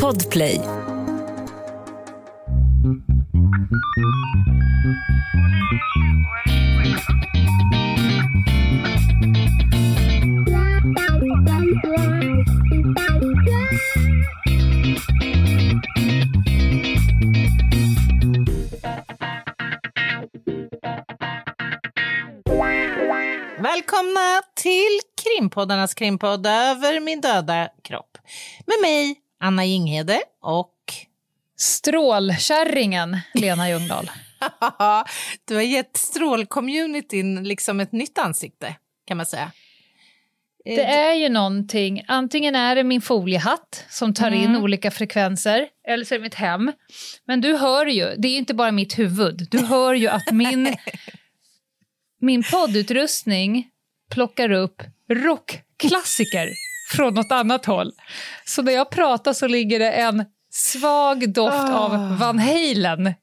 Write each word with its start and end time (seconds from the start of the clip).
Podplay. 0.00 0.60
Välkomna 23.62 24.42
till 24.54 25.01
krimpoddarnas 25.42 25.94
krimpodd 25.94 26.46
över 26.46 27.00
min 27.00 27.20
döda 27.20 27.68
kropp. 27.82 28.18
Med 28.66 28.76
mig, 28.82 29.16
Anna 29.40 29.64
Jinghede 29.64 30.20
och... 30.42 30.74
Strålkärringen 31.56 33.18
Lena 33.34 33.68
Ljungdahl. 33.68 34.10
du 35.44 35.54
har 35.54 35.62
gett 35.62 35.96
strålcommunityn 35.96 37.44
liksom 37.44 37.80
ett 37.80 37.92
nytt 37.92 38.18
ansikte, 38.18 38.74
kan 39.06 39.16
man 39.16 39.26
säga. 39.26 39.52
Det 40.64 40.84
är 40.84 41.14
ju 41.14 41.28
någonting, 41.28 42.04
antingen 42.08 42.54
är 42.54 42.76
det 42.76 42.84
min 42.84 43.02
foliehatt 43.02 43.84
som 43.88 44.14
tar 44.14 44.30
in 44.30 44.50
Mm. 44.50 44.62
olika 44.62 44.90
frekvenser, 44.90 45.68
eller 45.88 46.04
så 46.04 46.14
är 46.14 46.18
det 46.18 46.22
mitt 46.22 46.34
hem. 46.34 46.72
Men 47.24 47.40
du 47.40 47.56
hör 47.56 47.86
ju, 47.86 48.14
det 48.18 48.28
är 48.28 48.38
inte 48.38 48.54
bara 48.54 48.72
mitt 48.72 48.98
huvud, 48.98 49.48
du 49.50 49.58
hör 49.58 49.94
ju 49.94 50.08
att 50.08 50.32
min, 50.32 50.76
min 52.20 52.42
poddutrustning 52.42 53.68
plockar 54.12 54.50
upp 54.52 54.82
rockklassiker 55.12 56.48
från 56.92 57.14
något 57.14 57.32
annat 57.32 57.66
håll. 57.66 57.92
Så 58.44 58.62
när 58.62 58.72
jag 58.72 58.90
pratar 58.90 59.32
så 59.32 59.46
ligger 59.46 59.78
det 59.78 59.90
en 59.92 60.24
svag 60.50 61.32
doft 61.32 61.54
Ah. 61.56 61.74
av 61.78 62.18
Van 62.18 62.38
Halen. 62.38 63.14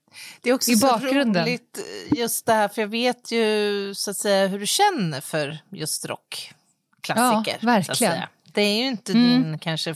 Det 0.42 0.50
är 0.50 0.54
också 0.54 0.72
i 0.72 0.76
så 0.76 0.88
bakgrunden. 0.88 1.44
roligt 1.46 1.80
just 2.12 2.46
det 2.46 2.54
här, 2.54 2.68
för 2.68 2.82
jag 2.82 2.88
vet 2.90 3.32
ju 3.32 3.94
så 3.96 4.12
att 4.12 4.18
säga 4.18 4.48
hur 4.48 4.60
du 4.60 4.68
känner 4.68 5.22
för 5.22 5.58
just 5.72 6.06
rockklassiker. 6.06 7.58
Ja, 7.62 7.66
verkligen. 7.68 7.84
Så 7.86 7.92
att 7.92 7.98
säga. 7.98 8.30
Det 8.54 8.62
är 8.62 8.78
ju 8.78 8.88
inte 8.88 9.12
Mm. 9.12 9.30
din 9.44 9.60
kanske 9.60 9.96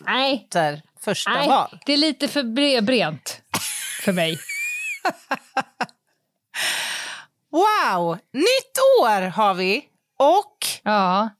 Nej, 0.00 0.46
där, 0.50 0.82
första 1.00 1.30
Nej, 1.30 1.48
val. 1.48 1.78
det 1.86 1.92
är 1.92 1.96
lite 1.96 2.28
för 2.28 2.42
bre- 2.42 2.80
brent 2.80 3.40
för 4.02 4.12
mig. 4.12 4.38
Wow! 7.50 8.18
Nytt 8.32 8.78
år 9.00 9.20
har 9.30 9.54
vi 9.54 9.84
och 10.18 10.66
Ja, 10.82 11.30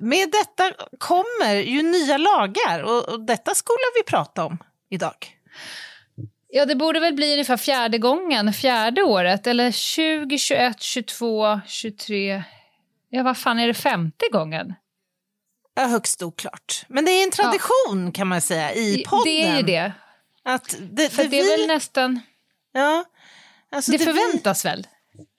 med 0.00 0.30
detta 0.30 0.72
kommer 0.98 1.54
ju 1.54 1.82
nya 1.82 2.16
lagar 2.16 2.82
och, 2.82 3.08
och 3.08 3.20
detta 3.26 3.54
skola 3.54 3.78
vi 3.94 4.02
prata 4.02 4.44
om 4.44 4.58
idag. 4.90 5.36
ja, 6.48 6.64
det 6.66 6.74
borde 6.76 7.00
väl 7.00 7.14
bli 7.14 7.32
ungefär 7.32 7.56
fjärde 7.56 7.98
gången, 7.98 8.52
fjärde 8.52 9.02
året, 9.02 9.46
eller 9.46 9.70
20, 9.70 10.38
21, 10.38 10.80
22, 10.82 11.60
23... 11.66 12.42
Ja, 13.10 13.22
vad 13.22 13.38
fan 13.38 13.58
är 13.58 13.66
det 13.66 13.74
femte 13.74 14.26
gången? 14.32 14.74
Ja, 15.74 15.86
högst 15.86 16.22
oklart. 16.22 16.84
Men 16.88 17.04
det 17.04 17.10
är 17.10 17.24
en 17.24 17.30
tradition 17.30 18.12
kan 18.12 18.26
man 18.26 18.40
säga 18.40 18.74
i 18.74 19.04
podden. 19.06 19.24
Det 19.24 19.42
är 19.42 19.56
ju 19.56 19.62
det. 19.62 19.92
Att 20.44 20.76
det, 20.80 21.08
För 21.12 21.22
det 21.22 21.28
det 21.28 21.40
är 21.40 21.42
vi, 21.44 21.56
väl 21.56 21.66
nästan... 21.66 22.20
ja, 22.72 23.04
alltså 23.72 23.92
Det 23.92 23.98
vi- 23.98 24.04
förväntas 24.04 24.64
väl, 24.64 24.86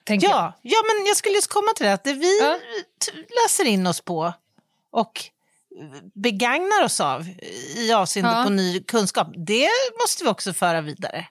tänker 0.08 0.28
jag. 0.28 0.36
Ja, 0.36 0.52
ja, 0.62 0.76
men 0.86 1.06
jag 1.06 1.16
skulle 1.16 1.34
just 1.34 1.50
komma 1.52 1.68
till 1.76 1.86
det. 1.86 1.92
Att 1.92 2.04
det 2.04 2.12
vi 2.12 2.38
Ja. 2.40 2.58
läser 3.44 3.64
in 3.64 3.86
oss 3.86 4.00
på 4.00 4.32
och 4.90 5.24
begagnar 6.14 6.84
oss 6.84 7.00
av 7.00 7.26
i 7.76 7.92
avseende 7.92 8.30
Ja. 8.30 8.44
på 8.44 8.50
ny 8.50 8.82
kunskap, 8.82 9.28
det 9.36 9.68
måste 10.02 10.24
vi 10.24 10.30
också 10.30 10.52
föra 10.52 10.80
vidare. 10.80 11.26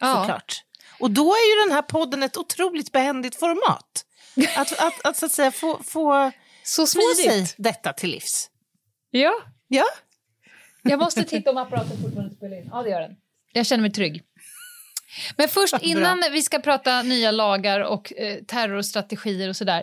Ja. 0.00 0.14
Såklart. 0.20 0.62
Och 1.00 1.10
då 1.10 1.32
är 1.34 1.56
ju 1.56 1.68
den 1.68 1.74
här 1.74 1.82
podden 1.82 2.22
ett 2.22 2.36
otroligt 2.36 2.92
behändigt 2.92 3.36
format. 3.36 4.04
Att, 4.56 4.72
att, 4.78 5.06
att, 5.06 5.16
så 5.16 5.26
att 5.26 5.32
säga 5.32 5.52
få, 5.52 5.82
få, 5.82 6.32
Så 6.62 6.86
få 6.86 7.14
sig 7.16 7.54
detta 7.56 7.92
till 7.92 8.10
livs. 8.10 8.50
Ja. 9.10 9.34
Ja, 9.68 9.84
Jag 10.82 10.98
måste 10.98 11.24
titta 11.24 11.50
om 11.50 11.56
apparaten 11.56 12.02
fortfarande 12.02 12.34
spelar 12.34 12.56
in. 12.56 12.68
Ja, 12.72 12.82
det 12.82 12.90
gör 12.90 13.00
den. 13.00 13.16
Jag 13.52 13.66
känner 13.66 13.82
mig 13.82 13.92
trygg. 13.92 14.22
Men 15.36 15.48
först, 15.48 15.74
innan 15.82 16.22
vi 16.32 16.42
ska 16.42 16.58
prata 16.58 17.02
nya 17.02 17.30
lagar 17.30 17.80
och 17.80 18.12
eh, 18.16 18.36
terrorstrategier 18.46 19.48
och 19.48 19.56
sådär. 19.56 19.82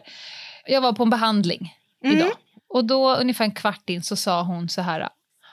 Jag 0.65 0.81
var 0.81 0.93
på 0.93 1.03
en 1.03 1.09
behandling 1.09 1.75
Mm. 2.03 2.17
idag. 2.17 2.31
Och 2.69 2.85
då, 2.85 3.15
ungefär 3.15 3.45
en 3.45 3.51
kvart 3.55 3.89
in, 3.89 4.03
så 4.03 4.15
sa 4.15 4.41
hon 4.43 4.69
så 4.69 4.81
här. 4.81 5.09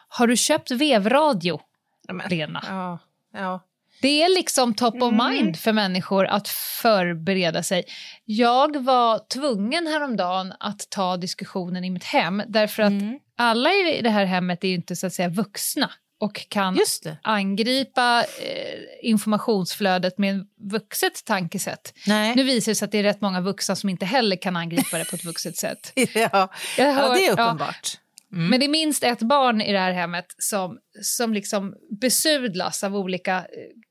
Har 0.09 0.27
du 0.27 0.37
köpt 0.37 0.71
vevradio, 0.71 1.61
Ja, 2.09 2.13
men- 2.15 2.29
Lena? 2.31 2.65
ja, 2.69 2.99
ja. 3.41 3.65
Det 4.03 4.23
är 4.23 4.29
liksom 4.35 4.75
top 4.75 4.95
of 5.03 5.13
Mm. 5.13 5.31
mind 5.35 5.57
för 5.59 5.73
människor 5.73 6.27
att 6.27 6.49
förbereda 6.49 7.63
sig. 7.63 7.85
Jag 8.25 8.77
var 8.83 9.19
tvungen 9.19 9.87
häromdagen 9.87 10.53
att 10.61 10.91
ta 10.91 11.17
diskussionen 11.17 11.85
i 11.85 11.91
mitt 11.91 12.05
hem 12.05 12.43
därför 12.49 12.83
att 12.83 12.91
Mm. 12.91 13.19
alla 13.37 13.71
i 13.71 14.01
det 14.03 14.11
här 14.11 14.25
hemmet 14.25 14.65
är 14.65 14.69
ju 14.69 14.75
inte 14.75 14.97
så 14.97 15.07
att 15.07 15.13
säga 15.13 15.29
vuxna 15.29 15.91
och 16.21 16.47
kan 16.49 16.79
angripa 17.23 18.25
eh, 18.43 18.79
informationsflödet 19.03 20.19
med 20.19 20.31
en 20.35 20.47
vuxet 20.71 21.25
tankesätt. 21.25 21.93
Nej. 22.07 22.35
Nu 22.37 22.43
visar 22.45 22.73
det 22.73 22.77
sig 22.77 22.87
att 22.87 22.93
det 22.93 22.99
är 22.99 23.03
rätt 23.03 23.21
många 23.21 23.41
vuxna 23.41 23.77
som 23.77 23.89
inte 23.89 24.07
heller 24.07 24.37
kan 24.37 24.57
angripa 24.57 24.99
det 24.99 25.05
på 25.11 25.17
ett 25.17 25.25
vuxet 25.25 25.57
sätt. 25.57 25.93
ja. 25.95 26.09
Jag 26.15 26.51
ja, 26.79 26.93
hör- 26.93 27.15
det 27.15 27.25
är 27.27 27.27
ja. 27.27 27.33
uppenbart. 27.33 27.99
Mm. 28.33 28.49
Men 28.51 28.61
det 28.61 28.67
är 28.67 28.71
minst 28.71 29.05
ett 29.05 29.19
barn 29.23 29.61
i 29.61 29.73
det 29.73 29.79
här 29.79 29.93
hemmet 29.93 30.27
som, 30.39 30.79
som 31.03 31.35
liksom 31.35 31.75
besudlas 32.01 32.85
av 32.85 32.97
olika 32.97 33.37
eh, 33.37 33.43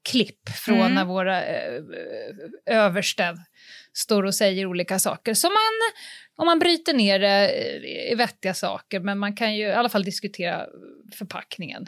klipp 0.10 0.50
från 0.50 0.78
Mm. 0.80 0.94
när 0.96 1.06
våra 1.06 1.46
eh, 1.46 1.82
översten 2.66 3.38
står 3.94 4.24
och 4.24 4.36
säger 4.36 4.66
olika 4.66 5.00
saker. 5.00 5.34
Som 5.34 5.50
man, 5.50 5.92
om 6.38 6.46
man 6.46 6.60
bryter 6.60 6.94
ner 6.94 7.20
det, 7.20 7.50
eh, 7.50 8.12
är 8.12 8.16
vettiga 8.16 8.54
saker, 8.54 9.00
men 9.00 9.20
man 9.20 9.36
kan 9.36 9.56
ju 9.56 9.64
i 9.68 9.72
alla 9.74 9.90
fall 9.90 10.04
diskutera 10.04 10.66
förpackningen. 11.18 11.88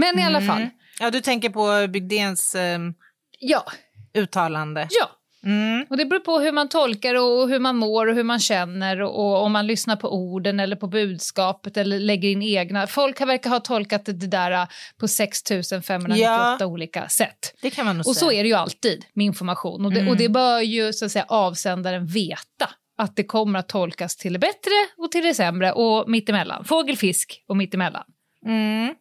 Men 0.00 0.18
i 0.18 0.22
alla 0.24 0.40
fall, 0.40 0.56
Mm. 0.62 0.70
Ja, 1.00 1.10
du 1.10 1.20
tänker 1.20 1.50
på 1.50 1.86
Bygdéns 1.92 2.54
eh, 2.54 2.78
ja, 3.38 3.64
uttalande. 4.14 4.86
ja. 4.90 5.10
Mm. 5.44 5.86
Och 5.90 5.96
det 5.96 6.04
beror 6.06 6.20
på 6.20 6.38
hur 6.38 6.52
man 6.52 6.68
tolkar 6.68 7.14
och 7.14 7.48
hur 7.48 7.58
man 7.58 7.76
mår 7.76 8.06
och 8.06 8.14
hur 8.14 8.22
man 8.24 8.38
känner 8.40 9.02
och 9.02 9.42
om 9.42 9.52
man 9.52 9.66
lyssnar 9.66 9.96
på 9.96 10.12
orden 10.14 10.60
eller 10.60 10.76
på 10.76 10.86
budskapet 10.86 11.76
eller 11.76 11.98
lägger 11.98 12.28
in 12.28 12.42
egna. 12.42 12.86
Folk 12.86 13.20
verkar 13.20 13.50
ha 13.50 13.60
tolkat 13.60 14.04
det 14.04 14.12
där 14.12 14.50
äh, 14.50 14.66
på 15.00 15.08
6598 15.08 16.56
Ja. 16.60 16.66
olika 16.66 17.08
sätt. 17.08 17.54
Det 17.62 17.70
kan 17.70 17.86
man 17.86 17.96
nog 17.96 18.06
Och 18.08 18.14
säga. 18.16 18.20
så 18.28 18.32
är 18.32 18.42
det 18.42 18.48
ju 18.48 18.54
alltid 18.54 19.04
med 19.12 19.26
information 19.26 19.84
och 19.84 19.92
det, 19.92 20.00
Mm. 20.00 20.10
och 20.10 20.16
det 20.16 20.28
bör 20.28 20.60
ju 20.60 20.92
så 20.92 21.04
att 21.04 21.10
säga 21.12 21.24
avsändaren 21.28 22.06
veta 22.06 22.70
att 22.98 23.16
det 23.16 23.24
kommer 23.24 23.58
att 23.58 23.68
tolkas 23.68 24.16
till 24.16 24.32
det 24.32 24.38
bättre 24.38 24.70
och 24.96 25.10
till 25.12 25.24
det 25.24 25.34
sämre 25.34 25.72
och 25.72 26.10
mittemellan. 26.10 26.64
Fågel, 26.64 26.96
fisk 26.96 27.44
och 27.48 27.56
mittemellan. 27.56 28.04
Mm. 28.46 28.94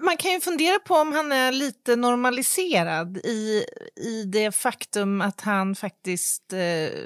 Man 0.00 0.16
kan 0.16 0.30
ju 0.30 0.40
fundera 0.40 0.78
på 0.78 0.94
om 0.94 1.12
han 1.12 1.32
är 1.32 1.52
lite 1.52 1.96
normaliserad 1.96 3.16
i, 3.16 3.64
i 3.96 4.24
det 4.24 4.52
faktum 4.54 5.20
att 5.20 5.40
han 5.40 5.74
faktiskt 5.74 6.52
eh, 6.52 6.98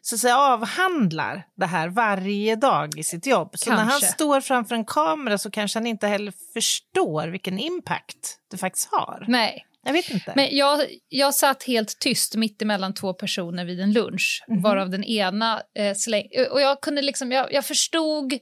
så 0.00 0.14
att 0.14 0.20
säga, 0.20 0.36
avhandlar 0.38 1.46
det 1.56 1.66
här 1.66 1.88
varje 1.88 2.56
dag 2.56 2.98
i 2.98 3.02
sitt 3.04 3.26
jobb. 3.26 3.50
Så 3.54 3.70
när 3.70 3.76
han 3.76 3.88
Kanske. 3.88 4.06
står 4.08 4.40
framför 4.40 4.74
en 4.74 4.84
kamera 4.84 5.38
så 5.38 5.50
kanske 5.50 5.78
han 5.78 5.86
inte 5.86 6.06
heller 6.06 6.32
förstår 6.52 7.28
vilken 7.28 7.58
impact 7.58 8.38
det 8.50 8.56
faktiskt 8.56 8.88
har. 8.92 9.24
Nej, 9.28 9.66
Jag 9.86 9.92
vet 9.92 10.10
inte. 10.10 10.32
Men 10.36 10.56
jag, 10.56 10.80
jag 11.08 11.34
satt 11.34 11.62
helt 11.62 11.98
tyst 11.98 12.34
mitt 12.36 12.62
emellan 12.62 12.94
två 12.94 13.14
personer 13.14 13.64
vid 13.64 13.80
en 13.80 13.92
lunch, 13.92 14.44
Mhm. 14.48 14.62
varav 14.62 14.90
den 14.90 15.04
ena 15.04 15.62
eh, 15.78 15.94
släng... 15.94 16.28
Och 16.50 16.60
jag 16.60 16.80
kunde 16.80 17.02
liksom, 17.02 17.32
jag, 17.32 17.52
jag 17.52 17.64
förstod 17.66 18.32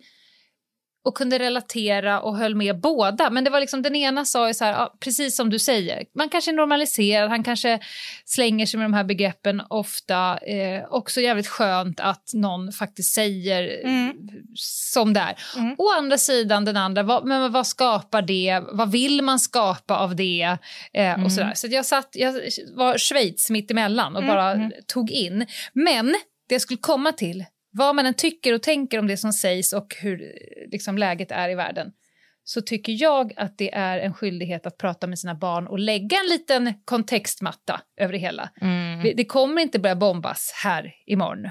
och 1.05 1.17
kunde 1.17 1.39
relatera 1.39 2.21
och 2.21 2.37
höll 2.37 2.55
med 2.55 2.81
båda. 2.81 3.31
Men 3.31 3.45
det 3.45 3.51
var 3.51 3.61
liksom 3.61 3.83
den 3.83 3.97
ena 3.97 4.25
sa 4.25 4.49
ju 4.49 4.55
så 4.55 4.65
här, 4.65 4.73
ja, 4.73 4.95
precis 5.01 5.37
som 5.37 5.51
du 5.51 5.59
säger, 5.59 6.05
man 6.15 6.29
kanske 6.29 6.51
är 6.51 6.53
normaliserad, 6.53 7.31
han 7.31 7.45
kanske 7.45 7.79
slänger 8.25 8.67
sig 8.67 8.79
med 8.79 8.85
de 8.85 8.95
här 8.95 9.05
begreppen 9.05 9.63
ofta. 9.71 10.39
Eh, 10.39 10.85
också 10.91 11.21
jävligt 11.21 11.47
skönt 11.49 12.01
att 12.01 12.31
någon 12.35 12.73
faktiskt 12.73 13.15
säger 13.15 13.81
Mm. 13.85 14.13
som 14.55 15.13
det 15.13 15.21
är. 15.21 15.37
Mm. 15.59 15.75
Å 15.79 15.93
andra 15.99 16.19
sidan 16.19 16.65
den 16.65 16.77
andra, 16.77 17.03
vad, 17.03 17.25
men 17.27 17.53
vad 17.53 17.67
skapar 17.67 18.23
det? 18.23 18.61
Vad 18.73 18.91
vill 18.91 19.23
man 19.23 19.39
skapa 19.39 19.99
av 19.99 20.17
det? 20.17 20.43
Eh, 20.93 21.13
Mm. 21.13 21.25
och 21.25 21.33
sådär. 21.33 21.53
Så 21.55 21.67
jag, 21.71 21.87
satt, 21.87 22.09
jag 22.13 22.33
var 22.77 22.99
Schweiz 22.99 23.51
mitt 23.51 23.71
emellan 23.71 24.17
och 24.17 24.23
Mm, 24.23 24.35
bara 24.35 24.51
mm. 24.53 24.73
tog 24.87 25.11
in. 25.11 25.47
Men 25.73 26.07
det 26.49 26.55
jag 26.55 26.61
skulle 26.63 26.79
komma 26.79 27.13
till, 27.13 27.45
vad 27.73 27.95
man 27.95 28.07
än 28.07 28.15
tycker 28.15 28.55
och 28.55 28.63
tänker 28.63 28.99
om 28.99 29.07
det 29.07 29.17
som 29.17 29.33
sägs 29.33 29.73
och 29.73 29.95
hur 30.01 30.33
liksom, 30.71 30.99
läget 30.99 31.31
är 31.31 31.49
i 31.49 31.55
världen 31.55 31.93
så 32.45 32.63
tycker 32.63 33.03
jag 33.03 33.33
att 33.37 33.59
det 33.59 33.75
är 33.75 33.99
en 33.99 34.15
skyldighet 34.15 34.67
att 34.67 34.79
prata 34.79 35.07
med 35.07 35.19
sina 35.19 35.35
barn 35.35 35.67
och 35.67 35.79
lägga 35.79 36.17
en 36.17 36.27
liten 36.27 36.75
kontextmatta 36.85 37.81
över 37.97 38.13
det 38.13 38.19
hela. 38.19 38.51
Mm. 38.61 39.17
Det 39.17 39.25
kommer 39.25 39.63
inte 39.63 39.79
börja 39.79 39.97
bombas 39.97 40.53
här 40.65 40.95
imorgon. 41.07 41.51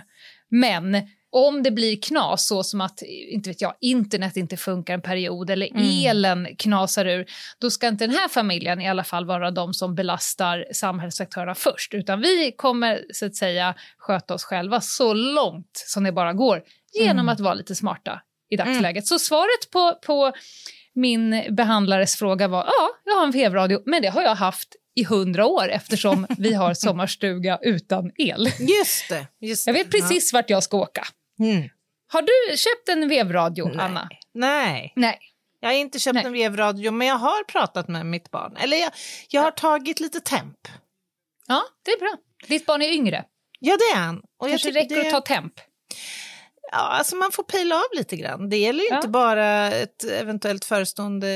Men 0.49 0.93
om 1.31 1.63
det 1.63 1.71
blir 1.71 2.01
knas, 2.01 2.47
så 2.47 2.63
som 2.63 2.81
att 2.81 3.01
inte 3.01 3.49
vet 3.49 3.61
jag, 3.61 3.73
internet 3.81 4.37
inte 4.37 4.57
funkar 4.57 4.93
en 4.93 5.01
period 5.01 5.49
eller 5.49 5.67
Mm. 5.71 6.05
elen 6.05 6.47
knasar 6.57 7.05
ur, 7.05 7.25
då 7.59 7.69
ska 7.69 7.87
inte 7.87 8.07
den 8.07 8.15
här 8.15 8.27
familjen 8.27 8.81
i 8.81 8.89
alla 8.89 9.03
fall 9.03 9.25
vara 9.25 9.51
de 9.51 9.73
som 9.73 9.95
belastar 9.95 10.65
samhällsaktörerna 10.73 11.55
först, 11.55 11.93
utan 11.93 12.21
vi 12.21 12.51
kommer 12.57 13.01
så 13.13 13.25
att 13.25 13.35
säga 13.35 13.75
sköta 13.97 14.33
oss 14.33 14.43
själva 14.43 14.81
så 14.81 15.13
långt 15.13 15.71
som 15.87 16.03
det 16.03 16.11
bara 16.11 16.33
går 16.33 16.61
genom 16.93 17.19
Mm. 17.19 17.29
att 17.29 17.39
vara 17.39 17.53
lite 17.53 17.75
smarta 17.75 18.21
i 18.49 18.55
dagsläget. 18.55 19.07
Så 19.07 19.19
svaret 19.19 19.71
på, 19.71 19.93
på 20.05 20.31
min 20.95 21.43
behandlares 21.55 22.15
fråga 22.15 22.47
var 22.47 22.63
ja, 22.65 22.89
jag 23.05 23.15
har 23.15 23.23
en 23.23 23.31
vevradio, 23.31 23.81
men 23.85 24.01
det 24.01 24.07
har 24.07 24.21
jag 24.21 24.35
haft 24.35 24.75
i 24.95 25.03
hundra 25.03 25.45
år 25.45 25.69
eftersom 25.69 26.27
vi 26.37 26.53
har 26.53 26.73
sommarstuga 26.85 27.59
utan 27.61 28.11
el. 28.17 28.45
Just 28.59 29.09
det. 29.09 29.27
Just 29.47 29.67
Jag 29.67 29.73
vet 29.73 29.91
precis 29.91 30.33
vart 30.33 30.49
jag 30.49 30.63
ska 30.63 30.77
åka. 30.77 31.03
Ja. 31.41 31.55
Mm. 31.55 31.69
Har 32.07 32.21
du 32.21 32.57
köpt 32.57 32.89
en 32.89 33.09
vevradio, 33.09 33.79
Anna? 33.79 34.09
Nej. 34.33 34.93
Nej. 34.95 35.19
Jag 35.59 35.69
har 35.69 35.75
inte 35.75 35.99
köpt 35.99 36.13
Nej. 36.13 36.25
en 36.25 36.33
vevradio, 36.33 36.91
men 36.91 37.07
jag 37.07 37.15
har 37.15 37.43
pratat 37.43 37.87
med 37.87 38.05
mitt 38.05 38.31
barn. 38.31 38.57
Eller 38.57 38.77
jag, 38.77 38.91
jag 39.29 39.41
har 39.41 39.51
tagit 39.51 39.99
lite 39.99 40.19
temp. 40.19 40.67
Ja, 41.47 41.63
det 41.85 41.91
är 41.91 41.99
bra. 41.99 42.17
Ditt 42.47 42.65
barn 42.65 42.81
är 42.81 42.89
yngre. 42.91 43.25
Ja, 43.59 43.77
det 43.77 43.97
är 43.97 44.01
han. 44.01 44.17
Och 44.17 44.49
jag 44.49 44.49
Kanske 44.49 44.71
räcker 44.71 44.95
det, 44.95 45.07
att 45.07 45.11
ta 45.11 45.21
temp. 45.21 45.53
Ja, 46.71 46.77
alltså 46.77 47.15
man 47.15 47.31
får 47.31 47.43
pejla 47.43 47.75
av 47.75 47.97
lite 47.97 48.15
grann. 48.15 48.49
Det 48.49 48.57
gäller 48.57 48.83
ju 48.83 48.89
Ja. 48.89 48.95
inte 48.95 49.07
bara 49.07 49.71
ett 49.71 50.03
eventuellt 50.03 50.65
förestående, 50.65 51.27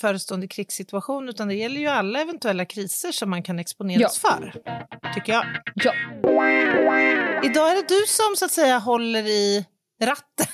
förestående 0.00 0.48
krigssituation, 0.48 1.28
utan 1.28 1.48
det 1.48 1.54
gäller 1.54 1.80
ju 1.80 1.86
alla 1.86 2.20
eventuella 2.20 2.64
kriser 2.64 3.12
som 3.12 3.30
man 3.30 3.42
kan 3.42 3.58
exponeras 3.58 4.18
för, 4.18 4.54
tycker 5.14 5.32
jag. 5.32 5.44
Ja. 5.74 5.92
Idag 7.44 7.70
är 7.70 7.74
det 7.76 7.88
du 7.88 8.04
som 8.06 8.36
så 8.36 8.44
att 8.44 8.50
säga 8.52 8.78
håller 8.78 9.26
i 9.26 9.64
ratten. 10.02 10.46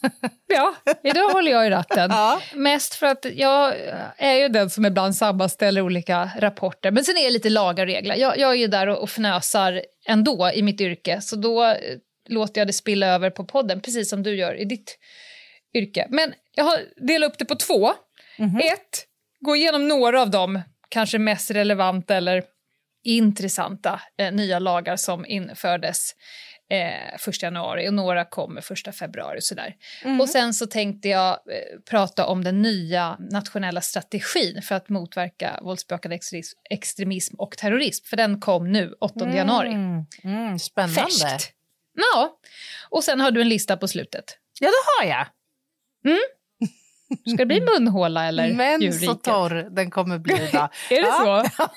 ja, 0.46 0.74
idag 1.04 1.28
håller 1.28 1.52
jag 1.52 1.66
i 1.66 1.70
ratten. 1.70 2.10
Ja. 2.10 2.40
Mest 2.54 2.94
för 2.94 3.06
att 3.06 3.26
jag 3.34 3.74
är 4.16 4.32
ju 4.34 4.48
den 4.48 4.70
som 4.70 4.86
ibland 4.86 5.16
sammanställer 5.16 5.80
olika 5.80 6.30
rapporter. 6.38 6.90
Men 6.90 7.04
sen 7.04 7.16
är 7.16 7.24
det 7.24 7.30
lite 7.30 7.50
lagar 7.50 7.86
och 7.86 7.92
regler. 7.92 8.16
Jag, 8.16 8.38
jag 8.38 8.50
är 8.50 8.54
ju 8.54 8.66
där 8.66 8.86
och, 8.86 8.98
och 9.02 9.10
fnösar 9.10 9.82
ändå 10.06 10.50
i 10.54 10.62
mitt 10.62 10.80
yrke. 10.80 11.20
Så 11.20 11.36
då 11.36 11.76
låter 12.28 12.60
jag 12.60 12.68
det 12.68 12.72
spilla 12.72 13.06
över 13.06 13.30
på 13.30 13.44
podden, 13.44 13.80
precis 13.80 14.10
som 14.10 14.22
du 14.22 14.36
gör 14.36 14.54
i 14.54 14.64
ditt 14.64 14.98
yrke. 15.74 16.06
Men 16.10 16.34
jag 16.54 16.64
har 16.64 16.78
delat 17.06 17.30
upp 17.30 17.38
det 17.38 17.44
på 17.44 17.54
två. 17.54 17.92
Ett, 18.72 19.06
gå 19.40 19.56
igenom 19.56 19.88
några 19.88 20.22
av 20.22 20.30
de 20.30 20.62
kanske 20.88 21.18
mest 21.18 21.50
relevanta 21.50 22.16
eller 22.16 22.42
intressanta 23.04 24.00
eh, 24.18 24.32
nya 24.32 24.58
lagar 24.58 24.96
som 24.96 25.26
infördes 25.26 26.14
eh, 26.70 27.28
1 27.28 27.42
januari 27.42 27.88
och 27.88 27.94
några 27.94 28.24
kommer 28.24 28.88
1 28.88 28.96
februari. 28.96 29.38
Och, 29.38 29.44
sådär. 29.44 29.74
och 30.20 30.28
sen 30.28 30.54
så 30.54 30.66
tänkte 30.66 31.08
jag 31.08 31.30
eh, 31.30 31.80
prata 31.90 32.26
om 32.26 32.44
den 32.44 32.62
nya 32.62 33.16
nationella 33.30 33.80
strategin 33.80 34.62
för 34.62 34.74
att 34.74 34.88
motverka 34.88 35.58
våldsbejakande 35.62 36.18
extremism, 36.70 37.34
och 37.38 37.56
terrorism. 37.56 38.04
För 38.06 38.16
den 38.16 38.40
kom 38.40 38.72
nu 38.72 38.94
8 39.00 39.34
januari. 39.34 39.68
Mm, 39.68 40.06
mm, 40.24 40.58
spännande. 40.58 41.00
Färskt. 41.00 41.53
Ja, 41.94 42.38
och 42.90 43.04
sen 43.04 43.20
har 43.20 43.30
du 43.30 43.40
en 43.40 43.48
lista 43.48 43.76
på 43.76 43.88
slutet. 43.88 44.24
Ja, 44.60 44.68
det 44.68 45.04
har 45.04 45.10
jag. 45.18 45.26
Ska 47.26 47.36
det 47.36 47.46
bli 47.46 47.60
munhåla 47.78 48.24
eller 48.26 48.52
Men 48.52 48.80
så 48.80 48.84
djurriket? 48.84 49.22
torr 49.22 49.68
den 49.70 49.90
kommer 49.90 50.18
bli 50.18 50.34
idag. 50.48 50.68
Är 50.90 51.02
det 51.02 51.12
så? 51.12 51.62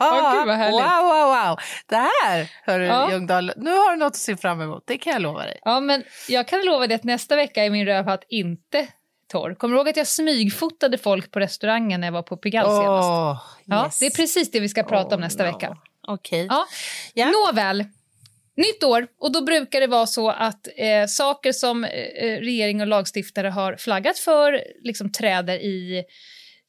Åh, 0.00 0.34
gud, 0.38 0.46
vad 0.46 0.56
härligt. 0.56 0.80
Wow, 0.80 1.04
wow, 1.04 1.48
wow. 1.48 1.58
Det 1.86 1.96
här, 1.96 2.50
hörru 2.64 2.84
Ja. 2.86 3.10
Ljungdahl, 3.10 3.52
nu 3.56 3.70
har 3.70 3.90
du 3.90 3.96
något 3.96 4.06
att 4.06 4.16
se 4.16 4.36
fram 4.36 4.60
emot. 4.60 4.82
Det 4.86 4.98
kan 4.98 5.12
jag 5.12 5.22
lova 5.22 5.40
dig. 5.42 5.60
Ja, 5.64 5.80
men 5.80 6.04
jag 6.28 6.48
kan 6.48 6.64
lova 6.64 6.86
dig 6.86 6.94
att 6.94 7.04
nästa 7.04 7.36
vecka 7.36 7.64
är 7.64 7.70
min 7.70 7.86
rövhatt 7.86 8.24
inte 8.28 8.86
torr. 9.32 9.54
Kommer 9.54 9.74
du 9.74 9.78
ihåg 9.78 9.88
att 9.88 9.96
jag 9.96 10.06
smygfotade 10.06 10.98
folk 10.98 11.30
på 11.30 11.40
restaurangen 11.40 12.00
när 12.00 12.06
jag 12.08 12.12
var 12.12 12.22
på 12.22 12.36
Pigalle 12.36 12.68
senast? 12.68 13.08
Åh, 13.08 13.42
Ja, 13.64 13.84
yes. 13.84 13.98
det 13.98 14.06
är 14.06 14.10
precis 14.10 14.50
det 14.50 14.60
vi 14.60 14.68
ska 14.68 14.82
prata 14.82 15.14
om 15.14 15.20
Oh, 15.20 15.24
nästa 15.24 15.44
no. 15.44 15.52
vecka. 15.52 15.76
Okej. 16.06 16.46
Ja. 16.50 16.66
Ja. 17.14 17.26
Nåväl, 17.30 17.84
nytt 18.56 18.84
år 18.84 19.06
och 19.20 19.32
då 19.32 19.44
brukar 19.44 19.80
det 19.80 19.86
vara 19.86 20.06
så 20.06 20.30
att 20.30 20.68
eh, 20.76 21.06
saker 21.06 21.52
som 21.52 21.84
eh, 21.84 21.90
regering 22.40 22.80
och 22.80 22.86
lagstiftare 22.86 23.48
har 23.48 23.76
flaggat 23.76 24.18
för 24.18 24.62
liksom 24.82 25.12
träder 25.12 25.54
i, 25.58 26.04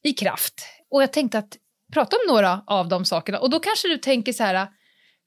i 0.04 0.12
kraft. 0.12 0.54
Och 0.90 1.02
jag 1.02 1.12
tänkte 1.12 1.38
att 1.38 1.56
prata 1.92 2.16
om 2.16 2.34
några 2.34 2.64
av 2.66 2.88
de 2.88 3.04
sakerna 3.04 3.38
och 3.38 3.50
då 3.50 3.60
kanske 3.60 3.88
du 3.88 3.96
tänker 3.96 4.32
så 4.32 4.44
här 4.44 4.68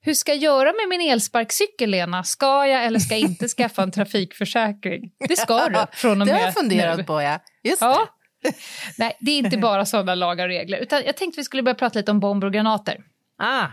hur 0.00 0.14
ska 0.14 0.32
jag 0.32 0.42
göra 0.42 0.72
med 0.72 0.88
min 0.88 1.10
elsparkcykel, 1.10 1.90
Lena? 1.90 2.24
Ska 2.24 2.66
jag 2.66 2.84
eller 2.84 2.98
ska 2.98 3.14
jag 3.14 3.20
inte 3.30 3.48
skaffa 3.48 3.82
en 3.82 3.90
trafikförsäkring? 3.90 5.12
Det 5.28 5.36
ska 5.36 5.68
du 5.68 5.86
från 5.92 6.20
och 6.20 6.26
Det 6.26 6.32
med 6.32 6.40
har 6.40 6.46
jag 6.46 6.54
funderat 6.54 6.98
nu. 6.98 7.04
på, 7.04 7.22
ja. 7.22 7.38
Just 7.62 7.82
Ja. 7.82 8.08
Nej, 8.98 9.16
det 9.20 9.30
är 9.30 9.38
inte 9.38 9.58
bara 9.58 9.84
sådana 9.84 10.14
lagar 10.14 10.44
och 10.44 10.50
regler. 10.50 10.78
Utan 10.78 11.02
jag 11.06 11.16
tänkte 11.16 11.40
vi 11.40 11.44
skulle 11.44 11.62
börja 11.62 11.74
prata 11.74 11.98
lite 11.98 12.10
om 12.10 12.20
bomber 12.20 12.46
och 12.46 12.52
granater. 12.52 12.94
det. 12.94 13.02
Ah. 13.44 13.66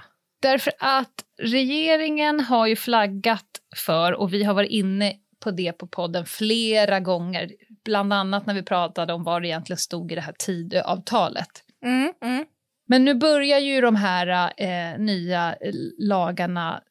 Därför 0.45 0.73
att 0.79 1.23
regeringen 1.37 2.39
har 2.39 2.67
ju 2.67 2.75
flaggat 2.75 3.45
för, 3.75 4.11
och 4.11 4.33
vi 4.33 4.43
har 4.43 4.53
varit 4.53 4.71
inne 4.71 5.13
på 5.39 5.51
det 5.51 5.71
på 5.71 5.87
podden 5.87 6.25
flera 6.25 6.99
gånger, 6.99 7.51
bland 7.85 8.13
annat 8.13 8.45
när 8.45 8.53
vi 8.53 8.63
pratade 8.63 9.13
om 9.13 9.23
vad 9.23 9.41
det 9.41 9.47
egentligen 9.47 9.77
stod 9.77 10.11
i 10.11 10.15
det 10.15 10.21
här 10.21 10.35
Tidöavtalet. 10.39 11.49
Mm, 11.83 12.13
mm. 12.23 12.45
Men 12.87 13.05
nu 13.05 13.13
börjar 13.13 13.59
ju 13.59 13.81
de 13.81 13.95
här 13.95 14.53
eh, 14.57 14.99
nya 14.99 15.55
lagarna 15.97 16.81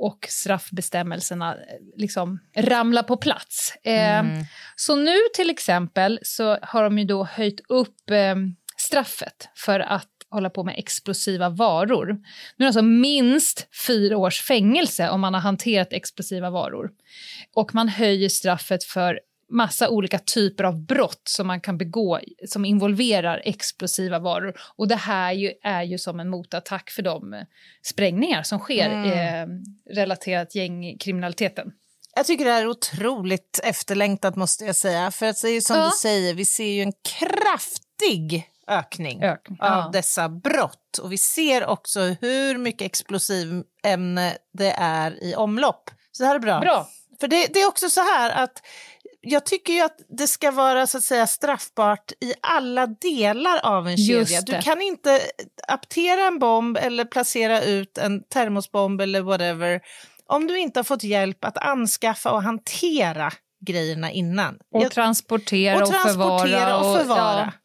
och 0.00 0.26
straffbestämmelserna 0.28 1.54
eh, 1.54 1.60
liksom 1.96 2.38
ramla 2.56 3.02
på 3.02 3.16
plats. 3.16 3.76
Eh, 3.84 4.18
Mm. 4.18 4.44
Så 4.76 4.96
nu 4.96 5.16
till 5.34 5.50
exempel 5.50 6.18
så 6.22 6.58
har 6.62 6.82
de 6.82 6.98
ju 6.98 7.04
då 7.04 7.24
höjt 7.24 7.60
upp 7.68 8.10
eh, 8.10 8.36
straffet 8.76 9.48
för 9.54 9.80
att 9.80 10.11
hålla 10.32 10.50
på 10.50 10.64
med 10.64 10.74
explosiva 10.78 11.48
varor. 11.48 12.06
Nu 12.06 12.16
är 12.56 12.58
det 12.58 12.66
alltså 12.66 12.82
minst 12.82 13.68
fyra 13.86 14.16
års 14.16 14.40
fängelse 14.42 15.08
om 15.08 15.20
man 15.20 15.34
har 15.34 15.40
hanterat 15.40 15.92
explosiva 15.92 16.50
varor. 16.50 16.90
Och 17.54 17.74
man 17.74 17.88
höjer 17.88 18.28
straffet 18.28 18.84
för 18.84 19.20
massa 19.50 19.88
olika 19.88 20.18
typer 20.18 20.64
av 20.64 20.86
brott 20.86 21.22
som 21.24 21.46
man 21.46 21.60
kan 21.60 21.78
begå 21.78 22.20
som 22.48 22.64
involverar 22.64 23.42
explosiva 23.44 24.18
varor. 24.18 24.54
Och 24.76 24.88
det 24.88 24.96
här 24.96 25.32
ju, 25.32 25.52
är 25.62 25.82
ju 25.82 25.98
som 25.98 26.20
en 26.20 26.28
motattack 26.28 26.90
för 26.90 27.02
de 27.02 27.44
sprängningar 27.82 28.42
som 28.42 28.58
sker 28.58 28.90
eh, 28.90 29.46
relaterat 29.94 30.54
gängkriminaliteten. 30.54 31.72
Jag 32.16 32.26
tycker 32.26 32.44
det 32.44 32.50
här 32.50 32.62
är 32.62 32.68
otroligt 32.68 33.60
efterlängtat 33.64 34.36
måste 34.36 34.64
jag 34.64 34.76
säga. 34.76 35.10
För 35.10 35.26
att 35.26 35.42
det 35.42 35.48
är 35.48 35.60
som 35.60 35.76
Ja. 35.76 35.84
du 35.84 35.90
säger, 35.90 36.34
vi 36.34 36.44
ser 36.44 36.72
ju 36.72 36.82
en 36.82 36.92
kraftig 37.20 38.48
ökning 38.68 39.22
Ökning, 39.22 39.58
av 39.60 39.68
ja. 39.68 39.90
dessa 39.92 40.28
brott. 40.28 40.98
Och 41.02 41.12
vi 41.12 41.18
ser 41.18 41.66
också 41.66 42.00
hur 42.00 42.58
mycket 42.58 42.86
explosiv 42.86 43.62
ämne 43.84 44.36
det 44.58 44.70
är 44.78 45.24
i 45.24 45.34
omlopp. 45.34 45.90
Så 46.12 46.22
det 46.22 46.26
här 46.26 46.34
är 46.34 46.38
bra. 46.38 46.60
Bra. 46.60 46.86
För 47.20 47.28
det, 47.28 47.46
det 47.54 47.60
är 47.60 47.68
också 47.68 47.90
så 47.90 48.00
här 48.00 48.30
att 48.30 48.62
jag 49.20 49.46
tycker 49.46 49.72
ju 49.72 49.80
att 49.80 49.96
det 50.18 50.26
ska 50.26 50.50
vara 50.50 50.86
så 50.86 50.98
att 50.98 51.04
säga 51.04 51.26
straffbart 51.26 52.12
i 52.20 52.34
alla 52.42 52.86
delar 52.86 53.58
av 53.64 53.88
en 53.88 53.96
kedja. 53.96 54.40
Du 54.40 54.62
kan 54.62 54.82
inte 54.82 55.20
aptera 55.68 56.26
en 56.26 56.38
bomb 56.38 56.76
eller 56.76 57.04
placera 57.04 57.62
ut 57.62 57.98
en 57.98 58.22
termosbomb 58.24 59.00
eller 59.00 59.20
whatever 59.20 59.80
om 60.26 60.46
du 60.46 60.58
inte 60.58 60.78
har 60.78 60.84
fått 60.84 61.02
hjälp 61.02 61.44
att 61.44 61.58
anskaffa 61.58 62.32
och 62.32 62.42
hantera 62.42 63.32
grejerna 63.66 64.10
innan. 64.10 64.58
Och 64.74 64.82
Jag- 64.82 64.90
transportera 64.92 65.76
och, 65.76 65.82
och 65.82 65.88
transportera 65.88 66.38
förvara. 66.60 66.76
och 66.76 66.98
förvara. 66.98 67.52
Ja, 67.54 67.61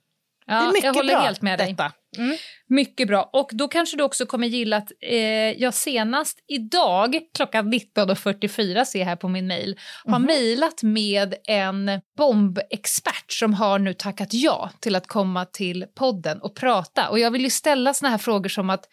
det 0.47 0.53
är 0.53 0.57
ja, 0.57 0.67
mycket 0.67 0.83
jag 0.83 0.93
håller 0.93 1.13
bra, 1.13 1.21
helt 1.21 1.41
med 1.41 1.59
dig. 1.59 1.71
detta. 1.71 1.91
Mm. 2.17 2.37
Mycket 2.69 3.07
bra. 3.07 3.29
Och 3.33 3.49
då 3.53 3.67
kanske 3.67 3.97
du 3.97 4.03
också 4.03 4.25
kommer 4.25 4.47
gilla 4.47 4.77
att 4.77 4.91
eh, 5.01 5.17
jag 5.61 5.73
senast 5.73 6.39
idag 6.47 7.19
klockan 7.37 7.73
19.44 7.73 8.85
ser 8.85 8.99
jag 8.99 9.05
här 9.05 9.15
på 9.15 9.27
min 9.27 9.47
mejl 9.47 9.79
har 10.05 10.19
mejlat 10.19 10.83
med 10.83 11.35
en 11.47 11.91
bombexpert 12.17 13.31
som 13.31 13.53
har 13.53 13.79
nu 13.79 13.93
tackat 13.93 14.33
ja 14.33 14.71
till 14.79 14.95
att 14.95 15.07
komma 15.07 15.45
till 15.45 15.85
podden 15.95 16.41
och 16.41 16.55
prata. 16.55 17.09
Och 17.09 17.19
jag 17.19 17.31
vill 17.31 17.43
ju 17.43 17.49
ställa 17.49 17.93
såna 17.93 18.09
här 18.09 18.17
frågor 18.17 18.49
som 18.49 18.69
att 18.69 18.85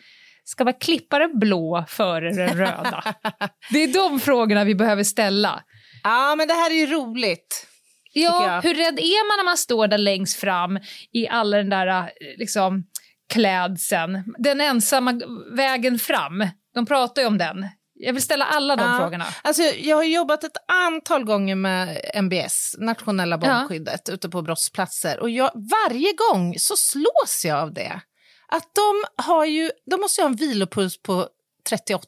ska 0.45 0.65
vara 0.65 0.77
klipparen 0.77 1.39
blå 1.39 1.85
före 1.89 2.33
den 2.33 2.59
röda? 2.59 3.05
det 3.71 3.83
är 3.83 3.93
de 3.93 4.21
frågorna 4.21 4.65
vi 4.65 4.75
behöver 4.75 5.05
ställa. 5.05 5.63
Ja, 6.03 6.35
men 6.37 6.49
det 6.49 6.55
här 6.55 6.71
är 6.71 6.75
ju 6.75 6.87
roligt. 6.87 7.67
Ja, 8.15 8.61
hur 8.65 8.75
rädd 8.75 8.99
är 8.99 9.29
man 9.29 9.37
när 9.39 9.45
man 9.45 9.57
står 9.57 9.87
där 9.87 9.99
längst 9.99 10.37
fram 10.41 10.79
i 11.13 11.29
all 11.29 11.51
den 11.51 11.69
där 11.71 11.87
eh, 11.87 12.05
liksom, 12.39 12.85
klädseln? 13.33 14.35
Den 14.39 14.61
ensamma 14.61 15.21
vägen 15.53 15.99
fram. 15.99 16.47
De 16.75 16.87
pratar 16.87 17.23
ju 17.23 17.29
om 17.29 17.39
den. 17.39 17.69
Jag 17.95 18.13
vill 18.13 18.23
ställa 18.23 18.45
alla 18.45 18.77
de 18.77 18.83
Ja. 18.91 18.99
frågorna. 18.99 19.25
Alltså, 19.43 19.63
jag 19.63 19.97
har 19.97 20.05
jobbat 20.05 20.45
ett 20.45 20.57
antal 20.87 21.25
gånger 21.25 21.55
med 21.55 22.01
NBS, 22.23 22.75
nationella 22.79 23.39
bombskyddet, 23.39 24.09
ute 24.09 24.29
på 24.29 24.43
brottsplatser. 24.43 25.21
Och 25.21 25.31
jag, 25.31 25.51
varje 25.55 26.13
gång 26.13 26.55
så 26.59 26.77
slås 26.77 27.43
jag 27.45 27.59
av 27.59 27.73
det. 27.75 28.01
Att 28.49 28.71
de 28.75 29.23
har 29.25 29.45
ju, 29.45 29.71
de 29.91 30.01
måste 30.01 30.21
ju 30.21 30.25
ha 30.25 30.31
en 30.31 30.37
vilopuls 30.37 31.03
på 31.03 31.29
38 31.69 32.07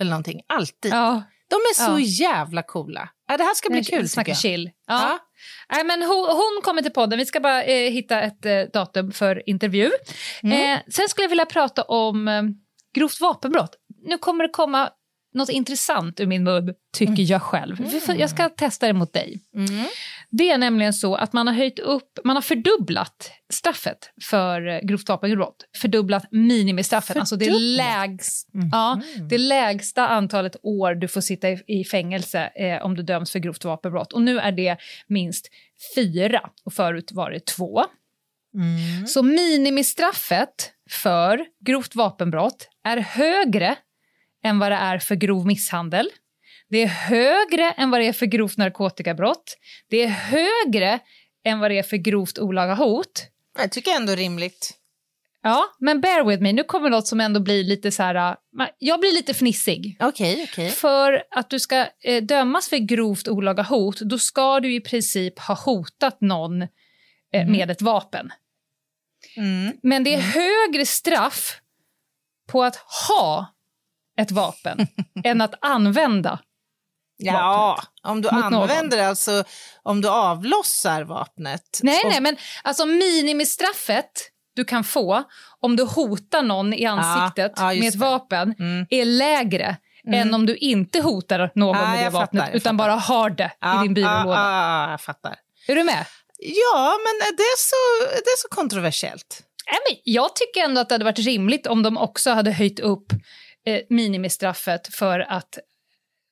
eller 0.00 0.10
någonting, 0.10 0.40
alltid. 0.46 0.92
Ja, 0.92 1.22
De 1.50 1.54
är 1.56 1.74
så 1.74 1.92
Ja. 1.92 1.98
jävla 2.00 2.62
coola. 2.62 3.08
Ja, 3.28 3.36
det 3.36 3.44
här 3.44 3.54
ska 3.54 3.70
bli 3.70 3.84
kul 3.84 4.08
Snacka 4.08 4.34
chill. 4.34 4.70
Ja. 4.86 5.18
Nej, 5.72 5.84
men 5.84 6.02
hon, 6.02 6.26
hon 6.26 6.60
kommer 6.62 6.82
till 6.82 6.92
podden. 6.92 7.18
Vi 7.18 7.26
ska 7.26 7.40
bara 7.40 7.64
eh, 7.64 7.92
hitta 7.92 8.20
ett 8.20 8.46
eh, 8.46 8.60
datum 8.72 9.12
för 9.12 9.48
intervju. 9.48 9.90
Mm. 10.42 10.74
Eh, 10.74 10.82
sen 10.88 11.08
skulle 11.08 11.24
jag 11.24 11.28
vilja 11.28 11.46
prata 11.46 11.82
om 11.82 12.28
eh, 12.28 12.42
grovt 12.94 13.20
vapenbrott. 13.20 13.74
Nu 14.02 14.18
kommer 14.18 14.44
det 14.44 14.50
komma 14.50 14.90
något 15.34 15.48
intressant 15.48 16.20
ur 16.20 16.26
min 16.26 16.44
mun, 16.44 16.74
tycker 16.96 17.22
jag 17.30 17.42
själv. 17.42 17.76
Jag 18.16 18.30
ska 18.30 18.48
testa 18.48 18.86
det 18.86 18.92
mot 18.92 19.12
dig. 19.12 19.40
Mm. 19.54 19.84
Det 20.30 20.50
är 20.50 20.58
nämligen 20.58 20.92
så 20.92 21.14
att 21.14 21.32
man 21.32 21.46
har 21.46 21.54
höjt 21.54 21.78
upp, 21.78 22.18
man 22.24 22.36
har 22.36 22.42
fördubblat 22.42 23.30
straffet 23.52 24.10
för 24.22 24.68
eh, 24.68 24.80
grovt 24.80 25.08
vapenbrott. 25.08 25.64
Fördubblat 25.76 26.24
minimistraffet, 26.30 27.16
alltså 27.16 27.36
det, 27.36 27.50
lägst, 27.50 28.48
ja, 28.72 29.00
det 29.30 29.38
lägsta 29.38 30.08
antalet 30.08 30.56
år 30.62 30.94
du 30.94 31.08
får 31.08 31.20
sitta 31.20 31.50
i, 31.50 31.62
i 31.66 31.84
fängelse 31.84 32.50
eh, 32.54 32.84
om 32.84 32.96
du 32.96 33.02
döms 33.02 33.32
för 33.32 33.38
grovt 33.38 33.64
vapenbrott. 33.64 34.12
Och 34.12 34.22
nu 34.22 34.38
är 34.38 34.52
det 34.52 34.76
minst 35.06 35.48
fyra, 35.94 36.50
och 36.64 36.72
förut 36.72 37.12
var 37.12 37.30
det 37.30 37.46
två. 37.46 37.84
Mm. 38.54 39.06
Så 39.06 39.22
minimistraffet 39.22 40.72
för 40.90 41.46
grovt 41.66 41.94
vapenbrott 41.94 42.68
är 42.84 42.96
högre 42.96 43.76
än 44.44 44.58
vad 44.58 44.72
det 44.72 44.76
är 44.76 44.98
för 44.98 45.14
grov 45.14 45.46
misshandel. 45.46 46.08
Det 46.70 46.82
är 46.82 46.86
högre 46.86 47.70
än 47.70 47.90
vad 47.90 48.00
det 48.00 48.06
är 48.06 48.12
för 48.12 48.26
grovt 48.26 48.56
narkotikabrott. 48.56 49.56
Det 49.90 50.02
är 50.02 50.08
högre 50.08 51.00
än 51.44 51.58
vad 51.58 51.70
det 51.70 51.78
är 51.78 51.82
för 51.82 51.96
grovt 51.96 52.38
olaga 52.38 52.74
hot. 52.74 53.26
Jag 53.58 53.72
tycker 53.72 53.90
ändå 53.90 54.14
rimligt. 54.14 54.72
Ja, 55.42 55.64
men 55.78 56.00
bear 56.00 56.24
with 56.24 56.42
me, 56.42 56.52
nu 56.52 56.64
kommer 56.64 56.90
något 56.90 57.06
som 57.06 57.20
ändå 57.20 57.40
blir 57.40 57.64
lite 57.64 57.90
så 57.90 58.02
här... 58.02 58.36
Jag 58.78 59.00
blir 59.00 59.12
lite 59.12 59.34
fnissig. 59.34 59.96
Okej, 60.00 60.48
okej. 60.50 60.70
För 60.70 61.22
att 61.30 61.50
du 61.50 61.60
ska 61.60 61.86
eh, 62.04 62.22
dömas 62.22 62.68
för 62.68 62.76
grovt 62.76 63.28
olaga 63.28 63.62
hot, 63.62 64.00
då 64.00 64.18
ska 64.18 64.60
du 64.60 64.74
i 64.74 64.80
princip 64.80 65.38
ha 65.38 65.54
hotat 65.54 66.20
någon 66.20 66.62
eh, 67.32 67.48
med 67.48 67.70
ett 67.70 67.82
vapen. 67.82 68.32
Mm. 69.36 69.72
Men 69.82 70.04
det 70.04 70.14
är 70.14 70.20
högre 70.20 70.86
straff 70.86 71.60
på 72.46 72.64
att 72.64 72.76
ha 73.08 73.54
ett 74.18 74.30
vapen 74.30 74.86
än 75.24 75.40
att 75.40 75.54
använda. 75.60 76.38
Ja, 77.18 77.82
om 78.02 78.22
du 78.22 78.30
någon. 78.30 78.42
använder 78.54 78.98
alltså, 79.08 79.44
om 79.82 80.00
du 80.00 80.08
avlossar 80.08 81.02
vapnet. 81.02 81.80
Nej, 81.82 82.00
och, 82.04 82.10
nej, 82.10 82.20
men 82.20 82.36
alltså 82.64 82.86
minimistraffet 82.86 84.10
du 84.56 84.64
kan 84.64 84.84
få 84.84 85.22
om 85.60 85.76
du 85.76 85.82
hotar 85.84 86.42
någon 86.42 86.72
i 86.74 86.86
ansiktet 86.86 87.52
ja, 87.56 87.72
just 87.72 87.80
med 87.82 87.88
ett 87.88 87.92
det. 87.94 87.98
vapen 87.98 88.54
Mm. 88.58 88.86
är 88.90 89.04
lägre 89.04 89.76
än 90.12 90.34
om 90.34 90.46
du 90.46 90.56
inte 90.56 91.00
hotar 91.00 91.50
någon 91.54 91.76
Ja, 91.76 91.86
med 91.90 92.04
det 92.04 92.10
vapnet 92.10 92.42
fattar, 92.44 92.56
utan 92.56 92.78
fattar. 92.78 92.88
bara 92.88 92.96
har 93.00 93.30
det 93.30 93.52
Ja, 93.60 93.80
i 93.80 93.82
din 93.82 93.94
byrålåda. 93.94 94.40
Ja, 94.40 94.84
ja, 94.84 94.90
jag 94.90 95.00
fattar. 95.00 95.36
Är 95.68 95.74
du 95.74 95.84
med? 95.84 96.06
Ja, 96.38 96.94
men 97.04 97.36
det 97.36 97.42
är 97.42 97.56
så, 97.58 98.04
det 98.14 98.30
är 98.30 98.36
så 98.38 98.48
kontroversiellt. 98.48 99.42
Nej, 99.70 99.78
men 99.90 100.00
jag 100.14 100.36
tycker 100.36 100.64
ändå 100.64 100.80
att 100.80 100.88
det 100.88 100.94
hade 100.94 101.04
varit 101.04 101.18
rimligt 101.18 101.66
om 101.66 101.82
de 101.82 101.96
också 101.98 102.30
hade 102.30 102.52
höjt 102.52 102.80
upp 102.80 103.12
eh, 103.66 103.80
minimistraffet 103.90 104.94
för 104.94 105.20
att, 105.20 105.58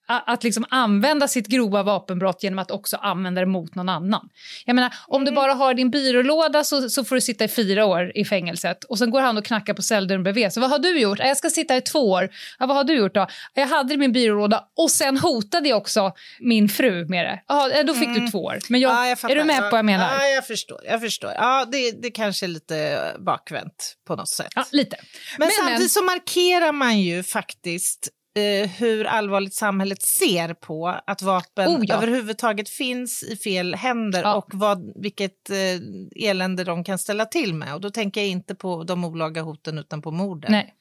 att 0.07 0.45
liksom 0.45 0.65
använda 0.71 1.29
sitt 1.29 1.47
grova 1.47 1.83
vapenbrott 1.83 2.43
genom 2.43 2.59
att 2.59 2.71
också 2.71 2.97
använda 2.97 3.41
det 3.41 3.47
mot 3.47 3.75
någon 3.75 3.89
annan. 3.89 4.29
Jag 4.65 4.75
menar, 4.77 4.95
om 5.07 5.25
du 5.25 5.33
bara 5.33 5.53
har 5.55 5.75
din 5.75 5.91
byrålåda 5.91 6.65
så, 6.65 6.91
så 6.91 7.05
får 7.05 7.15
du 7.15 7.21
sitta 7.21 7.45
i 7.45 7.49
fyra 7.49 7.85
år 7.85 8.13
i 8.15 8.25
fängelset 8.25 8.85
och 8.85 8.99
sen 8.99 9.11
går 9.11 9.21
han 9.21 9.39
och 9.39 9.45
knackar 9.45 9.75
på 9.75 9.83
celldörren 9.83 10.23
bredvid. 10.23 10.53
Så 10.53 10.61
vad 10.61 10.71
har 10.71 10.79
du 10.79 11.01
gjort? 11.01 11.19
"Ja, 11.19 11.25
Jag 11.27 11.37
ska 11.37 11.51
sitta 11.51 11.77
i 11.77 11.81
två 11.81 12.11
år. 12.11 12.29
Ja, 12.59 12.67
vad 12.67 12.77
har 12.77 12.85
du 12.85 12.95
gjort 12.95 13.15
då? 13.15 13.21
"Ja, 13.21 13.29
Jag 13.55 13.67
hade 13.67 13.97
min 13.97 14.13
byrålåda 14.13 14.65
och 14.77 14.91
sen 14.91 15.19
hotade 15.19 15.69
jag 15.69 15.79
också 15.79 16.13
min 16.41 16.69
fru 16.69 17.07
med 17.09 17.25
det. 17.25 17.43
Ja, 17.49 17.83
då 17.83 17.95
fick 17.95 18.15
du 18.15 18.29
två 18.29 18.45
år. 18.45 18.59
Men 18.69 18.81
jag, 18.81 18.93
Ja, 18.93 19.07
jag 19.09 19.31
är 19.31 19.35
du 19.37 19.45
med 19.45 19.59
på 19.59 19.69
vad 19.71 19.79
jag 19.79 19.85
menar? 19.85 20.15
Ja, 20.19 20.25
jag 20.29 20.47
förstår. 20.47 20.81
Jag 20.85 21.01
förstår. 21.01 21.33
Ja, 21.33 21.65
det, 21.73 21.91
det 22.03 22.11
kanske 22.11 22.47
är 22.47 22.49
lite 22.49 22.99
bakvänt 23.19 23.95
på 24.07 24.17
något 24.17 24.29
sätt. 24.29 24.53
Ja, 24.57 24.65
lite. 24.73 24.97
Men, 25.39 25.49
samtidigt 25.51 25.93
så 25.93 26.03
markerar 26.05 26.73
man 26.73 27.01
ju 27.01 27.23
faktiskt 27.23 28.09
eh, 28.35 28.71
hur 28.71 29.05
allvarligt 29.05 29.55
samhället 29.55 30.03
ser 30.03 30.55
på 30.55 30.89
att 31.07 31.23
vapen 31.23 31.69
Oh, 31.69 31.81
ja. 31.83 31.95
överhuvudtaget 31.97 32.69
finns 32.69 33.23
i 33.23 33.37
fel 33.37 33.75
händer 33.75 34.23
Ja. 34.23 34.35
och 34.35 34.47
vad, 34.53 34.93
vilket 35.03 35.51
eh, 35.51 36.29
elände 36.31 36.65
de 36.65 36.85
kan 36.85 36.99
ställa 36.99 37.25
till 37.27 37.55
med. 37.55 37.75
Och 37.75 37.81
då 37.81 37.91
tänker 37.91 38.21
jag 38.21 38.29
inte 38.31 38.55
på 38.55 38.85
de 38.85 39.05
olaga 39.05 39.43
hoten 39.43 39.79
utan 39.79 40.03
på 40.03 40.11
morden. 40.11 40.53
Nej. 40.53 40.75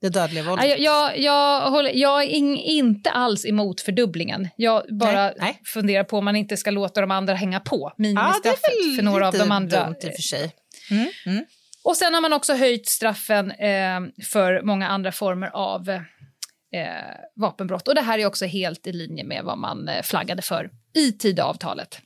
Det 0.00 0.08
dödliga 0.08 0.44
våldet. 0.44 0.64
Ja, 0.68 0.76
Jag, 0.76 0.80
jag, 0.80 1.18
jag, 1.18 1.70
håller, 1.70 1.90
jag 1.94 2.22
är 2.22 2.26
in, 2.26 2.56
inte 2.56 3.10
alls 3.10 3.46
emot 3.46 3.80
fördubblingen. 3.80 4.48
Jag 4.56 4.82
bara 5.00 5.12
Nej, 5.24 5.34
nej. 5.38 5.60
funderar 5.64 6.04
på 6.04 6.18
om 6.18 6.24
man 6.24 6.36
inte 6.36 6.56
ska 6.56 6.70
låta 6.70 7.00
de 7.00 7.10
andra 7.10 7.34
hänga 7.34 7.60
på 7.60 7.76
ja, 7.90 7.94
minimistraffet 7.96 8.62
väl 8.86 8.96
för 8.96 9.02
några 9.02 9.28
av 9.28 9.34
de 9.34 9.50
andra. 9.52 9.84
dumt 9.84 9.96
i 10.02 10.08
och 10.08 10.12
för 10.14 10.22
sig. 10.22 10.52
Mm, 10.90 11.08
mm. 11.26 11.44
Och 11.84 11.96
sen 11.96 12.14
har 12.14 12.20
man 12.20 12.32
också 12.32 12.54
höjt 12.54 12.88
straffen 12.88 13.50
eh, 13.50 14.00
för 14.32 14.62
många 14.62 14.88
andra 14.88 15.12
former 15.12 15.50
av 15.54 16.00
eh, 16.72 17.14
vapenbrott. 17.36 17.88
Och 17.88 17.94
det 17.94 18.00
här 18.00 18.18
är 18.18 18.26
också 18.26 18.46
helt 18.46 18.86
i 18.86 18.92
linje 18.92 19.24
med 19.24 19.44
vad 19.44 19.58
man 19.58 19.88
eh, 19.88 20.02
flaggade 20.02 20.42
för 20.42 20.70
i 20.94 21.12
Tidöavtalet. 21.12 22.00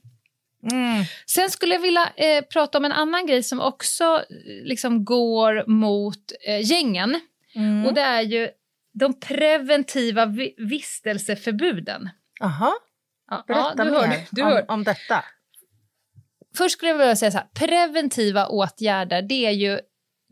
Mm. 0.73 1.05
Sen 1.27 1.51
skulle 1.51 1.75
jag 1.75 1.81
vilja 1.81 2.13
eh, 2.17 2.45
prata 2.45 2.79
om 2.79 2.85
en 2.85 2.93
annan 2.93 3.27
grej 3.27 3.43
som 3.43 3.61
också 3.61 4.05
eh, 4.05 4.65
liksom 4.65 5.05
går 5.05 5.65
mot 5.67 6.33
eh, 6.47 6.71
gängen. 6.71 7.21
Mm. 7.55 7.87
Och 7.87 7.95
det 7.95 8.01
är 8.01 8.23
ju 8.23 8.49
de 8.93 9.21
preventiva 9.21 10.27
vi- 10.27 10.55
vistelseförbuden. 10.59 12.09
Aha, 12.41 12.75
berätta 13.47 13.75
ja, 13.79 13.85
du 13.85 13.91
mer 13.91 13.99
hör, 13.99 14.19
du 14.31 14.43
om, 14.43 14.63
om 14.69 14.85
detta. 14.85 15.25
Först 16.57 16.73
skulle 16.73 16.91
jag 16.91 16.99
vilja 16.99 17.17
säga 17.17 17.31
så 17.31 17.39
här, 17.39 17.47
preventiva 17.55 18.47
åtgärder, 18.47 19.23
det 19.23 19.47
är 19.47 19.51
ju, 19.51 19.81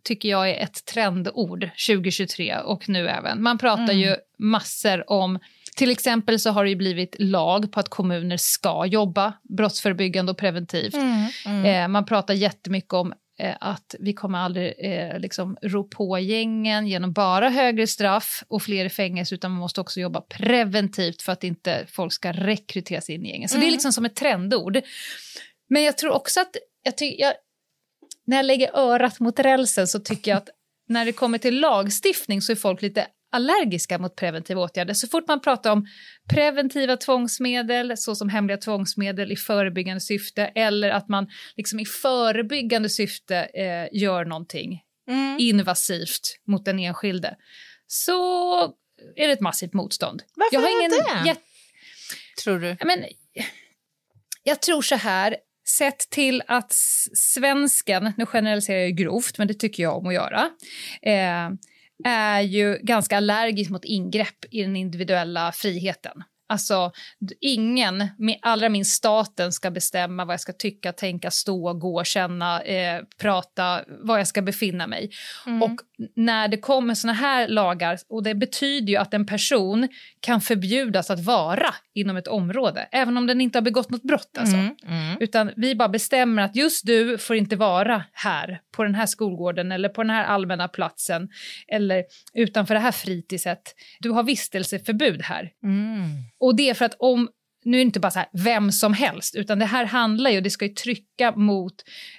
tycker 0.04 0.28
jag 0.28 0.50
är 0.50 0.62
ett 0.62 0.84
trendord 0.84 1.68
2023 1.86 2.56
och 2.58 2.88
nu 2.88 3.08
även. 3.08 3.42
Man 3.42 3.58
pratar 3.58 3.82
Mm. 3.84 3.98
ju 3.98 4.16
massor 4.38 5.10
om, 5.10 5.38
till 5.76 5.90
exempel 5.90 6.40
så 6.40 6.50
har 6.50 6.64
det 6.64 6.70
ju 6.70 6.76
blivit 6.76 7.16
lag 7.18 7.72
på 7.72 7.80
att 7.80 7.88
kommuner 7.88 8.36
ska 8.36 8.86
jobba 8.86 9.32
brottsförebyggande 9.42 10.32
och 10.32 10.38
preventivt. 10.38 10.94
Mm. 11.46 11.64
Eh, 11.64 11.88
man 11.88 12.04
pratar 12.04 12.34
jättemycket 12.34 12.92
om 12.92 13.12
eh, 13.38 13.54
att 13.60 13.94
vi 14.00 14.12
kommer 14.12 14.38
aldrig 14.38 14.74
eh, 14.78 15.18
liksom 15.18 15.56
ro 15.62 15.88
på 15.88 16.18
gängen 16.18 16.86
genom 16.86 17.12
bara 17.12 17.48
högre 17.48 17.86
straff 17.86 18.42
och 18.48 18.62
fler 18.62 18.84
i 18.84 18.90
fängelse 18.90 19.34
utan 19.34 19.50
man 19.50 19.60
måste 19.60 19.80
också 19.80 20.00
jobba 20.00 20.20
preventivt 20.20 21.22
för 21.22 21.32
att 21.32 21.44
inte 21.44 21.86
folk 21.88 22.12
ska 22.12 22.32
rekryteras 22.32 23.10
in 23.10 23.26
i 23.26 23.30
gängen. 23.30 23.48
Så 23.48 23.54
det 23.56 23.60
är 23.60 23.62
Mm. 23.62 23.72
liksom 23.72 23.92
som 23.92 24.04
ett 24.04 24.14
trendord. 24.16 24.80
Men 25.68 25.82
jag 25.82 25.98
tror 25.98 26.10
också 26.12 26.40
att 26.40 26.56
jag 26.82 26.98
ty- 26.98 27.16
jag, 27.18 27.34
när 28.26 28.36
jag 28.36 28.46
lägger 28.46 28.76
örat 28.76 29.20
mot 29.20 29.38
rälsen 29.38 29.86
så 29.86 29.98
tycker 30.00 30.30
jag 30.30 30.38
att 30.38 30.48
när 30.88 31.04
det 31.04 31.12
kommer 31.12 31.38
till 31.38 31.60
lagstiftning 31.60 32.42
så 32.42 32.52
är 32.52 32.56
folk 32.56 32.82
lite 32.82 33.06
allergiska 33.32 33.98
mot 33.98 34.16
preventiva 34.16 34.60
åtgärder. 34.60 34.94
Så 34.94 35.08
fort 35.08 35.28
man 35.28 35.40
pratar 35.40 35.70
om 35.72 35.86
preventiva 36.30 36.96
tvångsmedel, 36.96 37.92
såsom 37.96 38.28
hemliga 38.28 38.56
tvångsmedel 38.56 39.32
i 39.32 39.36
förebyggande 39.36 40.00
syfte 40.00 40.42
eller 40.46 40.90
att 40.90 41.08
man 41.08 41.26
liksom 41.56 41.80
i 41.80 41.84
förebyggande 41.86 42.88
syfte 42.88 43.36
eh, 43.36 44.00
gör 44.02 44.24
någonting 44.24 44.80
Mm. 45.08 45.36
invasivt 45.40 46.20
mot 46.46 46.64
den 46.64 46.78
enskilde, 46.78 47.36
så 47.86 48.62
är 49.16 49.26
det 49.26 49.32
ett 49.32 49.40
massivt 49.40 49.72
motstånd. 49.72 50.22
Varför 50.36 50.54
jag 50.56 50.60
har 50.60 50.68
är 50.68 50.78
ingen 50.78 50.90
det? 50.90 51.28
jätte- 51.28 51.40
Tror 52.44 52.58
du? 52.58 52.76
Men, 52.84 53.04
jag 54.42 54.62
tror 54.62 54.82
så 54.82 54.94
här, 54.94 55.36
sett 55.68 56.10
till 56.10 56.42
att 56.46 56.72
svensken, 57.14 58.12
nu 58.16 58.26
generaliserar 58.26 58.78
jag 58.78 58.96
grovt, 58.96 59.38
men 59.38 59.48
det 59.48 59.54
tycker 59.54 59.82
jag 59.82 59.96
om 59.96 60.06
att 60.06 60.14
göra, 60.14 60.50
eh, 61.02 61.50
är 62.04 62.40
ju 62.40 62.78
ganska 62.82 63.16
allergisk 63.16 63.70
mot 63.70 63.84
ingrepp 63.84 64.44
i 64.50 64.62
den 64.62 64.76
individuella 64.76 65.52
friheten. 65.52 66.22
Alltså, 66.46 66.92
ingen, 67.40 68.08
allra 68.42 68.68
minst 68.68 68.96
staten, 68.96 69.52
ska 69.52 69.70
bestämma 69.70 70.24
vad 70.24 70.32
jag 70.32 70.40
ska 70.40 70.52
tycka, 70.52 70.92
tänka, 70.92 71.30
stå, 71.30 71.72
gå, 71.72 72.04
känna, 72.04 72.62
eh, 72.62 73.02
prata, 73.20 73.80
var 73.88 74.18
jag 74.18 74.26
ska 74.26 74.42
befinna 74.42 74.86
mig. 74.86 75.10
Mm. 75.46 75.62
Och 75.62 75.80
när 76.16 76.48
det 76.48 76.56
kommer 76.56 76.94
såna 76.94 77.12
här 77.12 77.48
lagar, 77.48 77.98
och 78.08 78.22
det 78.22 78.34
betyder 78.34 78.88
ju 78.88 78.96
att 78.96 79.14
en 79.14 79.26
person 79.26 79.88
kan 80.20 80.40
förbjudas 80.40 81.10
att 81.10 81.20
vara 81.20 81.74
inom 81.94 82.16
ett 82.16 82.28
område, 82.28 82.88
även 82.92 83.16
om 83.16 83.26
den 83.26 83.40
inte 83.40 83.58
har 83.58 83.62
begått 83.62 83.90
något 83.90 84.02
brott. 84.02 84.38
Alltså. 84.38 84.56
Mm. 84.56 84.76
Mm. 84.86 85.16
Utan 85.20 85.50
vi 85.56 85.74
bara 85.74 85.88
bestämmer 85.88 86.42
att 86.42 86.56
just 86.56 86.86
du 86.86 87.18
får 87.18 87.36
inte 87.36 87.56
vara 87.56 88.04
här, 88.12 88.60
på 88.72 88.84
den 88.84 88.94
här 88.94 89.06
skolgården 89.06 89.72
eller 89.72 89.88
på 89.88 90.02
den 90.02 90.10
här 90.10 90.24
allmänna 90.24 90.68
platsen 90.68 91.28
eller 91.68 92.04
utanför 92.34 92.74
det 92.74 92.80
här 92.80 92.92
fritidset. 92.92 93.74
Du 94.00 94.10
har 94.10 94.22
vistelseförbud 94.22 95.22
här. 95.22 95.50
Mm. 96.44 96.48
Och 96.48 96.56
det 96.56 96.70
är 96.70 96.74
för 96.74 96.84
att 96.84 96.96
om 96.98 97.28
nu 97.64 97.76
är 97.76 97.78
det 97.78 97.82
inte 97.82 98.00
bara 98.00 98.10
så 98.10 98.18
här, 98.18 98.28
vem 98.32 98.72
som 98.72 98.94
helst, 98.94 99.36
utan 99.36 99.58
det 99.58 99.64
här 99.64 99.84
handlar 99.84 100.30
ju, 100.30 100.40
det 100.40 100.50
ska 100.50 100.64
ju 100.64 100.74
trycka 100.74 101.32
mot, 101.36 101.74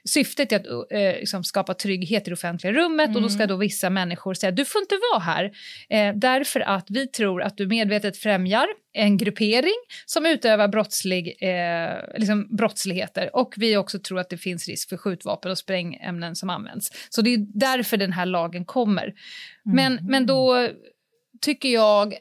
syftet 0.10 0.51
är 0.51 0.55
att 0.55 0.91
eh, 0.91 1.20
liksom 1.20 1.44
skapa 1.44 1.74
trygghet 1.74 2.27
i 2.27 2.29
det 2.29 2.34
offentliga 2.34 2.74
rummet 2.74 3.05
mm. 3.05 3.15
och 3.15 3.22
då 3.22 3.29
ska 3.29 3.48
då 3.48 3.55
vissa 3.55 3.89
människor 3.89 4.34
säga 4.34 4.51
du 4.51 4.65
får 4.65 4.82
inte 4.82 4.96
vara 5.12 5.22
här 5.22 5.51
eh, 5.89 6.15
därför 6.15 6.60
att 6.60 6.86
vi 6.89 7.08
tror 7.08 7.41
att 7.41 7.58
du 7.58 7.67
medvetet 7.67 8.17
främjar 8.17 8.67
en 8.94 9.17
gruppering 9.17 9.75
som 10.05 10.25
utövar 10.25 10.67
brottslig, 10.67 11.38
eh, 11.41 12.17
liksom 12.17 12.55
brottsligheter 12.58 13.36
och 13.36 13.53
vi 13.58 13.77
också 13.77 14.00
tror 14.00 14.20
att 14.20 14.29
det 14.29 14.38
finns 14.38 14.67
risk 14.67 14.89
för 14.89 14.98
skjutvapen 14.98 15.51
och 15.51 15.58
sprängämnen 15.58 16.36
som 16.36 16.50
används. 16.50 16.91
Så 17.10 17.22
det 17.22 17.34
är 17.34 17.46
därför 17.60 17.98
den 17.98 18.12
här 18.12 18.25
lagen 18.25 18.65
kommer. 18.65 19.03
Mm. 19.03 19.15
Men, 19.75 20.00
men 20.10 20.25
då 20.25 20.70
tycker 21.41 21.70
jag 21.70 22.13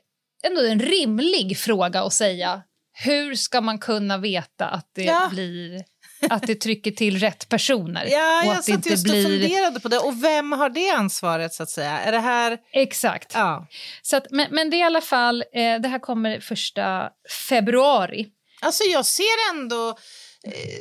ändå 0.46 0.66
en 0.66 0.80
rimlig 0.80 1.58
fråga 1.58 2.02
att 2.02 2.12
säga 2.12 2.62
hur 2.92 3.34
ska 3.34 3.60
man 3.60 3.78
kunna 3.78 4.18
veta 4.18 4.66
att 4.66 4.90
det 4.94 5.04
ja. 5.04 5.28
blir 5.32 5.84
att 6.30 6.46
det 6.46 6.54
trycker 6.54 6.90
till 6.90 7.20
rätt 7.20 7.48
personer. 7.48 8.06
Ja, 8.10 8.42
och 8.42 8.46
jag 8.46 8.56
att 8.56 8.64
satt 8.64 8.86
just 8.86 9.04
blir... 9.04 9.26
och 9.26 9.30
funderade 9.30 9.80
på 9.80 9.88
det. 9.88 9.98
Och 9.98 10.24
vem 10.24 10.52
har 10.52 10.68
det 10.68 10.90
ansvaret? 10.90 11.54
så 11.54 11.62
att 11.62 11.70
säga? 11.70 12.00
Är 12.00 12.12
det 12.12 12.18
här... 12.18 12.58
Exakt. 12.72 13.32
Ja. 13.34 13.66
Så 14.02 14.16
att, 14.16 14.26
men, 14.30 14.46
men 14.50 14.70
det 14.70 14.76
är 14.76 14.78
i 14.78 14.82
alla 14.82 15.00
fall, 15.00 15.44
eh, 15.52 15.80
det 15.80 15.88
här 15.88 15.98
kommer 15.98 16.40
första 16.40 17.08
februari. 17.48 18.26
Alltså 18.60 18.84
jag 18.84 19.06
ser 19.06 19.50
ändå 19.54 19.96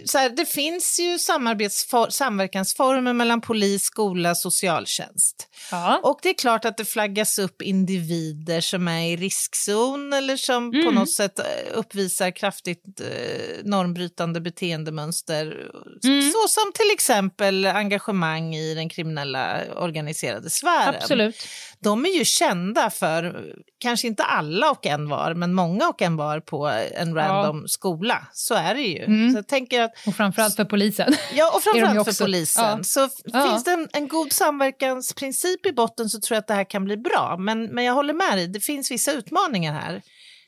så 0.05 0.17
här, 0.17 0.29
det 0.29 0.46
finns 0.46 1.00
ju 1.00 1.20
samverkansformer 2.10 3.13
mellan 3.13 3.41
polis, 3.41 3.84
skola, 3.84 4.36
socialtjänst. 4.36 5.48
Ja. 5.72 6.00
Och 6.03 6.20
det 6.22 6.29
är 6.29 6.34
klart 6.34 6.65
att 6.65 6.77
det 6.77 6.86
flaggas 6.86 7.39
upp 7.39 7.62
individer 7.62 8.62
som 8.62 8.88
är 8.88 9.08
i 9.08 9.15
riskzon 9.15 10.13
eller 10.13 10.38
som 10.38 10.74
mm. 10.74 10.86
på 10.86 10.91
något 10.91 11.12
sätt 11.12 11.39
eh, 11.39 11.46
uppvisar 11.74 12.32
kraftigt 12.32 13.01
eh, 13.01 13.63
normbrytande 13.63 14.41
beteendemönster. 14.41 15.70
Mm. 16.03 16.32
Så 16.32 16.48
som 16.48 16.72
till 16.74 16.91
exempel 16.93 17.65
engagemang 17.65 18.55
i 18.55 18.75
den 18.75 18.89
kriminella 18.89 19.62
organiserade 19.75 20.50
sfären. 20.50 20.96
Absolut 20.96 21.36
de 21.84 22.06
är 22.06 22.18
ju 22.18 22.25
kända 22.25 22.90
för, 22.90 23.46
kanske 23.80 24.08
inte 24.08 24.24
alla 24.24 24.72
och 24.72 24.86
en 24.86 25.10
var, 25.10 25.34
men 25.34 25.54
många 25.54 25.88
och 25.88 26.02
en 26.02 26.16
var 26.16 26.40
på 26.40 26.68
en 26.68 27.16
random 27.16 27.60
ja. 27.62 27.68
skola. 27.68 28.28
Så 28.34 28.54
är 28.54 28.75
det 28.75 28.82
ju. 28.82 29.04
Mm. 29.04 29.32
Så 29.32 29.38
jag 29.38 29.48
tänker 29.48 29.82
att, 29.82 29.92
och 30.08 30.16
framförallt 30.16 30.56
för 30.56 30.66
polisen. 30.66 31.13
Ja, 31.34 31.52
och 31.56 31.63
framförallt 31.63 32.18
för 32.18 32.24
polisen. 32.24 32.78
Ja. 32.78 32.84
Så 32.84 33.10
ja. 33.24 33.50
finns 33.50 33.63
det 33.63 33.72
en, 33.72 33.90
en, 33.94 34.08
god 34.08 34.32
samverkansprincip 34.32 35.66
i 35.66 35.72
botten 35.72 36.10
så 36.10 36.20
tror 36.20 36.36
jag 36.36 36.40
att 36.40 36.48
det 36.48 36.54
här 36.54 36.70
kan 36.70 36.86
bli 36.86 36.98
bra. 36.98 37.36
Men, 37.40 37.66
men 37.66 37.84
jag 37.84 37.94
håller 37.94 38.13
med 38.13 38.38
dig, 38.38 38.48
det 38.48 38.60
finns 38.60 38.92
vissa 38.92 39.12
utmaningar 39.12 39.74
här. 39.74 40.02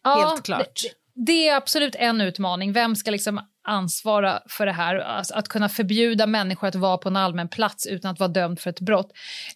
helt 0.04 0.44
klart. 0.44 0.82
Det, 0.84 1.26
det 1.26 1.48
är 1.48 1.56
absolut 1.56 1.96
en 1.96 2.22
utmaning. 2.22 2.74
Vem 2.74 2.96
ska 2.96 3.12
liksom 3.12 3.40
ansvara 3.66 4.40
för 4.50 4.66
det 4.66 4.72
här? 4.72 4.96
Alltså 4.96 5.34
att 5.34 5.48
kunna 5.48 5.70
förbjuda 5.70 6.28
människor 6.28 6.68
att 6.68 6.76
vara 6.76 6.98
på 6.98 7.10
en 7.10 7.16
allmän 7.16 7.50
plats 7.50 7.88
utan 7.88 8.12
att 8.12 8.20
vara 8.20 8.28
dömd 8.28 8.60
för 8.60 8.70
ett 8.70 8.80
brott. 8.80 9.12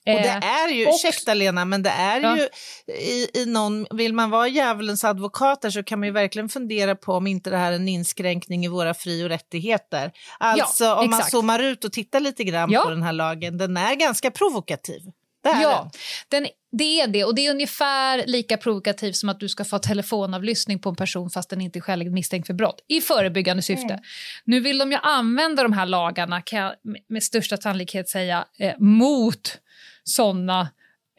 Och 0.05 0.21
det 0.21 0.27
eh, 0.27 0.63
är 0.63 0.69
ju, 0.69 0.85
och, 0.85 0.93
ursäkta 0.93 1.33
Lena, 1.33 1.65
men 1.65 1.83
det 1.83 1.89
är 1.89 2.21
ja. 2.21 2.37
ju 2.37 2.47
i, 2.93 3.27
i 3.33 3.45
någon, 3.45 3.87
vill 3.91 4.13
man 4.13 4.29
vara 4.29 4.47
djävulens 4.47 5.03
advokater 5.03 5.69
så 5.69 5.83
kan 5.83 5.99
man 5.99 6.07
ju 6.07 6.13
verkligen 6.13 6.49
fundera 6.49 6.95
på 6.95 7.13
om 7.13 7.27
inte 7.27 7.49
det 7.49 7.57
här 7.57 7.71
är 7.71 7.75
en 7.75 7.87
inskränkning 7.87 8.65
i 8.65 8.67
våra 8.67 8.93
fri 8.93 9.23
och 9.23 9.29
rättigheter. 9.29 10.11
Alltså 10.39 10.83
ja, 10.83 11.01
om 11.01 11.09
man 11.09 11.23
zoomar 11.23 11.59
ut 11.59 11.85
och 11.85 11.91
tittar 11.91 12.19
lite 12.19 12.43
grann 12.43 12.71
ja. 12.71 12.81
på 12.81 12.89
den 12.89 13.03
här 13.03 13.13
lagen, 13.13 13.57
den 13.57 13.77
är 13.77 13.95
ganska 13.95 14.31
provokativ. 14.31 15.01
Det 15.43 15.49
ja, 15.49 15.91
den, 16.29 16.47
det 16.71 17.01
är 17.01 17.07
det. 17.07 17.23
Och 17.23 17.35
det 17.35 17.47
är 17.47 17.51
ungefär 17.51 18.23
lika 18.27 18.57
provokativt 18.57 19.15
som 19.15 19.29
att 19.29 19.39
du 19.39 19.49
ska 19.49 19.65
få 19.65 19.79
telefonavlyssning 19.79 20.79
på 20.79 20.89
en 20.89 20.95
person 20.95 21.29
fast 21.29 21.49
den 21.49 21.61
inte 21.61 21.79
är 21.79 21.81
skäligt 21.81 22.11
misstänkt 22.11 22.47
för 22.47 22.53
brott, 22.53 22.85
i 22.87 23.01
förebyggande 23.01 23.63
syfte. 23.63 23.93
Mm. 23.93 24.03
Nu 24.45 24.59
vill 24.59 24.77
de 24.77 24.91
ju 24.91 24.97
använda 24.97 25.63
de 25.63 25.73
här 25.73 25.85
lagarna, 25.85 26.41
kan 26.41 26.59
jag 26.59 26.73
med 27.07 27.23
största 27.23 27.57
sannolikhet 27.57 28.09
säga, 28.09 28.45
eh, 28.59 28.73
mot 28.79 29.57
såna 30.03 30.69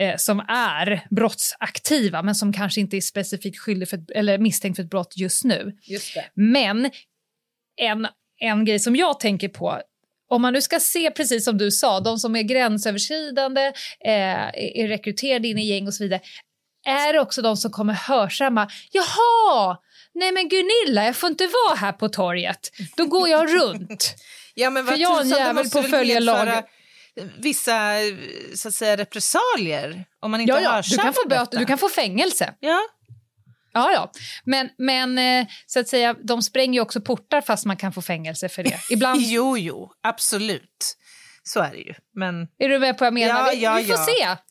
eh, 0.00 0.16
som 0.16 0.40
är 0.48 1.06
brottsaktiva 1.10 2.22
men 2.22 2.34
som 2.34 2.52
kanske 2.52 2.80
inte 2.80 2.96
är 2.96 3.00
specifikt 3.00 3.58
skyldig 3.58 3.88
för 3.88 3.96
ett, 3.96 4.10
eller 4.10 4.38
misstänkt 4.38 4.76
för 4.76 4.82
ett 4.82 4.90
brott 4.90 5.14
just 5.16 5.44
nu. 5.44 5.76
Just 5.82 6.16
men 6.34 6.90
en, 7.76 8.08
en 8.40 8.64
grej 8.64 8.78
som 8.78 8.96
jag 8.96 9.20
tänker 9.20 9.48
på 9.48 9.80
om 10.30 10.42
man 10.42 10.52
nu 10.52 10.62
ska 10.62 10.80
se, 10.80 11.10
precis 11.10 11.44
som 11.44 11.58
du 11.58 11.70
sa, 11.70 12.00
de 12.00 12.18
som 12.18 12.36
är 12.36 12.42
gränsöverskridande, 12.42 13.66
eh, 14.04 14.48
är 14.54 14.88
rekryterade 14.88 15.48
in 15.48 15.58
i 15.58 15.66
gäng 15.66 15.86
och 15.86 15.94
så 15.94 16.02
vidare, 16.02 16.20
är 16.86 17.12
det 17.12 17.20
också 17.20 17.42
de 17.42 17.56
som 17.56 17.70
kommer 17.70 17.94
hörsamma. 17.94 18.70
Jaha, 18.92 19.78
nej 20.14 20.32
men 20.32 20.48
Gunilla, 20.48 21.04
jag 21.04 21.16
får 21.16 21.30
inte 21.30 21.48
vara 21.66 21.76
här 21.76 21.92
på 21.92 22.08
torget. 22.08 22.70
Då 22.96 23.06
går 23.06 23.28
jag 23.28 23.54
runt. 23.54 24.14
ja, 24.54 24.70
men 24.70 24.86
För 24.86 24.96
jag 24.96 25.16
är 25.16 25.20
en 25.20 25.28
jävel 25.28 25.70
på 25.70 25.78
att 25.78 25.90
följa 25.90 26.20
lagen 26.20 26.62
vissa 27.38 27.94
så 28.54 28.68
att 28.68 28.74
säga, 28.74 28.96
repressalier 28.96 30.04
om 30.20 30.30
man 30.30 30.40
inte 30.40 30.52
ja, 30.52 30.60
ja. 30.60 30.82
Du 30.90 30.96
kan 30.96 31.14
få 31.14 31.28
böter, 31.28 31.58
du 31.58 31.66
kan 31.66 31.78
få 31.78 31.88
fängelse. 31.88 32.54
Ja. 32.60 32.80
Ja, 33.72 33.92
ja. 33.92 34.12
Men, 34.44 34.70
men 34.78 35.18
eh, 35.18 35.46
så 35.66 35.80
att 35.80 35.88
säga, 35.88 36.14
de 36.22 36.42
spränger 36.42 36.74
ju 36.74 36.80
också 36.80 37.00
portar 37.00 37.40
fast 37.40 37.66
man 37.66 37.76
kan 37.76 37.92
få 37.92 38.02
fängelse 38.02 38.48
för 38.48 38.62
det. 38.62 38.80
Ibland... 38.90 39.20
jo, 39.22 39.58
jo, 39.58 39.92
absolut. 40.02 40.96
Så 41.42 41.60
är 41.60 41.70
det 41.70 41.78
ju. 41.78 41.94
Men... 42.14 42.48
Är 42.58 42.68
du 42.68 42.78
med 42.78 42.98
på 42.98 43.04
vad 43.04 43.06
jag 43.06 43.14
menar? 43.14 43.46
Ja, 43.46 43.52
ja, 43.52 43.74
vi, 43.74 43.82
vi 43.82 43.88
får 43.88 43.98
ja. 43.98 44.36
se. 44.36 44.42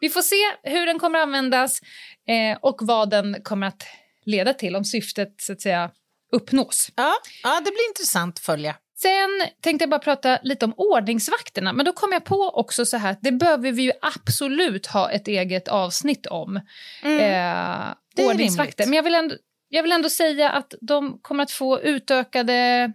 Vi 0.00 0.08
får 0.08 0.22
se 0.22 0.70
hur 0.70 0.86
den 0.86 0.98
kommer 0.98 1.18
att 1.18 1.22
användas 1.22 1.80
eh, 2.28 2.58
och 2.62 2.76
vad 2.80 3.10
den 3.10 3.42
kommer 3.42 3.66
att 3.66 3.82
leda 4.24 4.54
till 4.54 4.76
om 4.76 4.84
syftet 4.84 5.34
så 5.38 5.52
att 5.52 5.60
säga 5.60 5.90
uppnås. 6.32 6.90
Ja, 6.96 7.14
ja 7.42 7.60
det 7.64 7.70
blir 7.70 7.88
intressant 7.88 8.38
att 8.38 8.44
följa. 8.44 8.76
Sen 8.98 9.48
tänkte 9.60 9.82
jag 9.82 9.90
bara 9.90 10.00
prata 10.00 10.38
lite 10.42 10.64
om 10.64 10.74
ordningsvakterna, 10.76 11.72
men 11.72 11.86
då 11.86 11.92
kom 11.92 12.12
jag 12.12 12.24
på 12.24 12.50
också 12.54 12.86
så 12.86 12.96
här 12.96 13.10
att 13.10 13.18
det 13.22 13.32
behöver 13.32 13.72
vi 13.72 13.82
ju 13.82 13.92
absolut 14.02 14.86
ha 14.86 15.10
ett 15.10 15.28
eget 15.28 15.68
avsnitt 15.68 16.26
om. 16.26 16.60
Mm. 17.02 17.88
Eh, 18.18 18.26
ordningsvakter. 18.26 18.84
Men 18.84 18.92
jag 18.92 19.02
vill, 19.02 19.14
ändå, 19.14 19.34
jag 19.68 19.82
vill 19.82 19.92
ändå 19.92 20.10
säga 20.10 20.50
att 20.50 20.74
de 20.80 21.18
kommer 21.22 21.42
att 21.42 21.50
få 21.50 21.80
utökade 21.80 22.92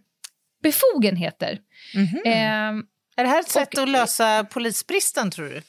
befogenheter. 0.63 1.59
Mm 1.95 2.07
-hmm. 2.07 2.25
eh, 2.25 2.83
är 3.17 3.23
det 3.23 3.29
här 3.29 3.39
ett 3.39 3.49
sätt 3.49 3.77
och, 3.77 3.83
att 3.83 3.89
lösa 3.89 4.43
polisbristen, 4.43 5.31
tror 5.31 5.45
du? 5.45 5.61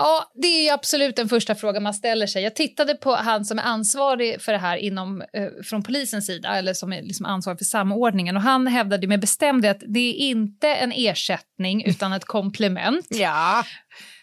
Ja, 0.00 0.30
det 0.34 0.68
är 0.68 0.74
absolut 0.74 1.16
den 1.16 1.28
första 1.28 1.54
frågan 1.54 1.82
man 1.82 1.94
ställer 1.94 2.26
sig. 2.26 2.42
Jag 2.42 2.56
tittade 2.56 2.94
på 2.94 3.14
han 3.14 3.44
som 3.44 3.58
är 3.58 3.62
ansvarig 3.62 4.42
för 4.42 4.52
det 4.52 4.58
här 4.58 4.76
inom, 4.76 5.20
eh, 5.20 5.48
från 5.64 5.82
polisens 5.82 6.26
sida, 6.26 6.56
eller 6.56 6.74
som 6.74 6.92
är 6.92 7.02
liksom 7.02 7.26
ansvarig 7.26 7.58
för 7.58 7.64
samordningen. 7.64 8.36
Och 8.36 8.42
han 8.42 8.66
hävdade 8.66 9.06
med 9.06 9.20
bestämdhet 9.20 9.76
att 9.76 9.82
det 9.94 10.00
är 10.00 10.14
inte 10.14 10.68
en 10.68 10.92
ersättning 10.92 11.84
utan 11.84 12.12
ett 12.12 12.24
komplement. 12.24 13.06
Ja, 13.08 13.64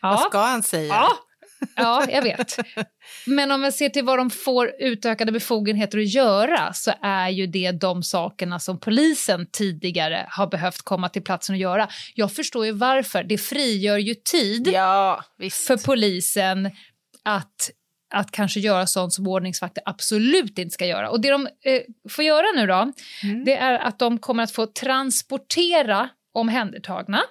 ja. 0.01 0.09
vad 0.09 0.19
ska 0.19 0.39
han 0.39 0.63
säga? 0.63 0.93
Ja, 0.93 1.09
Ja, 1.75 2.05
jag 2.09 2.21
vet. 2.21 2.59
Men 3.25 3.51
om 3.51 3.61
man 3.61 3.71
ser 3.71 3.89
till 3.89 4.03
vad 4.03 4.17
de 4.17 4.29
får 4.29 4.71
utökade 4.79 5.31
befogenheter 5.31 5.97
att 5.97 6.13
göra 6.13 6.73
så 6.73 6.93
är 7.01 7.29
ju 7.29 7.47
det 7.47 7.71
de 7.71 8.03
sakerna 8.03 8.59
som 8.59 8.79
polisen 8.79 9.47
tidigare 9.51 10.27
har 10.29 10.47
behövt 10.47 10.81
komma 10.81 11.09
till 11.09 11.23
platsen 11.23 11.55
och 11.55 11.59
göra. 11.59 11.87
Jag 12.15 12.31
förstår 12.31 12.65
ju 12.65 12.71
varför. 12.71 13.23
Det 13.23 13.37
frigör 13.37 13.97
ju 13.97 14.15
tid 14.15 14.67
ja, 14.73 15.23
för 15.67 15.77
polisen 15.77 16.71
att 17.23 17.71
att 18.09 18.31
kanske 18.31 18.59
göra 18.59 18.87
sånt 18.87 19.13
som 19.13 19.27
ordningsvakter 19.27 19.83
absolut 19.85 20.59
inte 20.59 20.73
ska 20.73 20.85
göra. 20.85 21.09
Och 21.09 21.21
det 21.21 21.29
de 21.29 21.47
eh, 21.65 21.81
får 22.09 22.25
göra 22.25 22.45
nu 22.55 22.67
då, 22.67 22.91
mm. 23.23 23.45
det 23.45 23.55
är 23.55 23.79
att 23.79 23.99
de 23.99 24.19
kommer 24.19 24.43
att 24.43 24.51
få 24.51 24.65
transportera 24.65 26.09
omhändertagna 26.33 27.23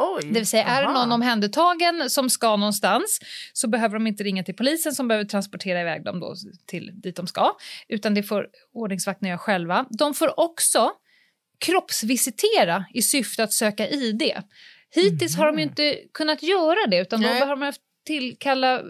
Oj, 0.00 0.22
det 0.24 0.38
vill 0.38 0.46
säga, 0.46 0.64
är 0.64 0.82
det 0.82 0.92
någon 0.92 1.12
omhändertagen 1.12 2.10
som 2.10 2.30
ska 2.30 2.56
någonstans 2.56 3.20
så 3.52 3.68
behöver 3.68 3.94
de 3.94 4.06
inte 4.06 4.24
ringa 4.24 4.44
till 4.44 4.54
polisen 4.56 4.92
som 4.92 5.08
behöver 5.08 5.24
transportera 5.24 5.80
iväg 5.80 6.04
dem 6.04 6.20
då 6.20 6.34
till 6.66 6.90
dit 6.94 7.16
de 7.16 7.26
ska, 7.26 7.56
utan 7.88 8.14
det 8.14 8.22
får 8.22 8.46
ordningsvakterna 8.74 9.28
göra 9.28 9.38
själva. 9.38 9.86
De 9.90 10.14
får 10.14 10.40
också 10.40 10.90
kroppsvisitera 11.58 12.84
i 12.94 13.02
syfte 13.02 13.44
att 13.44 13.52
söka 13.52 13.88
ID. 13.88 14.22
Hittills 14.94 15.34
mm. 15.34 15.38
har 15.38 15.46
de 15.46 15.52
mhm. 15.52 15.68
inte 15.68 15.98
kunnat 16.14 16.42
göra 16.42 16.86
det, 16.90 16.98
utan 16.98 17.20
Nej. 17.20 17.40
då 17.40 17.46
har 17.46 17.50
de 17.50 17.62
haft 17.62 17.80
tillkalla 18.10 18.82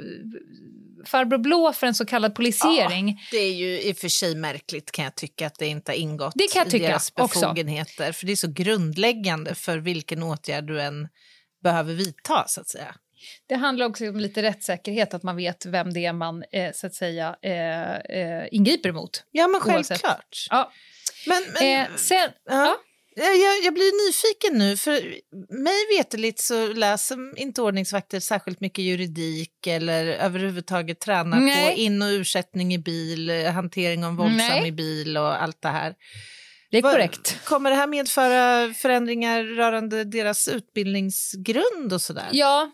farbror 1.04 1.38
blå 1.38 1.72
för 1.72 1.86
en 1.86 1.94
så 1.94 2.06
kallad 2.06 2.34
polisering. 2.34 3.08
Ja, 3.08 3.16
det 3.30 3.36
är 3.36 3.52
ju 3.52 3.80
i 3.80 3.92
och 3.92 3.96
för 3.96 4.08
sig 4.08 4.34
märkligt 4.34 4.92
kan 4.92 5.04
jag 5.04 5.14
tycka 5.14 5.46
att 5.46 5.58
det 5.58 5.66
inte 5.66 5.92
har 5.92 5.96
ingått 5.96 6.32
det 6.36 6.52
kan 6.52 6.62
jag 6.62 6.70
tycka 6.70 6.84
i 6.84 6.88
deras 6.88 7.14
befogenheter. 7.14 8.08
Också. 8.08 8.18
För 8.18 8.26
det 8.26 8.32
är 8.32 8.36
så 8.36 8.52
grundläggande 8.52 9.54
för 9.54 9.78
vilken 9.78 10.22
åtgärd 10.22 10.64
du 10.64 10.80
än 10.80 11.08
behöver 11.62 11.94
vidta 11.94 12.44
så 12.46 12.60
att 12.60 12.68
säga. 12.68 12.94
Det 13.48 13.54
handlar 13.54 13.86
också 13.86 14.08
om 14.08 14.20
lite 14.20 14.42
rättssäkerhet, 14.42 15.14
att 15.14 15.22
man 15.22 15.36
vet 15.36 15.66
vem 15.66 15.92
det 15.92 16.06
är 16.06 16.12
man 16.12 16.44
eh, 16.52 16.72
så 16.74 16.86
att 16.86 16.94
säga 16.94 17.36
eh, 17.42 17.96
eh, 17.96 18.48
ingriper 18.50 18.88
emot. 18.88 19.24
Ja, 19.30 19.48
men 19.48 19.60
självklart. 19.60 20.46
Ja. 20.50 20.72
Men, 21.26 21.42
men, 21.60 21.82
eh, 21.82 21.96
sen, 21.96 22.30
ja. 22.44 22.66
ja. 22.66 22.76
Jag, 23.26 23.64
jag 23.64 23.74
blir 23.74 24.06
nyfiken 24.08 24.58
nu, 24.58 24.76
för 24.76 24.92
mig 25.62 25.98
veterligt 25.98 26.40
så 26.40 26.66
läser 26.72 27.38
inte 27.38 27.62
ordningsvakter 27.62 28.20
särskilt 28.20 28.60
mycket 28.60 28.84
juridik 28.84 29.66
eller 29.66 30.04
överhuvudtaget 30.06 31.00
tränar 31.00 31.40
Nej. 31.40 31.74
på 31.74 31.80
in 31.80 32.02
och 32.02 32.08
ursättning 32.08 32.74
i 32.74 32.78
bil, 32.78 33.30
eh, 33.30 33.52
hantering 33.52 34.04
av 34.04 34.16
våldsam 34.16 34.36
Nej. 34.36 34.68
i 34.68 34.72
bil 34.72 35.16
och 35.16 35.42
allt 35.42 35.62
det 35.62 35.68
här. 35.68 35.94
Det 36.70 36.78
är 36.78 36.82
Vad- 36.82 36.92
korrekt. 36.92 37.44
Kommer 37.44 37.70
det 37.70 37.76
här 37.76 37.86
medföra 37.86 38.74
förändringar 38.74 39.44
rörande 39.44 40.04
deras 40.04 40.48
utbildningsgrund 40.48 41.92
och 41.92 42.02
sådär? 42.02 42.28
Ja, 42.32 42.70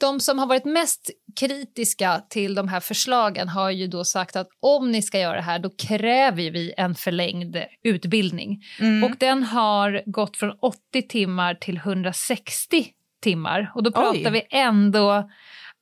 de 0.00 0.20
som 0.20 0.38
har 0.38 0.46
varit 0.46 0.64
mest 0.64 1.10
kritiska 1.40 2.22
till 2.30 2.54
de 2.54 2.68
här 2.68 2.80
förslagen 2.80 3.48
har 3.48 3.70
ju 3.70 3.86
då 3.86 4.04
sagt 4.04 4.36
att 4.36 4.48
om 4.60 4.92
ni 4.92 5.02
ska 5.02 5.18
göra 5.18 5.36
det 5.36 5.42
här 5.42 5.58
då 5.58 5.70
kräver 5.70 6.50
vi 6.50 6.74
en 6.76 6.94
förlängd 6.94 7.56
utbildning. 7.82 8.62
Mm. 8.80 9.04
Och 9.04 9.16
den 9.18 9.42
har 9.42 10.02
gått 10.06 10.36
från 10.36 10.58
80 10.60 11.02
timmar 11.08 11.54
till 11.54 11.76
160 11.76 12.86
timmar. 13.22 13.72
Och 13.74 13.82
då 13.82 13.92
pratar 13.92 14.12
Oj. 14.12 14.30
vi 14.30 14.42
ändå... 14.50 15.30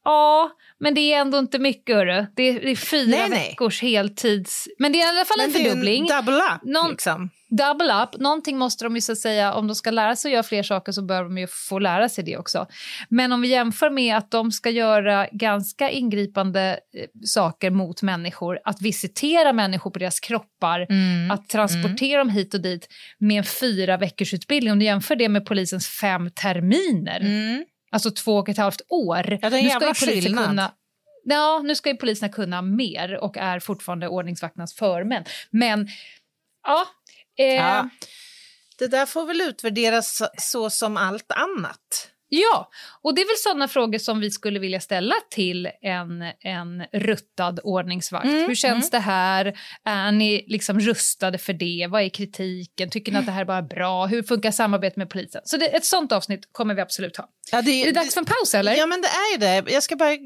Ja, 0.05 0.51
men 0.81 0.95
det 0.95 1.01
är 1.15 1.21
ändå 1.21 1.39
inte 1.39 1.59
mycket, 1.59 1.97
hörru. 1.97 2.27
Det 2.37 2.43
är, 2.43 2.61
det 2.61 2.71
är 2.71 2.77
fyra 2.77 3.11
Nej, 3.19 3.29
nej. 3.31 3.49
veckors 3.49 3.83
heltids... 3.83 4.69
Men 4.79 4.93
det 4.93 5.01
är 5.01 5.07
i 5.15 5.19
alla 5.19 5.25
fall 5.25 5.41
en 5.41 5.53
Men 5.53 5.63
det 5.63 5.69
är 5.69 5.71
fördubbling. 5.71 6.09
en 6.11 6.17
double 6.17 6.35
up. 6.37 6.63
Någon- 6.63 6.91
Liksom. 6.91 7.31
double 7.51 8.03
up. 8.03 8.21
Någonting 8.21 8.59
måste 8.59 8.85
de 8.85 8.95
ju 8.95 9.01
så 9.01 9.17
säga, 9.17 9.55
om 9.55 9.67
de 9.67 9.75
ska 9.75 9.91
lära 9.91 10.17
sig 10.17 10.29
att 10.29 10.33
göra 10.33 10.43
fler 10.43 10.63
saker 10.63 10.93
så 10.93 11.03
bör 11.03 11.23
de 11.23 11.39
ju 11.39 11.47
få 11.47 11.79
lära 11.79 12.09
sig 12.09 12.25
det 12.25 12.37
också. 12.37 12.67
Men 13.09 13.33
om 13.33 13.41
vi 13.41 13.49
jämför 13.49 13.91
med 13.91 14.17
att 14.17 14.31
de 14.31 14.53
ska 14.53 14.71
göra 14.71 15.27
ganska 15.33 15.91
ingripande 15.91 16.71
eh, 16.71 17.07
saker 17.25 17.71
mot 17.71 18.03
människor, 18.03 18.59
att 18.65 18.83
visitera 18.83 19.53
människor 19.53 19.91
på 19.91 19.99
deras 19.99 20.21
kroppar, 20.21 20.87
Mm. 20.91 21.31
att 21.31 21.49
transportera 21.49 22.19
dem 22.19 22.29
hit 22.29 22.55
och 22.55 22.61
dit 22.63 22.89
med 23.19 23.39
en 23.39 23.45
fyra 23.45 23.97
veckors 23.97 24.35
utbildning. 24.35 24.73
Om 24.73 24.79
du 24.79 24.85
jämför 24.85 25.17
det 25.17 25.29
med 25.29 25.47
polisens 25.47 25.89
fem 25.89 26.31
terminer, 26.31 27.21
Mm. 27.21 27.65
Alltså 27.93 28.11
två 28.11 28.37
och 28.37 28.49
ett 28.49 28.57
halvt 28.59 28.81
år. 28.89 29.39
Ja, 29.43 29.51
det 29.51 29.57
är 29.57 29.59
en 29.59 29.65
Nu 29.65 29.71
ska 29.71 29.81
jävla 29.81 29.95
skillnad. 29.95 30.47
Kunna, 30.47 30.75
ja, 31.25 31.61
nu 31.65 31.75
ska 31.75 31.91
ju 31.91 31.97
poliserna 31.97 32.33
kunna 32.33 32.63
mer 32.63 33.17
och 33.25 33.37
är 33.37 33.61
fortfarande 33.61 34.09
ordningsvakternas 34.09 34.75
förmän. 34.75 35.25
Men 35.51 35.89
ja, 36.67 36.87
eh, 37.39 37.55
Ja. 37.55 37.89
Det 38.79 38.87
där 38.87 39.07
får 39.07 39.27
väl 39.27 39.41
utvärderas 39.41 40.23
så, 40.39 40.71
som 40.71 40.97
allt 40.97 41.33
annat. 41.33 42.09
Ja, 42.35 42.71
och 43.03 43.15
det 43.15 43.21
är 43.23 43.27
väl 43.27 43.37
sådana 43.39 43.69
frågor 43.69 43.99
som 43.99 44.21
vi 44.21 44.31
skulle 44.31 44.59
vilja 44.59 44.81
ställa 44.81 45.15
till 45.31 45.69
en, 45.83 46.23
en 46.41 46.85
ruttad 46.93 47.61
ordningsvakt. 47.65 48.25
Mm, 48.25 48.49
Hur 48.49 48.55
känns 48.55 48.91
det 48.91 48.99
här? 48.99 49.59
Är 49.85 50.13
ni 50.13 50.45
liksom 50.49 50.81
rustade 50.81 51.39
för 51.39 51.53
det? 51.53 51.87
Vad 51.91 52.03
är 52.03 52.09
kritiken? 52.09 52.91
Tycker 52.91 53.13
ni 53.13 53.19
att 53.19 53.27
det 53.27 53.33
här 53.33 53.41
är 53.41 53.45
bara 53.45 53.63
bra? 53.63 54.07
Hur 54.07 54.23
funkar 54.23 54.51
samarbetet 54.51 54.97
med 54.97 55.11
polisen? 55.11 55.43
Så 55.45 55.57
det, 55.57 55.67
ett 55.67 55.85
sånt 55.85 56.13
avsnitt 56.13 56.49
kommer 56.53 56.75
vi 56.75 56.81
absolut 56.81 57.17
ha. 57.17 57.29
Ja, 57.55 57.63
det, 57.63 57.83
Är 57.83 57.87
det 57.87 57.93
dags 57.93 58.15
för 58.15 58.21
en 58.21 58.25
paus 58.25 58.55
eller? 58.55 58.75
Ja, 58.77 58.87
men 58.87 59.01
det 59.01 59.09
är 59.09 59.33
ju 59.33 59.39
det. 59.39 59.73
Jag 59.73 59.83
ska 59.83 59.97
bara 59.97 60.17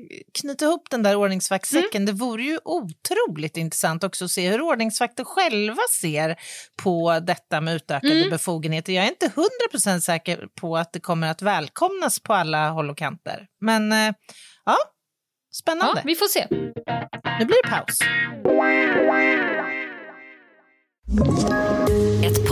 knyta 0.41 0.65
ihop 0.65 0.91
den 0.91 1.03
där 1.03 1.17
ordningsvaktsäcken. 1.17 2.07
Det 2.07 2.13
vore 2.13 2.43
ju 2.43 2.59
otroligt 2.65 3.57
intressant 3.57 4.05
också 4.05 4.25
att 4.25 4.31
se 4.31 4.51
hur 4.51 4.61
ordningsvakter 4.61 5.25
själva 5.25 5.83
ser 6.01 6.37
på 6.83 7.21
detta 7.21 7.61
med 7.61 7.75
utökade 7.75 8.31
befogenheter. 8.31 8.93
Jag 8.93 9.05
är 9.05 9.09
inte 9.09 9.31
hundra 9.35 9.69
procent 9.71 10.05
säker 10.05 10.47
på 10.61 10.77
att 10.77 10.93
det 10.93 11.01
kommer 11.01 11.27
att 11.31 11.43
välkomnas 11.43 12.21
på 12.21 12.35
alla 12.35 12.69
håll 12.71 12.91
och 12.91 12.99
kanter. 12.99 13.47
Men 13.61 13.93
eh, 13.93 13.99
ja, 13.99 14.13
Ja, 14.65 14.77
spännande. 15.55 16.03
vi 16.05 16.15
får 16.15 16.27
se. 16.27 16.47
Nu 17.39 17.45
blir 17.45 17.63
det 17.63 17.69
paus. 17.71 17.99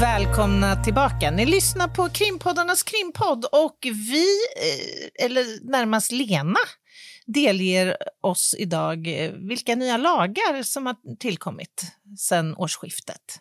Välkomna 0.00 0.84
tillbaka. 0.84 1.30
Ni 1.30 1.46
lyssnar 1.46 1.88
på 1.88 2.08
krimpoddarnas 2.08 2.82
krimpodd 2.82 3.44
och 3.52 3.78
vi, 3.82 4.26
eh, 4.56 5.24
eller 5.24 5.70
närmast 5.70 6.12
Lena, 6.12 6.58
delger 7.26 7.96
oss 8.20 8.54
idag 8.58 9.06
eh, 9.24 9.30
vilka 9.32 9.74
nya 9.74 9.96
lagar 9.96 10.62
som 10.62 10.86
har 10.86 10.96
tillkommit 11.18 11.82
sedan 12.18 12.54
årsskiftet. 12.56 13.40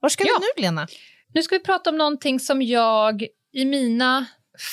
Var 0.00 0.08
ska 0.08 0.24
Ja. 0.24 0.30
vi 0.40 0.46
nu, 0.62 0.62
Lena? 0.62 0.88
Nu 1.34 1.42
ska 1.42 1.54
vi 1.54 1.64
prata 1.64 1.90
om 1.90 1.96
någonting 1.98 2.40
som 2.40 2.62
jag 2.62 3.26
i 3.52 3.64
mina 3.64 4.26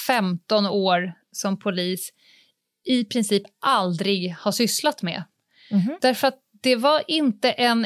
15 0.07 0.65
år 0.65 1.13
som 1.31 1.59
polis 1.59 2.09
i 2.85 3.03
princip 3.03 3.43
aldrig 3.61 4.35
har 4.39 4.51
sysslat 4.51 5.01
med. 5.01 5.23
Mhm. 5.71 5.97
Därför 6.01 6.27
att 6.27 6.39
det 6.63 6.75
var 6.75 7.03
inte 7.07 7.51
en 7.51 7.85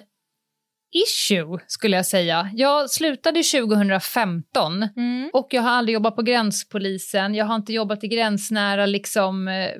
issue, 0.91 1.59
skulle 1.67 1.95
jag 1.95 2.05
säga. 2.05 2.49
Jag 2.53 2.89
slutade 2.89 3.43
2015 3.43 4.83
och 5.33 5.47
jag 5.51 5.61
har 5.61 5.69
aldrig 5.69 5.93
jobbat 5.93 6.15
på 6.15 6.21
gränspolisen. 6.21 7.35
Jag 7.35 7.45
har 7.45 7.55
inte 7.55 7.73
jobbat 7.73 8.03
i 8.03 8.07
gränsnära 8.07 8.85
liksom... 8.85 9.47
eh, 9.47 9.65
eh, 9.65 9.71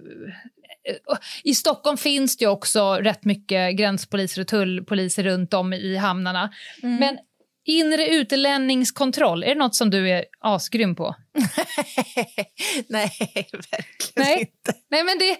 I 1.43 1.53
Stockholm 1.55 1.97
finns 1.97 2.37
det 2.37 2.45
ju 2.45 2.49
också 2.49 2.93
rätt 2.93 3.25
mycket 3.25 3.77
gränspoliser 3.77 4.41
och 4.41 4.47
tullpoliser 4.47 5.23
runt 5.23 5.53
om 5.53 5.73
i 5.73 5.95
hamnarna. 5.95 6.49
Men 6.81 7.17
inre 7.65 8.07
utlänningskontroll, 8.07 9.43
är 9.43 9.47
det 9.47 9.55
något 9.55 9.75
som 9.75 9.89
du 9.89 10.09
är 10.09 10.25
asgrym 10.39 10.95
på? 10.95 11.15
Nej, 12.87 13.11
verkligen 13.51 14.13
Nej. 14.15 14.39
inte. 14.39 14.79
Nej, 14.91 15.03
men 15.03 15.19
det, 15.19 15.37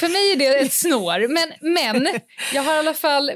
för 0.00 0.08
mig 0.08 0.32
är 0.32 0.36
det 0.36 0.58
ett 0.58 0.72
snår. 0.72 1.28
Men, 1.28 1.74
men 1.74 2.20
jag 2.54 2.62
har 2.62 2.74
i 2.74 2.78
alla 2.78 2.94
fall 2.94 3.30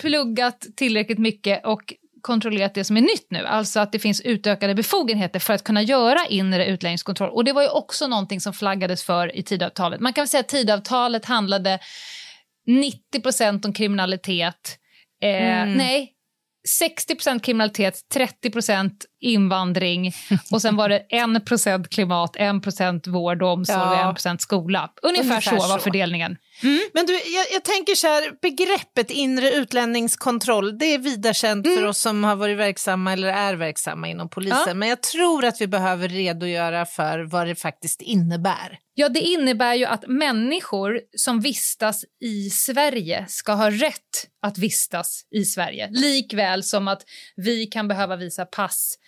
pluggat 0.00 0.66
tillräckligt 0.76 1.18
mycket 1.18 1.66
och 1.66 1.94
kontrollerat 2.22 2.74
det 2.74 2.84
som 2.84 2.96
är 2.96 3.00
nytt 3.00 3.26
nu. 3.30 3.46
Alltså 3.46 3.80
att 3.80 3.92
det 3.92 3.98
finns 3.98 4.20
utökade 4.20 4.74
befogenheter 4.74 5.40
för 5.40 5.54
att 5.54 5.64
kunna 5.64 5.82
göra 5.82 6.26
inre 6.28 6.66
utlänningskontroll. 6.66 7.30
Och 7.30 7.44
det 7.44 7.52
var 7.52 7.62
ju 7.62 7.68
också 7.68 8.06
någonting 8.06 8.40
som 8.40 8.52
flaggades 8.52 9.04
för 9.04 9.36
i 9.36 9.42
tidavtalet. 9.42 10.00
Man 10.00 10.12
kan 10.12 10.28
säga 10.28 10.40
att 10.40 10.48
tidavtalet 10.48 11.24
handlade 11.24 11.78
90% 13.14 13.66
om 13.66 13.72
kriminalitet. 13.72 14.78
Eh, 15.22 15.66
Nej, 15.66 16.12
60% 16.80 17.40
kriminalitet, 17.40 17.94
30% 18.14 18.90
invandring 19.20 20.12
och 20.52 20.62
sen 20.62 20.76
var 20.76 20.88
det 20.88 21.06
1% 21.12 21.88
klimat, 21.88 22.36
1 22.36 23.06
vård 23.06 23.42
och 23.42 23.48
omsorg 23.52 23.78
Ja. 23.78 24.10
och 24.10 24.26
1 24.26 24.40
skola. 24.40 24.90
Ungefär, 25.02 25.22
Ungefär 25.30 25.40
så 25.40 25.56
var 25.56 25.78
så. 25.78 25.84
fördelningen. 25.84 26.36
Men 26.94 27.06
du, 27.06 27.12
jag, 27.12 27.46
jag 27.52 27.64
tänker 27.64 27.94
så 27.94 28.06
här, 28.06 28.32
begreppet 28.42 29.10
inre 29.10 29.50
utlänningskontroll, 29.50 30.78
det 30.78 30.84
är 30.86 30.98
vida 30.98 31.34
känt 31.34 31.66
för 31.66 31.86
oss 31.86 31.98
som 31.98 32.24
har 32.24 32.36
varit 32.36 32.58
verksamma 32.58 33.12
eller 33.12 33.28
är 33.28 33.54
verksamma 33.54 34.08
inom 34.08 34.28
polisen. 34.28 34.62
Ja. 34.66 34.74
Men 34.74 34.88
jag 34.88 35.02
tror 35.02 35.44
att 35.44 35.60
vi 35.60 35.66
behöver 35.66 36.08
redogöra 36.08 36.86
för 36.86 37.20
vad 37.20 37.46
det 37.46 37.54
faktiskt 37.54 38.02
innebär. 38.02 38.78
Ja, 38.94 39.08
det 39.08 39.20
innebär 39.20 39.74
ju 39.74 39.84
att 39.84 40.04
människor 40.08 41.00
som 41.16 41.40
vistas 41.40 42.04
i 42.20 42.50
Sverige 42.50 43.26
ska 43.28 43.52
ha 43.52 43.70
rätt 43.70 44.28
att 44.42 44.58
vistas 44.58 45.22
i 45.30 45.44
Sverige. 45.44 45.88
Likväl 45.90 46.62
som 46.62 46.88
att 46.88 47.02
vi 47.36 47.66
kan 47.66 47.88
behöva 47.88 48.16
visa 48.16 48.44
pass 48.44 48.98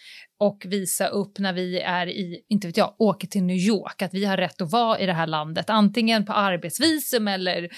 och 0.40 0.62
visa 0.64 1.06
upp 1.06 1.38
när 1.38 1.52
vi 1.52 1.80
är 1.80 2.06
i, 2.06 2.44
inte 2.48 2.66
vet 2.66 2.76
jag, 2.76 2.94
åker 2.98 3.28
till 3.28 3.42
New 3.42 3.56
York, 3.56 4.02
att 4.02 4.14
vi 4.14 4.24
har 4.24 4.36
rätt 4.36 4.60
att 4.60 4.72
vara 4.72 4.98
i 4.98 5.06
det 5.06 5.12
här 5.12 5.26
landet, 5.26 5.70
antingen 5.70 6.24
på 6.24 6.32
arbetsvisum 6.32 7.28
eller 7.28 7.68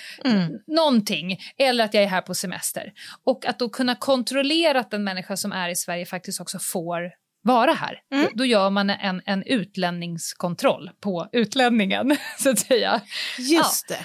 någonting, 0.76 1.38
eller 1.58 1.84
att 1.84 1.94
jag 1.94 2.02
är 2.02 2.08
här 2.08 2.22
på 2.22 2.34
semester. 2.34 2.92
Och 3.24 3.46
att 3.46 3.58
då 3.58 3.68
kunna 3.68 3.94
kontrollera 3.94 4.80
att 4.80 4.94
en 4.94 5.04
människa 5.04 5.36
som 5.36 5.52
är 5.52 5.68
i 5.68 5.76
Sverige 5.76 6.06
faktiskt 6.06 6.40
också 6.40 6.58
får 6.58 7.10
vara 7.42 7.72
här. 7.72 8.00
Då, 8.10 8.28
då 8.34 8.44
gör 8.44 8.70
man 8.70 8.90
en, 8.90 9.22
en 9.26 9.42
utlänningskontroll 9.42 10.90
på 11.00 11.28
utlänningen, 11.32 12.16
så 12.38 12.50
att 12.50 12.58
säga. 12.58 13.00
Just 13.38 13.88
det. 13.88 13.98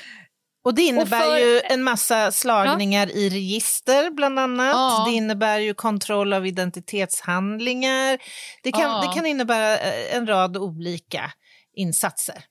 Och 0.63 0.73
det 0.75 0.81
innebär 0.81 1.19
för- 1.19 1.37
ju 1.37 1.61
en 1.63 1.83
massa 1.83 2.31
slagningar 2.31 3.09
i 3.11 3.29
register 3.29 4.09
bland 4.11 4.39
annat. 4.39 4.73
Ja. 4.73 5.05
Det 5.09 5.15
innebär 5.15 5.59
ju 5.59 5.73
kontroll 5.73 6.33
av 6.33 6.47
identitetshandlingar. 6.47 8.19
Det 8.63 8.71
kan, 8.71 8.81
Ja. 8.81 9.01
det 9.07 9.15
kan 9.15 9.25
innebära 9.25 9.77
eh, 9.77 10.15
en 10.15 10.27
rad 10.27 10.57
olika 10.57 11.31
insatser. 11.75 12.43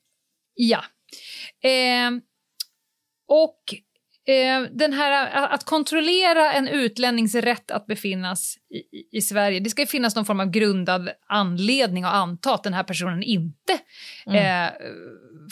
Ja. 0.53 0.83
Eh, 1.63 2.11
och 3.27 3.59
den 4.71 4.93
här, 4.93 5.31
att 5.53 5.63
kontrollera 5.63 6.53
en 6.53 6.67
utlännings 6.67 7.35
rätt 7.35 7.71
att 7.71 7.87
befinnas 7.87 8.57
i, 8.69 9.17
i, 9.17 9.21
Sverige, 9.21 9.59
det 9.59 9.69
ska 9.69 9.85
finnas 9.85 10.15
någon 10.15 10.25
form 10.25 10.39
av 10.39 10.49
grundad 10.49 11.09
anledning 11.27 12.03
att 12.03 12.13
anta 12.13 12.53
att 12.53 12.63
den 12.63 12.73
här 12.73 12.83
personen 12.83 13.23
inte 13.23 13.79
mm. 14.25 14.65
eh, 14.65 14.71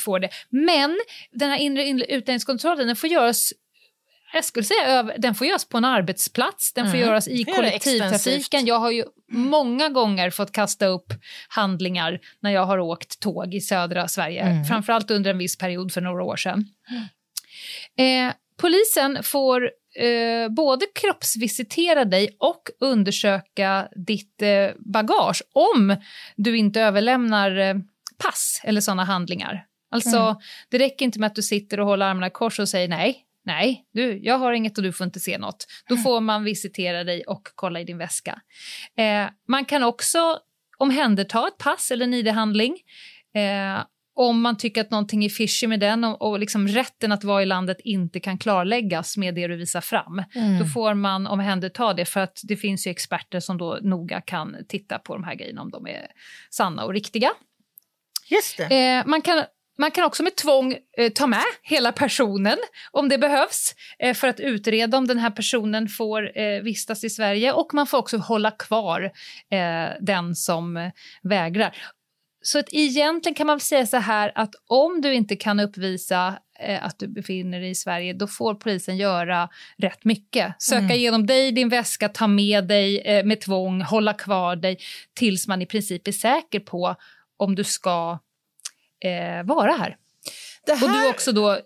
får 0.05 0.19
det. 0.19 0.29
Men 0.49 0.99
den 1.31 1.49
här 1.49 1.57
inre 1.57 2.05
utlänningskontrollen 2.05 2.87
den 2.87 2.95
får 2.95 3.09
göras 3.09 3.53
jag 4.33 4.45
skulle 4.45 4.63
säga 4.63 5.03
den 5.03 5.35
får 5.35 5.47
göras 5.47 5.65
på 5.65 5.77
en 5.77 5.85
arbetsplats, 5.85 6.73
den 6.73 6.85
får 6.85 6.95
mm. 6.95 7.07
göras 7.07 7.27
i 7.27 7.43
kollektivtrafiken. 7.43 8.65
Jag 8.65 8.79
har 8.79 8.91
ju 8.91 9.03
många 9.31 9.89
gånger 9.89 10.29
fått 10.29 10.51
kasta 10.51 10.85
upp 10.85 11.13
handlingar 11.47 12.19
när 12.39 12.51
jag 12.51 12.65
har 12.65 12.79
åkt 12.79 13.19
tåg 13.19 13.53
i 13.53 13.61
södra 13.61 14.07
Sverige, 14.07 14.41
mm. 14.41 14.65
framförallt 14.65 15.11
under 15.11 15.31
en 15.31 15.37
viss 15.37 15.57
period 15.57 15.93
för 15.93 16.01
några 16.01 16.23
år 16.23 16.35
sedan. 16.35 16.65
Eh, 17.97 18.33
polisen 18.59 19.23
får 19.23 19.71
eh, 19.95 20.49
både 20.49 20.85
kroppsvisitera 21.01 22.05
dig 22.05 22.35
och 22.39 22.61
undersöka 22.79 23.87
ditt 24.07 24.41
eh, 24.41 24.69
bagage 24.93 25.43
om 25.53 25.95
du 26.35 26.57
inte 26.57 26.81
överlämnar 26.81 27.57
eh, 27.57 27.75
pass 28.23 28.61
eller 28.63 28.81
sådana 28.81 29.03
handlingar. 29.03 29.65
Alltså, 29.91 30.17
mm. 30.17 30.35
det 30.69 30.77
räcker 30.77 31.05
inte 31.05 31.19
med 31.19 31.27
att 31.27 31.35
du 31.35 31.41
sitter 31.41 31.79
och 31.79 31.85
håller 31.85 32.05
armarna 32.05 32.27
i 32.27 32.29
kors 32.29 32.59
och 32.59 32.69
säger 32.69 32.87
nej, 32.87 33.25
nej, 33.45 33.85
du, 33.93 34.19
jag 34.23 34.37
har 34.37 34.53
inget 34.53 34.77
och 34.77 34.83
du 34.83 34.93
får 34.93 35.05
inte 35.05 35.19
se 35.19 35.37
något. 35.37 35.65
Då 35.87 35.93
mm. 35.93 36.03
får 36.03 36.21
man 36.21 36.43
visitera 36.43 37.03
dig 37.03 37.23
och 37.23 37.47
kolla 37.55 37.79
i 37.79 37.83
din 37.83 37.97
väska. 37.97 38.41
Eh, 38.97 39.29
man 39.47 39.65
kan 39.65 39.83
också 39.83 40.39
omhänderta 40.77 41.47
ett 41.47 41.57
pass 41.57 41.91
eller 41.91 42.05
en 42.05 42.13
id-handling 42.13 42.77
eh, 43.35 43.83
om 44.19 44.41
man 44.41 44.57
tycker 44.57 44.81
att 44.81 44.91
någonting 44.91 45.25
är 45.25 45.29
fishy 45.29 45.67
med 45.67 45.79
den 45.79 46.03
och, 46.03 46.21
och 46.21 46.39
liksom 46.39 46.67
rätten 46.67 47.11
att 47.11 47.23
vara 47.23 47.43
i 47.43 47.45
landet 47.45 47.77
inte 47.83 48.19
kan 48.19 48.37
klarläggas 48.37 49.17
med 49.17 49.35
det 49.35 49.47
du 49.47 49.55
visar 49.55 49.81
fram, 49.81 50.23
mm. 50.35 50.59
då 50.59 50.65
får 50.65 50.93
man 50.93 51.27
omhänderta 51.27 51.93
det 51.93 52.05
för 52.05 52.19
att 52.19 52.41
det 52.43 52.57
finns 52.57 52.87
ju 52.87 52.91
experter 52.91 53.39
som 53.39 53.57
då 53.57 53.79
noga 53.81 54.21
kan 54.21 54.55
titta 54.67 54.99
på 54.99 55.13
de 55.13 55.23
här 55.23 55.35
grejerna 55.35 55.61
om 55.61 55.71
de 55.71 55.87
är 55.87 56.07
sanna 56.49 56.85
och 56.85 56.93
riktiga. 56.93 57.31
Just 58.29 58.57
det. 58.57 58.97
Eh, 58.97 59.05
man 59.05 59.21
kan 59.21 59.43
man 59.77 59.91
kan 59.91 60.03
också 60.03 60.23
med 60.23 60.35
tvång 60.35 60.75
eh, 60.97 61.11
ta 61.11 61.27
med 61.27 61.43
hela 61.61 61.91
personen 61.91 62.57
om 62.91 63.09
det 63.09 63.17
behövs 63.17 63.75
eh, 63.99 64.13
för 64.13 64.27
att 64.27 64.39
utreda 64.39 64.97
om 64.97 65.07
den 65.07 65.17
här 65.17 65.31
personen 65.31 65.87
får 65.87 66.37
eh, 66.37 66.61
vistas 66.61 67.03
i 67.03 67.09
Sverige 67.09 67.51
och 67.51 67.73
man 67.73 67.87
får 67.87 67.97
också 67.97 68.17
hålla 68.17 68.51
kvar 68.51 69.11
eh, 69.51 69.89
den 70.01 70.35
som 70.35 70.91
vägrar. 71.23 71.75
Så 72.41 72.59
att 72.59 72.69
egentligen 72.71 73.35
kan 73.35 73.47
man 73.47 73.59
säga 73.59 73.85
så 73.85 73.97
här 73.97 74.31
att 74.35 74.55
om 74.67 75.01
du 75.01 75.13
inte 75.13 75.35
kan 75.35 75.59
uppvisa 75.59 76.39
eh, 76.59 76.85
att 76.85 76.99
du 76.99 77.07
befinner 77.07 77.59
dig 77.59 77.69
i 77.69 77.75
Sverige, 77.75 78.13
då 78.13 78.27
får 78.27 78.55
polisen 78.55 78.97
göra 78.97 79.49
rätt 79.77 80.05
mycket. 80.05 80.55
Söka 80.59 80.79
mm. 80.79 80.91
igenom 80.91 81.25
dig, 81.25 81.51
din 81.51 81.69
väska, 81.69 82.09
ta 82.09 82.27
med 82.27 82.67
dig 82.67 82.99
eh, 83.01 83.25
med 83.25 83.41
tvång, 83.41 83.81
hålla 83.81 84.13
kvar 84.13 84.55
dig 84.55 84.77
tills 85.13 85.47
man 85.47 85.61
i 85.61 85.65
princip 85.65 86.07
är 86.07 86.11
säker 86.11 86.59
på 86.59 86.95
om 87.37 87.55
du 87.55 87.63
ska 87.63 88.19
eh, 89.03 89.43
vara 89.43 89.71
här. 89.71 89.97
här. 90.67 90.83
Och 90.83 90.89
du 90.89 91.09
också 91.09 91.31
då, 91.31 91.51
eh, 91.51 91.59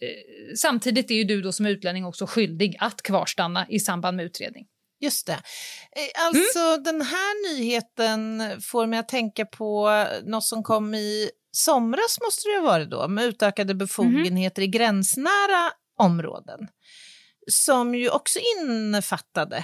samtidigt 0.55 1.11
är 1.11 1.15
ju 1.15 1.23
du 1.23 1.41
då 1.41 1.51
som 1.51 1.65
utlänning 1.65 2.05
också 2.05 2.25
skyldig 2.25 2.75
att 2.79 3.01
kvarstanna 3.01 3.65
i 3.69 3.79
samband 3.79 4.17
med 4.17 4.25
utredning. 4.25 4.67
Just 5.03 5.27
det. 5.27 5.33
Eh, 5.33 6.25
alltså 6.25 6.59
mm. 6.59 6.83
den 6.83 7.01
här 7.01 7.55
nyheten 7.55 8.43
får 8.61 8.87
mig 8.87 8.99
att 8.99 9.07
tänka 9.07 9.45
på 9.45 10.05
något 10.23 10.43
som 10.43 10.63
kom 10.63 10.93
i 10.93 11.29
somras 11.51 12.17
måste 12.21 12.49
det 12.49 12.55
ha 12.55 12.65
varit 12.65 12.89
då, 12.89 13.07
med 13.07 13.25
utökade 13.25 13.75
befogenheter 13.75 14.61
mm. 14.61 14.69
i 14.69 14.77
gränsnära 14.77 15.71
områden. 15.99 16.67
Som 17.51 17.95
ju 17.95 18.09
också 18.09 18.39
innefattade 18.59 19.63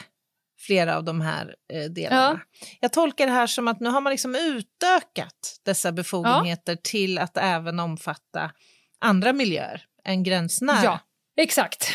flera 0.59 0.97
av 0.97 1.03
de 1.03 1.21
här 1.21 1.55
eh, 1.73 1.83
delarna. 1.83 2.41
Ja. 2.59 2.67
Jag 2.79 2.93
tolkar 2.93 3.25
det 3.25 3.31
här 3.31 3.47
som 3.47 3.67
att 3.67 3.79
nu 3.79 3.89
har 3.89 4.01
man 4.01 4.11
liksom 4.11 4.35
utökat 4.35 5.59
dessa 5.65 5.91
befogenheter 5.91 6.73
ja. 6.73 6.79
till 6.83 7.17
att 7.17 7.37
även 7.37 7.79
omfatta 7.79 8.51
andra 8.99 9.33
miljöer 9.33 9.85
än 10.05 10.23
gränsnära. 10.23 10.83
Ja, 10.83 10.99
exakt. 11.37 11.87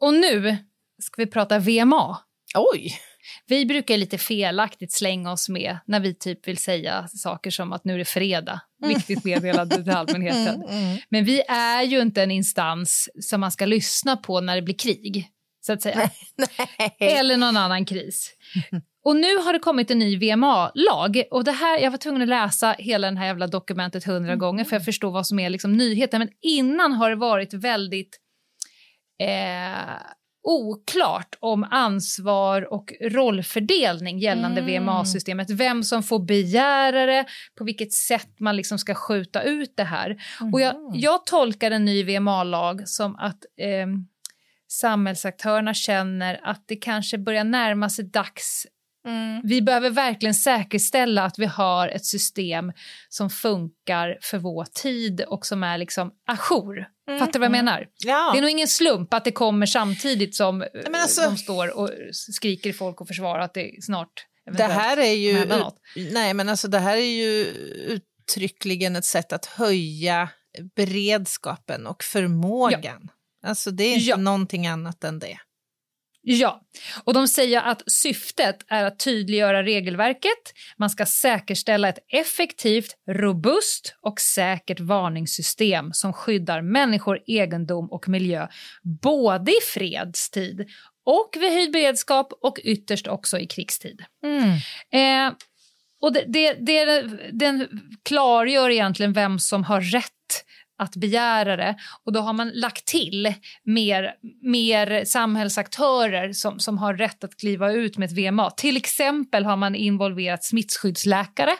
Och 0.00 0.14
nu 0.14 0.56
ska 1.02 1.22
vi 1.22 1.26
prata 1.26 1.58
VMA. 1.58 2.18
Oj! 2.54 2.98
Vi 3.46 3.66
brukar 3.66 3.96
lite 3.96 4.18
felaktigt 4.18 4.92
slänga 4.92 5.32
oss 5.32 5.48
med 5.48 5.78
när 5.86 6.00
vi 6.00 6.14
typ 6.14 6.48
vill 6.48 6.58
säga 6.58 7.08
saker 7.08 7.50
som 7.50 7.72
att 7.72 7.84
nu 7.84 7.94
är 7.94 7.98
det 7.98 8.04
fredag. 8.04 8.60
Mm. 8.82 8.94
Viktigt 8.94 9.24
meddelande 9.24 9.76
till 9.76 9.90
allmänheten. 9.94 10.62
Mm, 10.62 10.84
mm. 10.84 10.98
Men 11.08 11.24
vi 11.24 11.42
är 11.48 11.82
ju 11.82 12.00
inte 12.00 12.22
en 12.22 12.30
instans 12.30 13.08
som 13.20 13.40
man 13.40 13.52
ska 13.52 13.66
lyssna 13.66 14.16
på 14.16 14.40
när 14.40 14.56
det 14.56 14.62
blir 14.62 14.78
krig 14.78 15.28
så 15.66 15.72
att 15.72 15.82
säga. 15.82 16.10
Eller 16.98 17.36
någon 17.36 17.56
annan 17.56 17.84
kris. 17.84 18.30
Och 19.04 19.16
nu 19.16 19.36
har 19.36 19.52
det 19.52 19.58
kommit 19.58 19.90
en 19.90 19.98
ny 19.98 20.16
VMA-lag. 20.18 21.22
Och 21.30 21.44
det 21.44 21.52
här, 21.52 21.78
jag 21.78 21.90
var 21.90 21.98
tvungen 21.98 22.22
att 22.22 22.28
läsa 22.28 22.76
hela 22.78 23.10
det 23.10 23.18
här 23.18 23.26
jävla 23.26 23.46
dokumentet 23.46 24.04
hundra 24.04 24.32
mm. 24.32 24.38
gånger 24.38 24.64
för 24.64 24.76
att 24.76 24.84
förstå 24.84 25.10
vad 25.10 25.26
som 25.26 25.38
är 25.38 25.50
liksom 25.50 25.76
nyheten. 25.76 26.18
Men 26.18 26.28
innan 26.42 26.92
har 26.92 27.10
det 27.10 27.16
varit 27.16 27.54
väldigt 27.54 28.20
eh, 29.20 29.94
oklart 30.44 31.34
om 31.40 31.64
ansvar 31.70 32.72
och 32.72 32.92
rollfördelning 33.00 34.18
gällande 34.18 34.60
mm. 34.60 34.84
VMA-systemet. 34.84 35.50
Vem 35.50 35.82
som 35.82 36.02
får 36.02 36.18
begära 36.18 37.06
det, 37.06 37.24
på 37.58 37.64
vilket 37.64 37.92
sätt 37.92 38.40
man 38.40 38.56
liksom 38.56 38.78
ska 38.78 38.94
skjuta 38.94 39.42
ut 39.42 39.72
det 39.76 39.84
här. 39.84 40.16
Mm. 40.40 40.54
Och 40.54 40.60
jag, 40.60 40.74
jag 40.94 41.26
tolkar 41.26 41.70
en 41.70 41.84
ny 41.84 42.04
VMA-lag 42.04 42.88
som 42.88 43.16
att 43.16 43.44
eh, 43.58 43.86
samhällsaktörerna 44.68 45.74
känner 45.74 46.40
att 46.42 46.64
det 46.66 46.76
kanske 46.76 47.18
börjar 47.18 47.44
närma 47.44 47.90
sig 47.90 48.04
dags 48.04 48.66
Mm. 49.06 49.40
Vi 49.44 49.62
behöver 49.62 49.90
verkligen 49.90 50.34
säkerställa 50.34 51.24
att 51.24 51.38
vi 51.38 51.46
har 51.46 51.88
ett 51.88 52.04
system 52.04 52.72
som 53.08 53.30
funkar 53.30 54.18
för 54.22 54.38
vår 54.38 54.64
tid 54.64 55.20
och 55.20 55.46
som 55.46 55.62
är 55.62 55.78
liksom 55.78 56.10
ajour. 56.26 56.86
Mm. 57.08 57.20
Fattar 57.20 57.32
du 57.32 57.38
vad 57.38 57.46
jag 57.46 57.54
mm. 57.54 57.64
menar? 57.64 57.86
Ja. 57.96 58.30
Det 58.32 58.38
är 58.38 58.42
nog 58.42 58.50
ingen 58.50 58.68
slump 58.68 59.14
att 59.14 59.24
det 59.24 59.32
kommer 59.32 59.66
samtidigt 59.66 60.34
som 60.34 60.58
men 60.58 60.94
alltså, 60.94 61.22
de 61.22 61.36
står 61.36 61.78
och 61.78 61.90
skriker 62.12 62.70
i 62.70 62.72
folk 62.72 63.00
och 63.00 63.08
försvarar 63.08 63.40
att 63.40 63.54
det 63.54 63.82
snart 63.82 64.26
det 64.52 64.64
här 64.64 64.96
är 64.96 65.12
ju, 65.12 65.46
nej 66.12 66.34
men 66.34 66.48
alltså 66.48 66.68
det 66.68 66.78
här 66.78 66.96
är 66.96 67.00
ju 67.00 67.44
uttryckligen 68.24 68.96
ett 68.96 69.04
sätt 69.04 69.32
att 69.32 69.46
höja 69.46 70.28
beredskapen 70.76 71.86
och 71.86 72.04
förmågan. 72.04 73.08
Ja. 73.42 73.48
Alltså 73.48 73.70
det 73.70 73.84
är 73.84 73.94
inte 73.94 74.04
ja. 74.04 74.16
någonting 74.16 74.66
annat 74.66 75.04
än 75.04 75.18
det. 75.18 75.38
Ja, 76.26 76.60
och 77.04 77.14
de 77.14 77.28
säger 77.28 77.60
att 77.62 77.82
syftet 77.86 78.56
är 78.68 78.84
att 78.84 78.98
tydliggöra 78.98 79.62
regelverket. 79.62 80.52
Man 80.76 80.90
ska 80.90 81.06
säkerställa 81.06 81.88
ett 81.88 81.98
effektivt, 82.08 82.96
robust 83.10 83.94
och 84.00 84.20
säkert 84.20 84.80
varningssystem 84.80 85.92
som 85.92 86.12
skyddar 86.12 86.62
människor, 86.62 87.20
egendom 87.26 87.92
och 87.92 88.08
miljö 88.08 88.48
både 89.02 89.52
i 89.52 89.60
fredstid 89.74 90.66
och 91.06 91.30
vid 91.34 91.52
höjd 91.52 91.72
beredskap 91.72 92.32
och 92.42 92.58
ytterst 92.64 93.06
också 93.06 93.38
i 93.38 93.46
krigstid. 93.46 94.04
Mm. 94.24 95.28
Eh, 95.28 95.34
och 96.00 96.12
det, 96.12 96.24
det, 96.28 96.52
det, 96.52 97.02
den 97.32 97.68
klargör 98.02 98.70
egentligen 98.70 99.12
vem 99.12 99.38
som 99.38 99.64
har 99.64 99.80
rätt 99.80 100.10
att 100.78 100.96
begära 100.96 101.56
det. 101.56 101.76
Och 102.04 102.12
då 102.12 102.20
har 102.20 102.32
man 102.32 102.48
lagt 102.54 102.84
till 102.84 103.34
mer, 103.64 104.14
mer 104.42 105.04
samhällsaktörer 105.04 106.32
som, 106.32 106.58
som 106.58 106.78
har 106.78 106.94
rätt 106.94 107.24
att 107.24 107.36
kliva 107.36 107.72
ut 107.72 107.98
med 107.98 108.06
ett 108.06 108.18
VMA. 108.18 108.50
Till 108.50 108.76
exempel 108.76 109.44
har 109.44 109.56
man 109.56 109.74
involverat 109.74 110.44
smittskyddsläkare. 110.44 111.52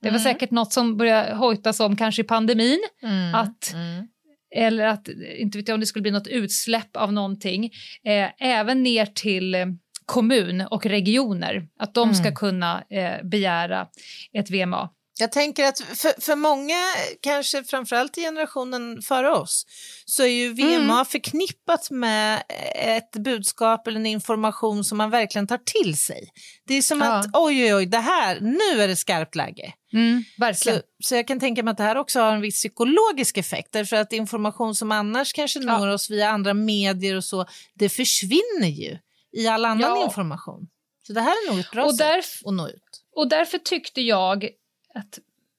Det 0.00 0.10
var 0.10 0.18
mm. 0.18 0.22
säkert 0.22 0.50
något 0.50 0.72
som 0.72 0.96
började 0.96 1.34
hojtas 1.34 1.80
om 1.80 1.96
kanske 1.96 2.22
i 2.22 2.24
pandemin. 2.24 2.80
Mm. 3.02 3.34
Att, 3.34 3.72
mm. 3.72 4.08
Eller 4.54 4.86
att, 4.86 5.08
inte 5.38 5.58
vet 5.58 5.68
jag 5.68 5.74
om 5.74 5.80
det 5.80 5.86
skulle 5.86 6.02
bli 6.02 6.10
något 6.10 6.28
utsläpp 6.28 6.96
av 6.96 7.12
någonting. 7.12 7.64
Eh, 8.04 8.30
även 8.38 8.82
ner 8.82 9.06
till 9.06 9.54
eh, 9.54 9.66
kommun 10.06 10.60
och 10.60 10.86
regioner, 10.86 11.68
att 11.78 11.94
de 11.94 12.14
ska 12.14 12.24
mm. 12.24 12.34
kunna 12.34 12.82
eh, 12.90 13.24
begära 13.24 13.86
ett 14.32 14.50
VMA. 14.50 14.90
Jag 15.18 15.32
tänker 15.32 15.64
att 15.64 15.80
för, 15.80 16.20
för 16.20 16.36
många, 16.36 16.78
kanske 17.20 17.64
framförallt 17.64 18.18
i 18.18 18.20
generationen 18.20 19.02
före 19.02 19.30
oss, 19.30 19.66
så 20.04 20.22
är 20.22 20.26
ju 20.26 20.52
VMA 20.52 20.94
mm. 20.94 21.04
förknippat 21.04 21.90
med 21.90 22.42
ett 22.74 23.12
budskap 23.12 23.86
eller 23.86 24.00
en 24.00 24.06
information 24.06 24.84
som 24.84 24.98
man 24.98 25.10
verkligen 25.10 25.46
tar 25.46 25.58
till 25.58 25.96
sig. 25.96 26.28
Det 26.66 26.74
är 26.74 26.82
som 26.82 27.00
ja. 27.00 27.06
att 27.06 27.26
oj, 27.32 27.64
oj, 27.64 27.74
oj, 27.74 27.86
det 27.86 27.98
här, 27.98 28.40
nu 28.40 28.82
är 28.82 28.88
det 28.88 28.96
skarpt 28.96 29.34
läge. 29.34 29.72
Mm, 29.92 30.24
verkligen. 30.38 30.78
Så, 30.78 30.84
så, 31.04 31.14
jag 31.14 31.28
kan 31.28 31.40
tänka 31.40 31.62
mig 31.62 31.72
att 31.72 31.78
det 31.78 31.84
här 31.84 31.96
också 31.96 32.20
har 32.20 32.32
en 32.32 32.40
viss 32.40 32.54
psykologisk 32.54 33.36
effekt, 33.36 33.72
därför 33.72 33.96
att 33.96 34.12
information 34.12 34.74
som 34.74 34.92
annars 34.92 35.32
kanske 35.32 35.60
når 35.60 35.88
ja. 35.88 35.94
oss 35.94 36.10
via 36.10 36.30
andra 36.30 36.54
medier 36.54 37.16
och 37.16 37.24
så, 37.24 37.46
det 37.74 37.88
försvinner 37.88 38.68
ju 38.68 38.98
i 39.36 39.46
all 39.46 39.64
annan 39.64 39.96
ja. 39.98 40.04
information. 40.04 40.68
Så 41.06 41.12
det 41.12 41.20
här 41.20 41.30
är 41.30 41.50
nog 41.50 41.60
ett 41.60 41.70
bra 41.70 41.84
och 41.84 41.96
sätt 41.96 42.24
att 42.44 42.54
nå 42.54 42.68
ut. 42.68 43.02
Och 43.16 43.28
därför 43.28 43.58
tyckte 43.58 44.00
jag 44.00 44.48
att 44.96 45.18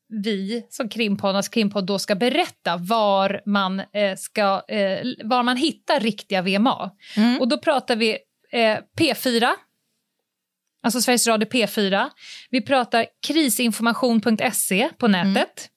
vi 0.09 0.65
som 0.69 0.89
krimpoddarnas 0.89 1.49
krimpodd 1.49 1.85
då 1.85 1.99
ska 1.99 2.15
berätta 2.15 2.77
var 2.77 3.41
man, 3.45 3.79
eh, 3.79 4.15
ska, 4.17 4.63
eh, 4.67 5.07
var 5.23 5.43
man 5.43 5.57
hittar 5.57 5.99
riktiga 5.99 6.41
VMA. 6.41 6.91
Mm. 7.15 7.41
Och 7.41 7.47
då 7.47 7.57
pratar 7.57 7.95
vi 7.95 8.17
eh, 8.51 8.77
P4, 8.99 9.49
alltså 10.83 11.01
Sveriges 11.01 11.27
Radio 11.27 11.47
P4. 11.47 12.09
Vi 12.49 12.61
pratar 12.61 13.05
krisinformation.se 13.27 14.89
på 14.97 15.07
nätet. 15.07 15.69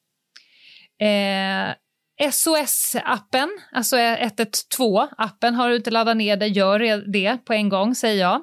Eh, 1.01 1.75
SOS-appen, 2.21 3.49
alltså 3.73 3.97
112-appen, 3.97 5.55
har 5.55 5.69
du 5.71 5.77
inte 5.77 5.91
laddat 5.91 6.17
ner 6.17 6.37
det, 6.37 6.47
gör 6.47 7.13
det 7.13 7.37
på 7.45 7.53
en 7.53 7.69
gång 7.69 7.95
säger 7.95 8.21
jag. 8.21 8.35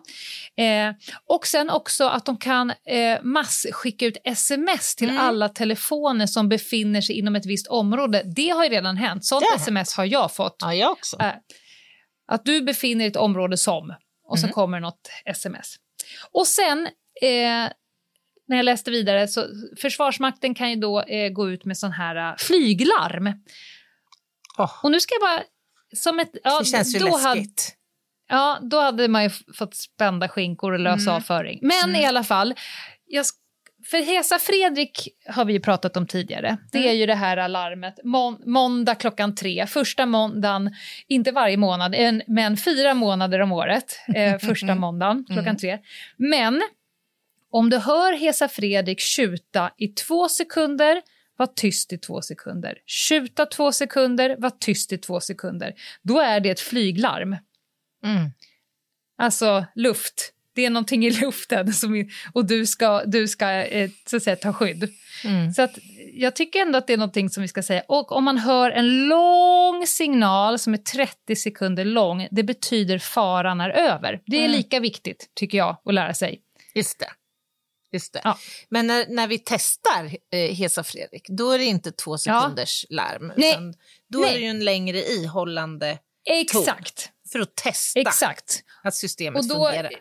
Eh, 0.58 0.94
och 1.26 1.48
sen 1.48 1.70
också 1.70 2.08
att 2.08 2.26
de 2.26 2.38
kan 2.38 2.70
eh, 2.70 3.22
massskicka 3.24 4.06
ut 4.06 4.18
sms 4.24 4.96
till 4.96 5.10
Mm. 5.10 5.22
alla 5.22 5.50
telefoner 5.50 6.26
som 6.28 6.50
befinner 6.50 7.02
sig 7.02 7.16
inom 7.20 7.36
ett 7.36 7.46
visst 7.46 7.68
område. 7.68 8.24
Det 8.36 8.50
har 8.50 8.64
ju 8.64 8.70
redan 8.70 8.98
hänt, 8.98 9.26
sånt 9.26 9.46
Det 9.52 9.56
sms 9.62 9.94
har 9.98 10.06
jag 10.06 10.36
fått. 10.36 10.56
Ja, 10.60 10.74
jag 10.74 10.92
också. 10.92 11.18
Eh, 11.22 11.34
att 12.32 12.46
du 12.46 12.62
befinner 12.62 12.98
dig 13.00 13.06
i 13.08 13.10
ett 13.10 13.16
område 13.18 13.58
som, 13.58 13.94
och 14.28 14.40
så 14.40 14.46
Mm. 14.46 14.54
kommer 14.54 14.80
något 14.80 15.10
sms. 15.26 15.76
Och 16.32 16.48
sen, 16.48 16.88
eh, 17.22 17.72
när 18.48 18.58
jag 18.58 18.64
läste 18.64 18.92
vidare, 18.92 19.28
så 19.28 19.46
Försvarsmakten 19.82 20.54
kan 20.56 20.70
ju 20.70 20.76
då 20.76 21.02
eh, 21.02 21.30
gå 21.30 21.50
ut 21.50 21.66
med 21.66 21.78
sån 21.78 21.92
här 21.92 22.16
eh, 22.32 22.36
flyglarm. 22.38 23.34
Åh, 24.58 24.72
Och 24.84 24.92
nu 24.92 25.00
ska 25.00 25.16
jag 25.16 25.22
bara... 25.22 25.44
Som 25.96 26.20
ett, 26.20 26.32
ja, 26.44 26.60
det 26.60 26.66
känns 26.66 26.96
ju 26.96 27.00
då 27.00 27.06
läskigt. 27.06 27.24
hade, 27.24 27.44
ja, 28.30 28.60
då 28.62 28.80
hade 28.80 29.08
man 29.08 29.24
ju 29.24 29.30
fått 29.58 29.76
spända 29.76 30.30
skinkor 30.30 30.72
och 30.74 30.80
lösa 30.80 31.02
Mm. 31.10 31.16
avföring. 31.16 31.60
Men 31.62 31.90
Mm. 31.90 32.02
i 32.02 32.06
alla 32.06 32.24
fall, 32.24 32.54
jag, 33.06 33.26
för 33.92 33.98
Hesa 33.98 34.40
Fredrik 34.40 35.08
har 35.30 35.46
vi 35.46 35.54
ju 35.54 35.60
pratat 35.60 35.98
om 35.98 36.08
tidigare. 36.08 36.58
Det 36.72 36.78
Mm. 36.78 36.90
är 36.90 36.94
ju 36.94 37.06
det 37.06 37.16
här 37.16 37.38
alarmet, 37.38 38.00
må, 38.04 38.38
måndag 38.46 38.96
klockan 38.96 39.36
tre, 39.36 39.68
första 39.68 40.06
måndagen, 40.06 40.76
inte 41.08 41.32
varje 41.32 41.58
månad, 41.58 41.96
en, 41.96 42.22
men 42.28 42.58
fyra 42.58 42.94
månader 42.94 43.40
om 43.40 43.52
året, 43.52 44.00
eh, 44.16 44.38
första 44.48 44.76
måndagen 44.76 45.26
klockan 45.26 45.44
Mm. 45.44 45.58
tre. 45.58 45.80
Men 46.18 46.62
om 47.52 47.70
du 47.70 47.78
hör 47.78 48.14
Hesa 48.14 48.48
Fredrik 48.48 49.00
tjuta 49.00 49.72
i 49.78 49.88
två 49.88 50.30
sekunder, 50.30 51.02
var 51.38 51.48
tyst 51.48 51.94
i 51.94 51.98
två 51.98 52.22
sekunder. 52.22 52.78
Tjuta 52.86 53.46
två 53.46 53.72
sekunder, 53.72 54.36
var 54.40 54.50
tyst 54.50 54.94
i 54.94 54.98
två 54.98 55.20
sekunder. 55.20 55.74
Då 56.02 56.20
är 56.20 56.40
det 56.40 56.50
ett 56.50 56.60
flyglarm. 56.60 57.38
Mm. 58.04 58.32
Alltså 59.18 59.66
luft. 59.76 60.34
Det 60.56 60.66
är 60.66 60.70
någonting 60.70 61.06
i 61.06 61.10
luften 61.12 61.74
som, 61.74 62.10
och 62.34 62.46
du 62.46 62.66
ska, 62.66 63.04
du 63.06 63.28
ska 63.28 63.50
eh, 63.52 63.90
så 64.06 64.18
att 64.18 64.24
säga, 64.24 64.36
ta 64.36 64.54
skydd. 64.54 64.90
Mm. 65.24 65.52
Så 65.52 65.62
att, 65.62 65.78
jag 66.14 66.36
tycker 66.36 66.60
ändå 66.62 66.78
att 66.78 66.88
det 66.88 66.94
är 66.94 66.98
någonting 66.98 67.30
som 67.30 67.42
vi 67.42 67.48
ska 67.48 67.64
säga. 67.64 67.84
Och 67.88 68.12
om 68.12 68.24
man 68.24 68.38
hör 68.38 68.72
en 68.72 69.08
lång 69.08 69.88
signal 69.88 70.60
som 70.60 70.74
är 70.74 70.78
30 70.78 71.36
sekunder 71.36 71.86
lång, 71.86 72.28
det 72.32 72.44
betyder 72.44 73.00
faran 73.00 73.62
är 73.62 73.70
över. 73.70 74.22
Det 74.26 74.38
är 74.38 74.46
Mm. 74.46 74.58
lika 74.58 74.80
viktigt, 74.80 75.30
tycker 75.34 75.58
jag, 75.58 75.78
att 75.86 75.94
lära 75.94 76.14
sig. 76.14 76.42
Just 76.76 77.00
det. 77.00 77.10
Just 77.92 78.14
det. 78.14 78.22
Ja. 78.24 78.38
Men 78.70 78.88
när, 78.88 79.06
när 79.10 79.28
vi 79.28 79.40
testar 79.40 80.06
eh, 80.32 80.56
Hesa 80.56 80.84
Fredrik, 80.84 81.26
då 81.30 81.52
är 81.52 81.58
det 81.58 81.66
inte 81.66 81.92
två 81.92 82.18
sekunders 82.18 82.86
larm. 82.90 83.34
Nej. 83.38 83.50
Utan 83.52 83.74
då 84.10 84.20
Nej. 84.20 84.30
är 84.30 84.34
det 84.34 84.40
ju 84.40 84.50
en 84.50 84.66
längre 84.66 84.98
ihållande 84.98 85.98
Exakt. 86.30 87.10
för 87.32 87.40
att 87.40 87.56
testa 87.56 88.00
Exakt. 88.00 88.64
att 88.84 88.96
systemet 88.96 89.42
Och 89.42 89.48
då, 89.48 89.66
fungerar. 89.66 89.92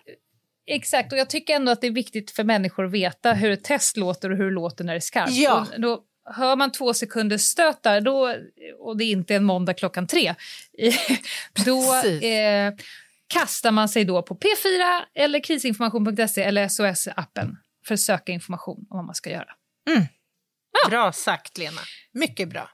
exakt, 0.66 1.12
och 1.12 1.18
jag 1.18 1.30
tycker 1.30 1.54
ändå 1.54 1.72
att 1.72 1.80
det 1.80 1.86
är 1.86 1.90
viktigt 1.90 2.30
för 2.30 2.44
människor 2.44 2.84
att 2.84 2.92
veta 2.92 3.32
hur 3.32 3.50
ett 3.50 3.64
test 3.64 3.96
låter 3.96 4.30
och 4.30 4.36
hur 4.36 4.44
det 4.44 4.54
låter 4.54 4.84
när 4.84 4.92
det 4.92 4.98
är 4.98 5.00
skarpt. 5.00 5.32
Ja. 5.32 5.66
Och 5.74 5.80
då 5.80 6.02
hör 6.34 6.56
man 6.56 6.72
två 6.72 6.94
sekunders 6.94 7.40
stötar 7.40 8.00
då, 8.00 8.34
och 8.78 8.96
det 8.96 9.04
är 9.04 9.10
inte 9.10 9.34
en 9.34 9.44
måndag 9.44 9.74
klockan 9.74 10.06
tre, 10.06 10.34
då 11.64 11.94
eh, 12.26 12.74
kastar 13.26 13.70
man 13.70 13.88
sig 13.88 14.04
då 14.04 14.22
på 14.22 14.34
P4 14.34 15.02
eller 15.14 15.40
krisinformation.se 15.40 16.42
eller 16.42 16.68
SOS-appen 16.68 17.56
för 17.86 17.94
att 17.94 18.00
söka 18.00 18.32
information 18.32 18.86
om 18.90 18.96
vad 18.96 19.04
man 19.04 19.14
ska 19.14 19.30
göra. 19.30 19.50
Bra 20.90 21.12
sagt, 21.12 21.58
Lena. 21.58 21.80
Mycket 22.12 22.48
bra. 22.48 22.70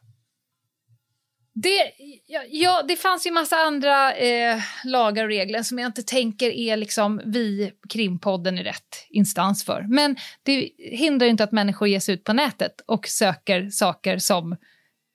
Det, 1.55 1.93
ja, 2.27 2.43
ja, 2.49 2.83
det 2.89 2.97
fanns 2.97 3.27
ju 3.27 3.31
massa 3.31 3.57
andra 3.57 4.15
eh, 4.15 4.61
lagar 4.85 5.25
och 5.25 5.31
regler 5.31 5.63
som 5.63 5.79
jag 5.79 5.89
inte 5.89 6.03
tänker 6.03 6.51
är 6.51 6.77
liksom 6.77 7.21
vi, 7.25 7.73
Krimpodden, 7.89 8.59
är 8.59 8.65
rätt 8.65 9.07
instans 9.09 9.65
för. 9.65 9.87
Men 9.89 10.17
det 10.43 10.71
hindrar 10.79 11.27
ju 11.27 11.31
inte 11.31 11.45
att 11.45 11.53
människor 11.53 11.89
ger 11.89 12.01
sig 12.01 12.15
ut 12.15 12.25
på 12.25 12.33
nätet 12.33 12.81
och 12.87 13.09
söker 13.09 13.71
saker 13.71 14.19
som 14.19 14.57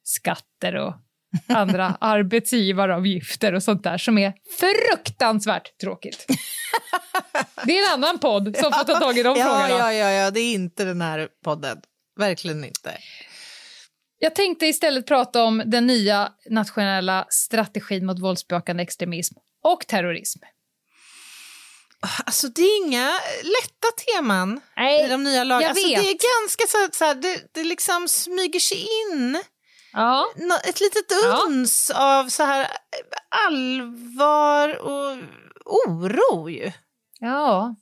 skatter 0.04 0.76
och 0.76 0.94
andra 1.48 1.98
arbetsgivaravgifter 2.02 3.54
och 3.54 3.63
sånt 3.63 3.84
där 3.84 3.98
som 3.98 4.18
är 4.18 4.34
fruktansvärt 4.60 5.78
tråkigt. 5.78 6.26
Det 7.66 7.78
är 7.78 7.88
en 7.88 7.94
annan 7.94 8.20
podd 8.20 8.58
som 8.58 8.72
får 8.72 8.84
ta 8.84 9.00
tag 9.00 9.18
i 9.18 9.24
de 9.24 9.38
ja, 9.38 9.44
frågorna. 9.44 9.70
ja, 9.70 9.94
ja, 9.94 10.12
ja, 10.12 10.32
det 10.32 10.40
är 10.40 10.54
inte 10.54 10.86
den 10.86 11.02
här 11.02 11.28
podden. 11.44 11.78
Verkligen 12.20 12.63
inte. 12.63 12.98
Jag 14.20 14.36
tänkte 14.36 14.66
istället 14.66 15.08
prata 15.08 15.44
om 15.44 15.63
den 15.66 15.88
nya 15.88 16.32
nationella 16.50 17.26
strategin 17.30 18.06
mot 18.06 18.20
våldsbejakande 18.20 18.84
extremism 18.84 19.36
och 19.63 19.88
terrorism. 19.88 20.40
Alltså 22.26 22.48
det 22.48 22.62
är 22.62 22.86
inga 22.86 23.12
lätta 23.44 23.88
teman 24.06 24.62
Nej, 24.78 25.06
i 25.06 25.08
de 25.08 25.24
nya 25.24 25.44
lagarna. 25.44 25.70
Alltså, 25.70 25.88
det 25.88 25.94
är 25.94 26.42
ganska 26.42 26.68
så, 26.68 26.98
så 26.98 27.06
här, 27.06 27.16
det, 27.16 27.42
det 27.54 27.63
liksom 27.63 28.08
smyger 28.08 28.60
sig 28.60 28.88
in 29.12 29.42
Ja, 29.93 30.26
ett 30.69 30.80
litet 30.82 31.06
Ja. 31.23 31.43
uns 31.47 31.91
av 31.95 32.28
så 32.30 32.43
här 32.43 32.67
allvar 33.47 34.76
och 34.78 35.17
oro 35.88 36.50
ju. 36.50 36.71
ja. 37.19 37.76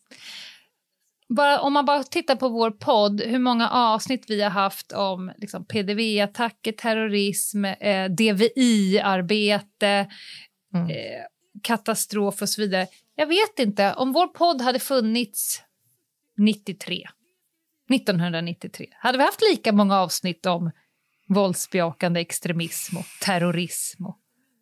Bara, 1.30 1.60
om 1.62 1.74
man 1.74 1.86
bara 1.86 2.04
tittar 2.04 2.36
på 2.36 2.50
vår 2.50 2.72
podd, 2.72 3.22
hur 3.22 3.40
många 3.40 3.70
avsnitt 3.70 4.26
vi 4.28 4.42
har 4.42 4.50
haft 4.50 4.92
om 4.92 5.32
liksom, 5.38 5.66
PDV-attacker, 5.66 6.72
terrorism, 6.72 7.66
eh, 7.66 8.06
DVI-arbete, 8.10 10.08
Mm. 10.74 10.90
eh, 10.90 11.22
katastrof 11.64 12.42
och 12.42 12.50
så 12.50 12.62
vidare. 12.62 12.88
Jag 13.16 13.28
vet 13.28 13.60
inte, 13.60 13.94
om 13.94 14.12
vår 14.14 14.28
podd 14.28 14.62
hade 14.62 14.80
funnits 14.80 15.62
93, 16.38 17.04
1993, 17.90 18.88
hade 19.00 19.18
vi 19.18 19.24
haft 19.24 19.42
lika 19.52 19.72
många 19.74 20.00
avsnitt 20.00 20.46
om 20.46 20.72
våldsbejakande 21.28 22.20
extremism 22.20 22.98
och 22.98 23.06
terrorism? 23.22 24.06
Och... 24.06 24.18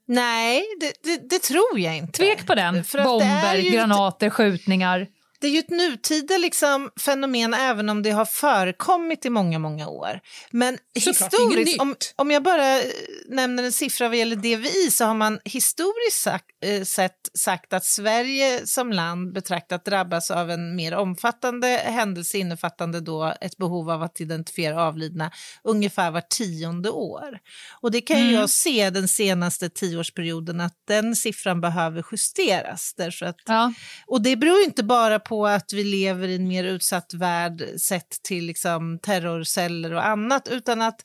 Nej, 0.07 0.63
det, 0.79 0.93
det, 1.03 1.29
det 1.29 1.39
tror 1.39 1.79
jag 1.79 1.97
inte. 1.97 2.11
Tvek 2.11 2.47
på 2.47 2.55
den. 2.55 2.83
Bomber, 3.03 3.71
granater, 3.71 4.29
skjutningar. 4.29 5.07
Det 5.43 5.47
är 5.47 5.51
ju 5.51 5.59
ett 5.59 5.69
nutida 5.69 6.37
liksom, 6.37 6.89
fenomen 6.99 7.53
även 7.53 7.89
om 7.89 8.03
det 8.03 8.09
har 8.11 8.25
förekommit 8.25 9.25
i 9.25 9.29
många, 9.29 9.59
många 9.59 9.87
år. 9.87 10.19
Men 10.51 10.77
Såklart, 10.99 11.33
historiskt, 11.33 11.79
om, 11.81 11.95
om 12.15 12.31
jag 12.31 12.43
bara 12.43 12.79
eh, 12.79 12.85
nämner 13.29 13.63
en 13.63 13.71
siffra 13.71 14.07
vad 14.07 14.17
gäller 14.17 14.35
DVI 14.35 14.91
så 14.91 15.05
har 15.05 15.13
man 15.13 15.39
historiskt 15.45 16.21
sagt, 16.23 16.45
eh, 16.65 16.83
sett 16.83 17.29
sagt 17.33 17.73
att 17.73 17.85
Sverige 17.85 18.67
som 18.67 18.91
land 18.91 19.33
betraktat 19.33 19.85
drabbas 19.85 20.31
av 20.31 20.51
en 20.51 20.75
mer 20.75 20.95
omfattande 20.95 21.67
händelse 21.67 22.37
innefattande 22.37 22.99
då 23.01 23.33
ett 23.41 23.57
behov 23.57 23.89
av 23.89 24.03
att 24.03 24.21
identifiera 24.21 24.83
avlidna 24.83 25.31
ungefär 25.63 26.11
var 26.11 26.21
tionde 26.21 26.89
år. 26.89 27.39
Och 27.81 27.91
det 27.91 28.01
kan 28.01 28.17
Mm. 28.17 28.33
jag 28.33 28.49
se 28.49 28.89
den 28.89 29.07
senaste 29.07 29.69
tioårsperioden 29.69 30.61
att 30.61 30.77
den 30.87 31.15
siffran 31.15 31.61
behöver 31.61 32.05
justeras 32.11 32.93
därför 32.97 33.25
att 33.25 33.37
Ja. 33.45 33.73
och 34.07 34.21
det 34.21 34.35
beror 34.35 34.63
inte 34.63 34.83
bara 34.83 35.19
på 35.19 35.32
att 35.41 35.73
vi 35.73 35.83
lever 35.83 36.27
i 36.27 36.35
en 36.35 36.47
mer 36.47 36.63
utsatt 36.63 37.13
värld 37.13 37.63
sett 37.81 38.09
till 38.23 38.45
liksom 38.45 38.99
terrorceller 38.99 39.93
och 39.93 40.07
annat, 40.07 40.47
utan 40.47 40.81
att 40.81 41.01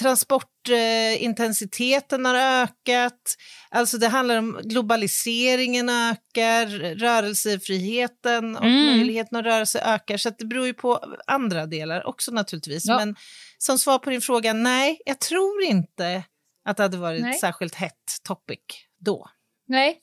transportintensiteten 0.00 2.24
har 2.24 2.34
ökat. 2.34 3.36
Alltså 3.70 3.98
det 3.98 4.08
handlar 4.08 4.36
om 4.36 4.60
globaliseringen 4.64 5.88
ökar, 5.88 6.66
rörelsefriheten 6.94 8.56
och 8.56 8.64
Mm. 8.64 8.86
möjligheten 8.86 9.38
att 9.38 9.44
röra 9.44 9.66
sig 9.66 9.80
ökar. 9.84 10.16
Så 10.16 10.30
det 10.38 10.44
beror 10.44 10.66
ju 10.66 10.74
på 10.74 11.16
andra 11.26 11.66
delar 11.66 12.06
också 12.06 12.32
naturligtvis. 12.32 12.84
Ja. 12.86 12.98
Men 12.98 13.16
som 13.58 13.78
svar 13.78 13.98
på 13.98 14.10
din 14.10 14.20
fråga, 14.20 14.52
nej, 14.52 15.00
jag 15.06 15.20
tror 15.20 15.62
inte 15.62 16.22
att 16.64 16.76
det 16.76 16.82
hade 16.82 16.96
varit 16.96 17.22
Nej. 17.22 17.34
särskilt 17.34 17.74
hett 17.74 17.94
topic 18.22 18.58
då. 19.00 19.30
Nej. 19.66 19.98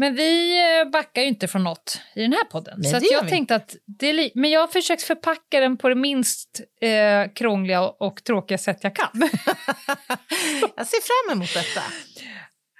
Men 0.00 0.14
vi 0.14 0.58
eh, 0.80 0.84
backar 0.90 1.22
ju 1.22 1.28
inte 1.28 1.48
från 1.48 1.64
något 1.64 2.00
i 2.14 2.22
den 2.22 2.32
här 2.32 2.44
podden. 2.44 2.74
Nej, 2.78 2.90
så 2.90 2.96
att 2.96 3.10
jag 3.10 3.22
vi 3.22 3.30
tänkte 3.30 3.54
att 3.54 3.76
det 3.86 4.30
Men 4.34 4.50
jag 4.50 4.60
har 4.60 4.68
försökt 4.68 5.02
förpacka 5.02 5.60
den 5.60 5.76
på 5.76 5.88
det 5.88 5.94
minst 5.94 6.60
eh, 6.80 7.32
krångliga 7.34 7.82
och, 7.82 8.02
och 8.02 8.24
tråkiga 8.24 8.58
sätt 8.58 8.78
jag 8.80 8.94
kan. 8.94 9.08
Jag 10.76 10.86
ser 10.86 11.00
fram 11.00 11.32
emot 11.36 11.54
detta. 11.54 11.80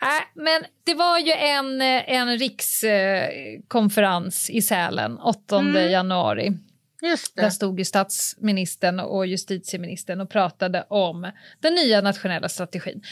äh, 0.02 0.22
men 0.34 0.64
det 0.84 0.94
var 0.94 1.18
ju 1.18 1.32
en, 1.32 1.80
eh, 1.80 2.10
en 2.10 2.38
rikskonferens 2.38 4.50
eh, 4.50 4.56
i 4.56 4.62
Sälen 4.62 5.18
8 5.18 5.58
Mm. 5.58 5.90
januari. 5.90 6.52
Just 7.02 7.36
Där 7.36 7.50
stod 7.50 7.78
ju 7.78 7.84
statsministern 7.84 9.00
och 9.00 9.26
justitieministern 9.26 10.20
och 10.20 10.30
pratade 10.30 10.86
om 10.88 11.30
den 11.60 11.74
nya 11.74 12.00
nationella 12.00 12.48
strategin. 12.48 13.02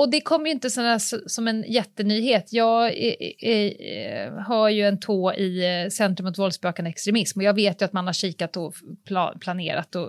Och 0.00 0.10
det 0.10 0.20
kom 0.20 0.46
ju 0.46 0.52
inte 0.52 0.70
såna, 0.70 0.98
som 1.26 1.48
en 1.48 1.64
jättenyhet. 1.68 2.52
Jag 2.52 2.86
är, 2.86 3.44
är, 3.44 3.82
är, 3.82 4.30
har 4.30 4.68
ju 4.68 4.88
en 4.88 5.00
tå 5.00 5.32
i 5.32 5.82
eh, 5.82 5.90
Centrum 5.90 6.26
mot 6.26 6.38
våldsbejakande 6.38 6.90
extremism 6.90 7.38
och 7.38 7.44
jag 7.44 7.54
vet 7.54 7.80
ju 7.80 7.84
att 7.84 7.92
man 7.92 8.06
har 8.06 8.12
kikat 8.12 8.56
och 8.56 8.74
pla, 9.06 9.34
planerat 9.40 9.96
och 9.96 10.08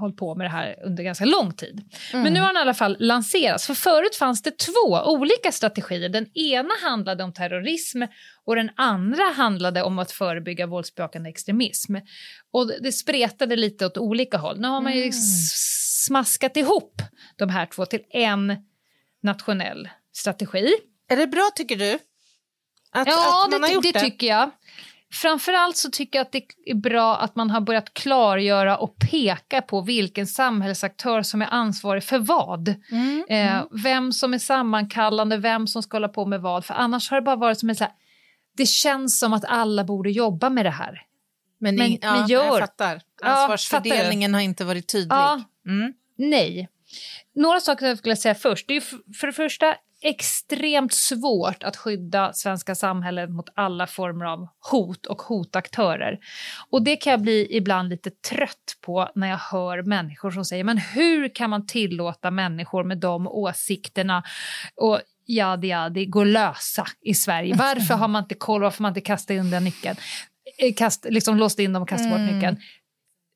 hållit 0.00 0.16
på 0.16 0.34
med 0.34 0.46
det 0.46 0.50
här 0.50 0.76
under 0.84 1.04
ganska 1.04 1.24
lång 1.24 1.52
tid. 1.52 1.80
Mm. 2.12 2.22
Men 2.22 2.32
nu 2.32 2.40
har 2.40 2.46
den 2.46 2.56
i 2.56 2.60
alla 2.60 2.74
fall 2.74 2.96
lanserats. 3.00 3.66
För 3.66 3.74
förut 3.74 4.16
fanns 4.16 4.42
det 4.42 4.58
två 4.58 5.02
olika 5.04 5.52
strategier. 5.52 6.08
Den 6.08 6.38
ena 6.38 6.74
handlade 6.82 7.24
om 7.24 7.32
terrorism 7.32 8.02
och 8.44 8.56
den 8.56 8.70
andra 8.76 9.24
handlade 9.36 9.82
om 9.82 9.98
att 9.98 10.12
förebygga 10.12 10.66
våldsbejakande 10.66 11.30
extremism. 11.30 11.96
Och 12.52 12.70
det 12.82 12.92
spretade 12.92 13.56
lite 13.56 13.86
åt 13.86 13.98
olika 13.98 14.38
håll. 14.38 14.60
Nu 14.60 14.68
har 14.68 14.80
man 14.80 14.92
ju 14.92 15.02
mm. 15.02 15.12
smaskat 15.12 16.56
ihop 16.56 17.02
de 17.36 17.48
här 17.48 17.66
två 17.66 17.86
till 17.86 18.02
en 18.10 18.56
nationell 19.22 19.88
strategi. 20.12 20.74
Är 21.08 21.16
det 21.16 21.26
bra, 21.26 21.50
tycker 21.54 21.76
du? 21.76 21.98
Att, 22.90 23.08
ja, 23.08 23.44
att 23.44 23.50
man 23.50 23.60
det, 23.60 23.66
har 23.66 23.74
gjort 23.74 23.82
det, 23.82 23.92
det 23.92 24.00
tycker 24.00 24.26
jag. 24.26 24.50
Framförallt 25.12 25.76
så 25.76 25.90
tycker 25.90 26.18
jag 26.18 26.24
att 26.24 26.32
det 26.32 26.44
är 26.66 26.74
bra 26.74 27.16
att 27.16 27.36
man 27.36 27.50
har 27.50 27.60
börjat 27.60 27.94
klargöra 27.94 28.78
och 28.78 28.96
peka 29.10 29.62
på 29.62 29.80
vilken 29.80 30.26
samhällsaktör 30.26 31.22
som 31.22 31.42
är 31.42 31.46
ansvarig 31.46 32.04
för 32.04 32.18
vad. 32.18 32.68
Mm, 32.68 33.24
eh, 33.28 33.56
mm. 33.56 33.68
Vem 33.70 34.12
som 34.12 34.34
är 34.34 34.38
sammankallande, 34.38 35.36
vem 35.36 35.66
som 35.66 35.82
ska 35.82 35.94
hålla 35.96 36.08
på 36.08 36.26
med 36.26 36.40
vad. 36.40 36.64
För 36.64 36.74
annars 36.74 37.10
har 37.10 37.20
det 37.20 37.24
bara 37.24 37.36
varit 37.36 37.58
som 37.58 37.68
en 37.68 37.76
så 37.76 37.84
här, 37.84 37.92
det 38.56 38.66
känns 38.66 39.18
som 39.18 39.32
att 39.32 39.44
alla 39.44 39.84
borde 39.84 40.10
jobba 40.10 40.50
med 40.50 40.64
det 40.64 40.70
här. 40.70 41.02
Men, 41.60 41.76
men, 41.76 41.98
ja, 42.02 42.16
men 42.16 42.28
gör. 42.28 42.44
jag 42.44 42.58
fattar. 42.58 43.00
Ansvarsfördelningen 43.22 44.30
ja, 44.30 44.36
har 44.36 44.42
inte 44.42 44.64
varit 44.64 44.88
tydlig. 44.88 45.14
Ja, 45.14 45.42
mm. 45.66 45.92
Nej. 46.16 46.68
Några 47.38 47.60
saker 47.60 47.86
jag 47.86 47.98
skulle 47.98 48.16
säga 48.16 48.34
först. 48.34 48.68
Det 48.68 48.76
är 48.76 48.80
för 49.14 49.26
det 49.26 49.32
första 49.32 49.74
extremt 50.02 50.92
svårt 50.92 51.62
att 51.62 51.76
skydda 51.76 52.32
svenska 52.32 52.74
samhället 52.74 53.30
mot 53.30 53.48
alla 53.54 53.86
former 53.86 54.24
av 54.24 54.48
hot 54.70 55.06
och 55.06 55.22
hotaktörer. 55.22 56.18
Och 56.70 56.82
det 56.82 56.96
kan 56.96 57.10
jag 57.10 57.20
bli 57.20 57.56
ibland 57.56 57.88
lite 57.88 58.10
trött 58.10 58.76
på 58.80 59.08
när 59.14 59.28
jag 59.28 59.38
hör 59.38 59.82
människor 59.82 60.30
som 60.30 60.44
säger 60.44 60.64
men 60.64 60.78
hur 60.78 61.34
kan 61.34 61.50
man 61.50 61.66
tillåta 61.66 62.30
människor 62.30 62.84
med 62.84 62.98
de 62.98 63.26
åsikterna 63.26 64.22
och 64.76 65.00
jadi 65.26 65.68
jadi 65.68 66.06
gå 66.06 66.24
lösa 66.24 66.86
i 67.00 67.14
Sverige? 67.14 67.54
Varför 67.54 67.94
har 67.94 68.08
man 68.08 68.22
inte 68.22 68.34
koll? 68.34 68.62
Varför 68.62 68.78
har 68.78 68.82
man 68.82 68.90
inte 68.90 69.00
kastat 69.00 69.36
undan 69.36 69.64
nyckeln? 69.64 69.96
Eh, 70.58 70.74
kast, 70.74 71.06
liksom 71.10 71.36
låst 71.36 71.58
in 71.58 71.72
dem 71.72 71.82
och 71.82 71.88
kastat 71.88 72.06
mm. 72.06 72.26
bort 72.26 72.34
nyckeln 72.34 72.56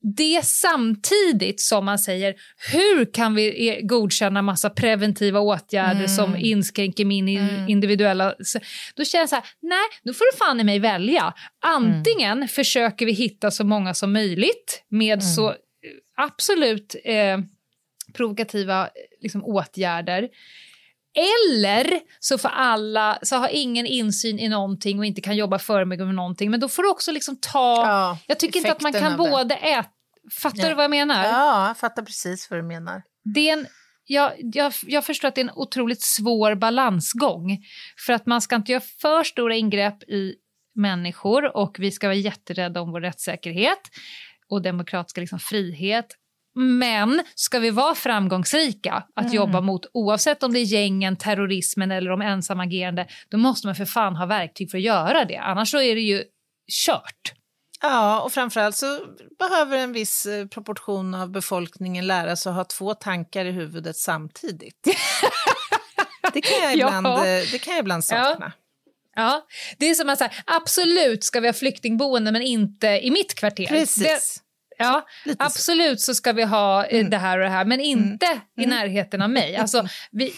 det 0.02 0.44
samtidigt 0.44 1.60
som 1.60 1.84
man 1.84 1.98
säger 1.98 2.34
hur 2.72 3.12
kan 3.12 3.34
vi 3.34 3.80
godkänna 3.82 4.42
massa 4.42 4.70
preventiva 4.70 5.40
åtgärder 5.40 5.94
mm. 5.94 6.08
som 6.08 6.36
inskränker 6.36 7.04
min 7.04 7.28
mm. 7.28 7.68
individuella... 7.68 8.34
Då 8.94 9.04
känner 9.04 9.22
jag 9.22 9.28
så 9.28 9.34
här, 9.34 9.44
nej, 9.62 9.84
då 10.04 10.12
får 10.12 10.32
du 10.32 10.38
fan 10.38 10.60
i 10.60 10.64
mig 10.64 10.78
välja. 10.78 11.34
Antingen 11.60 12.38
mm. 12.38 12.48
försöker 12.48 13.06
vi 13.06 13.12
hitta 13.12 13.50
så 13.50 13.64
många 13.64 13.94
som 13.94 14.12
möjligt 14.12 14.84
med 14.88 15.18
mm. 15.18 15.20
så 15.20 15.54
absolut 16.16 16.96
eh, 17.04 17.38
provokativa 18.12 18.88
liksom, 19.20 19.44
åtgärder 19.44 20.28
eller 21.14 22.00
så 22.20 22.38
får 22.38 22.48
alla, 22.48 23.18
så 23.22 23.36
har 23.36 23.48
ingen 23.48 23.86
insyn 23.86 24.38
i 24.38 24.48
någonting 24.48 24.98
och 24.98 25.04
inte 25.04 25.20
kan 25.20 25.36
jobba 25.36 25.58
förebyggande 25.58 26.06
med 26.06 26.14
någonting. 26.14 26.50
Men 26.50 26.60
då 26.60 26.68
får 26.68 26.82
du 26.82 26.90
också 26.90 27.12
liksom 27.12 27.36
ta... 27.40 27.86
Ja, 27.86 28.18
jag 28.26 28.38
tycker 28.38 28.58
inte 28.58 28.72
att 28.72 28.80
man 28.82 28.92
kan 28.92 29.16
både 29.16 29.54
äta... 29.54 29.88
Fattar 30.30 30.62
ja. 30.62 30.68
du 30.68 30.74
vad 30.74 30.84
jag 30.84 30.90
menar? 30.90 31.24
Ja, 31.24 31.66
jag 31.66 31.78
fattar 31.78 32.02
precis 32.02 32.50
vad 32.50 32.58
du 32.58 32.62
menar. 32.62 33.02
Det 33.34 33.48
är 33.48 33.52
en, 33.52 33.66
jag, 34.04 34.32
jag, 34.38 34.72
jag 34.86 35.04
förstår 35.04 35.28
att 35.28 35.34
det 35.34 35.40
är 35.40 35.44
en 35.44 35.54
otroligt 35.54 36.02
svår 36.02 36.54
balansgång. 36.54 37.58
För 38.06 38.12
att 38.12 38.26
man 38.26 38.40
ska 38.40 38.56
inte 38.56 38.72
göra 38.72 38.82
för 39.00 39.24
stora 39.24 39.54
ingrepp 39.54 40.02
i 40.02 40.34
människor 40.74 41.56
och 41.56 41.76
vi 41.78 41.90
ska 41.90 42.06
vara 42.06 42.14
jätterädda 42.14 42.80
om 42.80 42.92
vår 42.92 43.00
rättssäkerhet 43.00 43.80
och 44.48 44.62
demokratiska 44.62 45.20
liksom, 45.20 45.38
frihet. 45.38 46.06
Men 46.54 47.22
ska 47.34 47.58
vi 47.58 47.70
vara 47.70 47.94
framgångsrika 47.94 49.04
att 49.14 49.24
mm. 49.24 49.36
jobba 49.36 49.60
mot 49.60 49.86
oavsett 49.92 50.42
om 50.42 50.52
det 50.52 50.58
är 50.58 50.64
gängen, 50.64 51.16
terrorismen 51.16 51.90
eller 51.90 52.10
de 52.10 52.22
ensamagerande 52.22 53.06
då 53.28 53.38
måste 53.38 53.66
man 53.66 53.76
för 53.76 53.84
fan 53.84 54.16
ha 54.16 54.26
verktyg 54.26 54.70
för 54.70 54.78
att 54.78 54.84
göra 54.84 55.24
det. 55.24 55.36
Annars 55.36 55.70
så 55.70 55.80
är 55.80 55.94
det 55.94 56.00
ju 56.00 56.24
kört. 56.86 57.32
Ja, 57.82 58.20
och 58.20 58.32
framförallt 58.32 58.76
så 58.76 59.00
behöver 59.38 59.78
en 59.78 59.92
viss 59.92 60.26
eh, 60.26 60.46
proportion 60.46 61.14
av 61.14 61.30
befolkningen 61.30 62.06
lära 62.06 62.36
sig 62.36 62.50
att 62.50 62.56
ha 62.56 62.64
två 62.64 62.94
tankar 62.94 63.44
i 63.44 63.50
huvudet 63.50 63.96
samtidigt. 63.96 64.82
det, 66.32 66.40
kan 66.40 66.62
jag 66.62 66.72
ibland, 66.72 67.06
ja. 67.06 67.26
Eh, 67.26 67.44
det 67.52 67.58
kan 67.58 67.74
jag 67.74 67.80
ibland 67.80 68.04
sakna. 68.04 68.36
Ja. 68.40 68.52
Ja, 69.14 69.46
det 69.78 69.90
är 69.90 69.94
som 69.94 70.08
att 70.08 70.18
säga, 70.18 70.32
absolut 70.46 71.24
ska 71.24 71.40
vi 71.40 71.48
ha 71.48 71.52
flyktingboende 71.52 72.32
men 72.32 72.42
inte 72.42 72.86
i 72.86 73.10
mitt 73.10 73.34
kvarter. 73.34 73.66
Precis. 73.66 74.41
Ja, 74.82 75.06
Lite 75.24 75.44
absolut 75.44 76.00
så. 76.00 76.04
så. 76.04 76.14
ska 76.14 76.32
vi 76.32 76.42
ha 76.42 76.84
eh, 76.84 76.98
mm. 76.98 77.10
det 77.10 77.18
här 77.18 77.38
och 77.38 77.44
det 77.44 77.50
här, 77.50 77.64
men 77.64 77.80
inte 77.80 78.26
mm. 78.26 78.40
i 78.58 78.64
mm. 78.64 78.76
närheten 78.76 79.22
av 79.22 79.30
mig. 79.30 79.56
Alltså, 79.56 79.88
vi, 80.10 80.32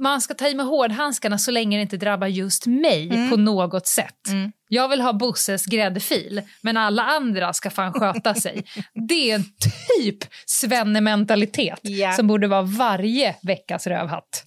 man 0.00 0.20
ska 0.20 0.34
ta 0.34 0.48
i 0.48 0.54
med 0.54 0.66
hårdhandskarna 0.66 1.38
så 1.38 1.50
länge 1.50 1.76
det 1.76 1.82
inte 1.82 1.96
drabbar 1.96 2.26
just 2.26 2.66
mig 2.66 3.10
mm. 3.10 3.30
på 3.30 3.36
något 3.36 3.86
sätt. 3.86 4.28
Mm. 4.28 4.52
Jag 4.68 4.88
vill 4.88 5.00
ha 5.00 5.12
Bosses 5.12 5.66
gräddfil, 5.66 6.42
men 6.60 6.76
alla 6.76 7.02
andra 7.02 7.52
ska 7.52 7.70
fan 7.70 7.92
sköta 7.92 8.34
sig. 8.34 8.64
Det 9.08 9.30
är 9.30 9.34
en 9.34 9.44
typ 9.98 10.18
svennementalitet 10.46 11.80
yeah. 11.82 12.16
som 12.16 12.26
borde 12.26 12.48
vara 12.48 12.62
varje 12.62 13.36
veckas 13.42 13.86
rövhatt. 13.86 14.44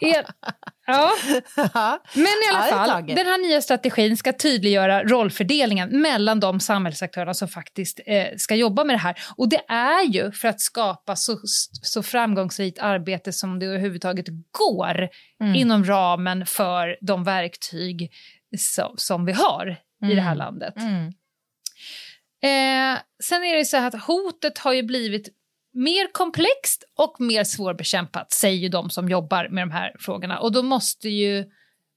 ja. 0.88 1.12
Men 2.14 2.24
i 2.24 2.54
alla 2.54 2.62
fall, 2.62 3.06
den 3.06 3.26
här 3.26 3.48
nya 3.48 3.62
strategin 3.62 4.16
ska 4.16 4.32
tydliggöra 4.32 5.04
rollfördelningen 5.04 6.00
mellan 6.00 6.40
de 6.40 6.60
samhällsaktörerna 6.60 7.34
som 7.34 7.48
faktiskt 7.48 8.00
eh, 8.06 8.26
ska 8.36 8.54
jobba 8.54 8.84
med 8.84 8.94
det 8.94 9.00
här. 9.00 9.18
Och 9.36 9.48
det 9.48 9.60
är 9.68 10.04
ju 10.04 10.32
för 10.32 10.48
att 10.48 10.60
skapa 10.60 11.16
så, 11.16 11.38
så 11.82 12.02
framgångsrikt 12.02 12.78
arbete 12.78 13.32
som 13.32 13.58
det 13.58 13.66
överhuvudtaget 13.66 14.26
går 14.50 15.08
mm. 15.40 15.54
inom 15.54 15.84
ramen 15.84 16.46
för 16.46 16.96
de 17.00 17.24
verktyg 17.24 18.12
som, 18.58 18.94
som 18.96 19.24
vi 19.24 19.32
har 19.32 19.76
mm. 20.02 20.12
i 20.12 20.14
det 20.14 20.20
här 20.20 20.34
mm. 20.34 20.38
landet. 20.38 20.74
Mm. 20.76 21.12
Eh, 22.42 22.98
sen 23.22 23.44
är 23.44 23.56
det 23.56 23.64
så 23.64 23.76
här 23.76 23.88
att 23.88 24.04
hotet 24.04 24.58
har 24.58 24.72
ju 24.72 24.82
blivit 24.82 25.28
mer 25.78 26.12
komplext 26.12 26.84
och 26.96 27.20
mer 27.20 27.44
svårbekämpat, 27.44 28.32
säger 28.32 28.58
ju 28.58 28.68
de 28.68 28.90
som 28.90 29.08
jobbar 29.08 29.48
med 29.48 29.62
de 29.62 29.70
här 29.70 29.96
frågorna. 29.98 30.38
Och 30.38 30.52
då 30.52 30.62
måste 30.62 31.08
ju 31.08 31.44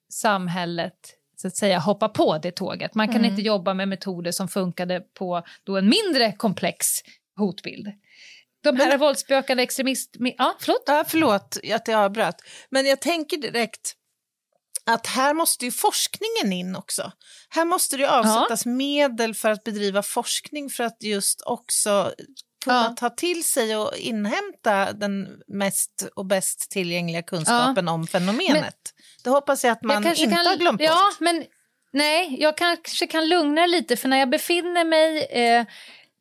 samhället 0.10 1.18
så 1.36 1.48
att 1.48 1.56
säga 1.56 1.80
hoppa 1.80 2.10
på 2.10 2.38
det 2.38 2.52
tåget. 2.52 2.96
Man 2.96 3.08
kan 3.08 3.18
mm. 3.18 3.30
inte 3.30 3.42
jobba 3.42 3.74
med 3.74 3.88
metoder 3.88 4.32
som 4.32 4.48
funkade 4.48 5.00
på 5.00 5.44
då 5.64 5.78
en 5.78 5.90
mindre 5.90 6.32
komplex 6.32 6.88
hotbild. 7.38 7.88
De 8.64 8.76
här 8.76 8.98
våldsbejakande 8.98 9.64
extremist... 9.64 10.16
Ja, 10.20 10.56
förlåt? 10.60 10.84
Ja, 10.86 11.06
förlåt 11.08 11.58
att 11.74 11.88
jag 11.88 12.00
avbröt. 12.00 12.36
Men 12.70 12.86
jag 12.86 13.02
tänker 13.02 13.38
direkt 13.38 13.96
att 14.86 15.08
här 15.08 15.34
måste 15.34 15.66
ju 15.66 15.72
forskningen 15.72 16.54
in 16.54 16.76
också. 16.76 17.12
Här 17.50 17.66
måste 17.66 17.98
det 17.98 18.12
avsättas 18.12 18.66
ja. 18.66 18.72
medel 18.72 19.36
för 19.36 19.52
att 19.52 19.64
bedriva 19.64 20.04
forskning 20.04 20.70
för 20.70 20.84
att 20.84 21.04
just 21.04 21.42
också 21.46 22.14
ja. 22.66 22.93
ta 22.97 23.09
till 23.09 23.43
sig 23.43 23.78
och 23.78 23.97
inhämta 23.97 24.93
den 24.93 25.28
mest 25.47 26.07
och 26.16 26.26
bäst 26.26 26.72
tillgängliga 26.72 27.22
kunskapen 27.22 27.88
ja. 27.88 27.93
om 27.93 28.07
fenomenet. 28.07 28.53
Men, 28.53 28.72
det 29.24 29.30
hoppas 29.30 29.64
jag 29.64 29.72
att 29.72 29.84
man 29.84 30.03
jag 30.03 30.18
inte 30.18 30.36
kan, 30.36 30.45
har 30.45 30.55
glömt 30.55 30.82
ja, 30.82 30.91
bort. 30.91 31.20
Men, 31.20 31.45
nej, 31.93 32.38
jag 32.39 32.57
kanske 32.57 33.07
kan 33.07 33.30
lugna 33.30 33.66
lite 33.66 33.97
för 33.97 34.09
när 34.09 34.18
jag 34.18 34.30
befinner 34.30 34.86
mig 34.86 35.24
eh, 35.24 35.66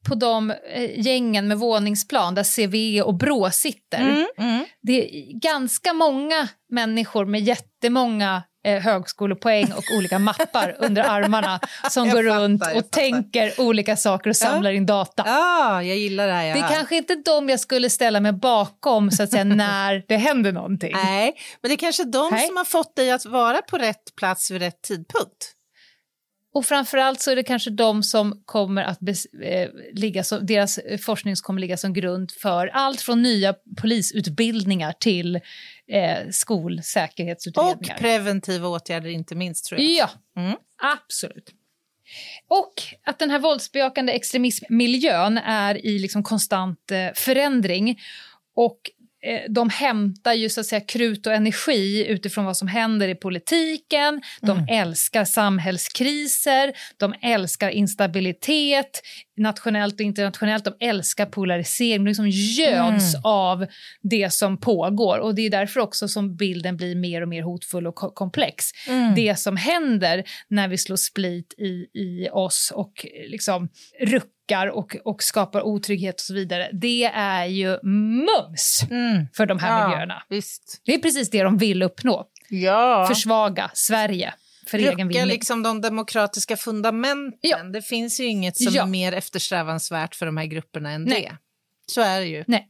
på 0.08 0.14
de 0.14 0.50
eh, 0.50 1.00
gängen 1.00 1.48
med 1.48 1.58
våningsplan 1.58 2.34
där 2.34 2.44
CVE 2.56 3.02
och 3.02 3.14
BRÅ 3.14 3.50
sitter. 3.50 4.00
Mm, 4.00 4.26
mm. 4.38 4.64
Det 4.82 4.92
är 4.92 5.40
ganska 5.40 5.92
många 5.92 6.48
människor 6.68 7.24
med 7.24 7.40
jättemånga 7.40 8.42
eh, 8.64 8.82
högskolepoäng 8.82 9.72
och 9.72 9.84
olika 9.96 10.18
mappar 10.18 10.76
under 10.78 11.02
armarna 11.02 11.60
som 11.90 12.10
går 12.10 12.24
fattar, 12.24 12.40
runt 12.40 12.62
och 12.74 12.90
tänker 12.90 13.60
olika 13.60 13.96
saker 13.96 14.30
och 14.30 14.36
samlar 14.36 14.70
ja. 14.70 14.76
in 14.76 14.86
data. 14.86 15.22
Ja, 15.26 15.82
jag 15.82 15.96
gillar 15.96 16.26
det 16.26 16.32
här. 16.32 16.54
Det 16.54 16.60
är 16.60 16.68
kanske 16.68 16.96
inte 16.96 17.14
de 17.14 17.48
jag 17.48 17.60
skulle 17.60 17.90
ställa 17.90 18.20
mig 18.20 18.32
bakom 18.32 19.10
så 19.10 19.22
att 19.22 19.30
säga, 19.30 19.44
när 19.44 20.04
det 20.08 20.16
händer 20.16 20.52
någonting. 20.52 20.92
Nej, 20.94 21.34
men 21.60 21.68
det 21.68 21.74
är 21.74 21.78
kanske 21.78 22.04
de 22.04 22.30
Nej. 22.30 22.46
som 22.46 22.56
har 22.56 22.64
fått 22.64 22.96
dig 22.96 23.10
att 23.10 23.26
vara 23.26 23.62
på 23.62 23.78
rätt 23.78 24.16
plats 24.16 24.50
vid 24.50 24.62
rätt 24.62 24.82
tidpunkt. 24.82 25.54
Och 26.54 26.66
framförallt 26.66 27.20
så 27.20 27.30
är 27.30 27.36
det 27.36 27.42
kanske 27.42 27.70
de 27.70 28.02
som 28.02 28.42
kommer 28.44 28.82
att 28.84 28.98
eh, 29.02 29.68
ligga 29.92 30.24
som, 30.24 30.46
deras 30.46 30.78
forskning 31.00 31.34
kommer 31.42 31.60
ligga 31.60 31.76
som 31.76 31.92
grund 31.92 32.30
för 32.30 32.66
allt 32.66 33.00
från 33.00 33.22
nya 33.22 33.54
polisutbildningar 33.80 34.94
till 35.00 35.40
eh, 35.90 36.28
skolsäkerhetsutredningar. 36.30 37.94
Och 37.94 38.00
preventiva 38.00 38.68
åtgärder 38.68 39.10
inte 39.10 39.34
minst 39.34 39.64
tror 39.64 39.80
jag. 39.80 39.90
Ja, 39.90 40.10
mm. 40.42 40.56
absolut. 40.82 41.50
Och 42.48 42.72
att 43.04 43.18
den 43.18 43.30
här 43.30 43.38
våldsbejakande 43.38 44.12
extremismmiljön 44.12 45.38
är 45.38 45.86
i 45.86 45.98
liksom 45.98 46.22
konstant 46.22 46.90
eh, 46.90 47.08
förändring. 47.14 48.00
Och 48.56 48.80
eh, 49.22 49.40
de 49.50 49.70
hämtar 49.70 50.32
ju 50.32 50.48
så 50.48 50.60
att 50.60 50.66
säga 50.66 50.80
krut 50.80 51.26
och 51.26 51.32
energi 51.32 52.06
utifrån 52.08 52.44
vad 52.44 52.56
som 52.56 52.68
händer 52.68 53.08
i 53.08 53.14
politiken. 53.14 54.22
De 54.40 54.58
Mm. 54.58 54.68
älskar 54.68 55.24
samhällskriser, 55.24 56.72
de 56.96 57.14
älskar 57.22 57.70
instabilitet 57.70 59.02
nationellt 59.40 59.94
och 59.94 60.00
internationellt. 60.00 60.64
De 60.64 60.74
älskar 60.80 61.26
polarisering, 61.26 62.04
de 62.04 62.08
liksom 62.08 62.28
göds 62.28 63.14
Mm. 63.14 63.20
av 63.24 63.66
det 64.02 64.32
som 64.32 64.56
pågår. 64.60 65.18
Och 65.18 65.34
Det 65.34 65.42
är 65.46 65.50
därför 65.50 65.80
också 65.80 66.08
som 66.08 66.36
bilden 66.36 66.76
blir 66.76 66.94
mer 66.96 67.22
och 67.22 67.28
mer 67.28 67.42
hotfull 67.42 67.86
och 67.86 67.94
ko- 67.94 68.10
komplex. 68.10 68.64
Mm. 68.88 69.14
Det 69.14 69.38
som 69.38 69.56
händer 69.56 70.24
när 70.48 70.68
vi 70.68 70.78
slår 70.78 70.96
split 70.96 71.54
i, 71.58 71.86
i 72.00 72.28
oss 72.32 72.72
och 72.74 73.06
eh, 73.06 73.30
liksom 73.30 73.68
ruckar 74.00 74.66
och, 74.66 74.96
och 75.04 75.22
skapar 75.22 75.62
otrygghet 75.62 76.14
och 76.14 76.20
så 76.20 76.34
vidare, 76.34 76.68
det 76.72 77.04
är 77.04 77.44
ju 77.46 77.78
mums 77.82 78.80
Mm. 78.90 79.26
för 79.36 79.46
de 79.46 79.58
här 79.58 79.80
Ja, 79.82 79.88
miljöerna. 79.88 80.22
Visst. 80.28 80.82
Det 80.84 80.94
är 80.94 80.98
precis 80.98 81.30
det 81.30 81.42
de 81.42 81.58
vill 81.58 81.82
uppnå. 81.82 82.26
Ja. 82.48 83.06
Försvaga 83.08 83.70
Sverige 83.74 84.34
för 84.66 84.78
egen 84.78 84.90
Rucka 84.92 85.04
vinning. 85.04 85.26
liksom 85.26 85.62
de 85.62 85.80
demokratiska 85.80 86.56
fundamenten. 86.56 87.38
Ja. 87.40 87.62
Det 87.62 87.82
finns 87.82 88.20
ju 88.20 88.24
inget 88.24 88.56
som 88.56 88.72
Ja. 88.74 88.82
är 88.82 88.86
mer 88.86 89.12
eftersträvansvärt 89.12 90.14
för 90.14 90.26
de 90.26 90.36
här 90.36 90.46
grupperna 90.46 90.90
än 90.90 91.04
Nej. 91.04 91.22
det. 91.30 91.36
Så 91.86 92.00
är 92.00 92.20
det 92.20 92.26
ju. 92.26 92.44
Nej. 92.46 92.68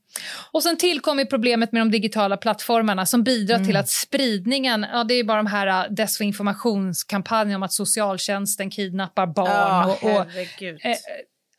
Och 0.53 0.63
sen 0.63 0.77
tillkommer 0.77 1.25
problemet 1.25 1.73
med 1.73 1.81
de 1.83 1.91
digitala 1.91 2.37
plattformarna 2.37 3.07
som 3.07 3.23
bidrar 3.25 3.57
Mm. 3.57 3.67
till 3.67 3.77
att 3.77 3.89
spridningen, 3.89 4.87
ja 4.93 5.05
det 5.05 5.15
är 5.15 5.25
bara 5.25 5.37
de 5.37 5.47
här 5.47 5.67
äh, 5.87 5.91
desinformationskampanjerna 5.95 7.57
om 7.57 7.63
att 7.63 7.73
socialtjänsten 7.73 8.71
kidnappar 8.71 9.27
barn 9.27 9.49
Ja, 9.51 9.87
och, 10.03 10.05
och, 10.05 10.11
eh, 10.11 10.97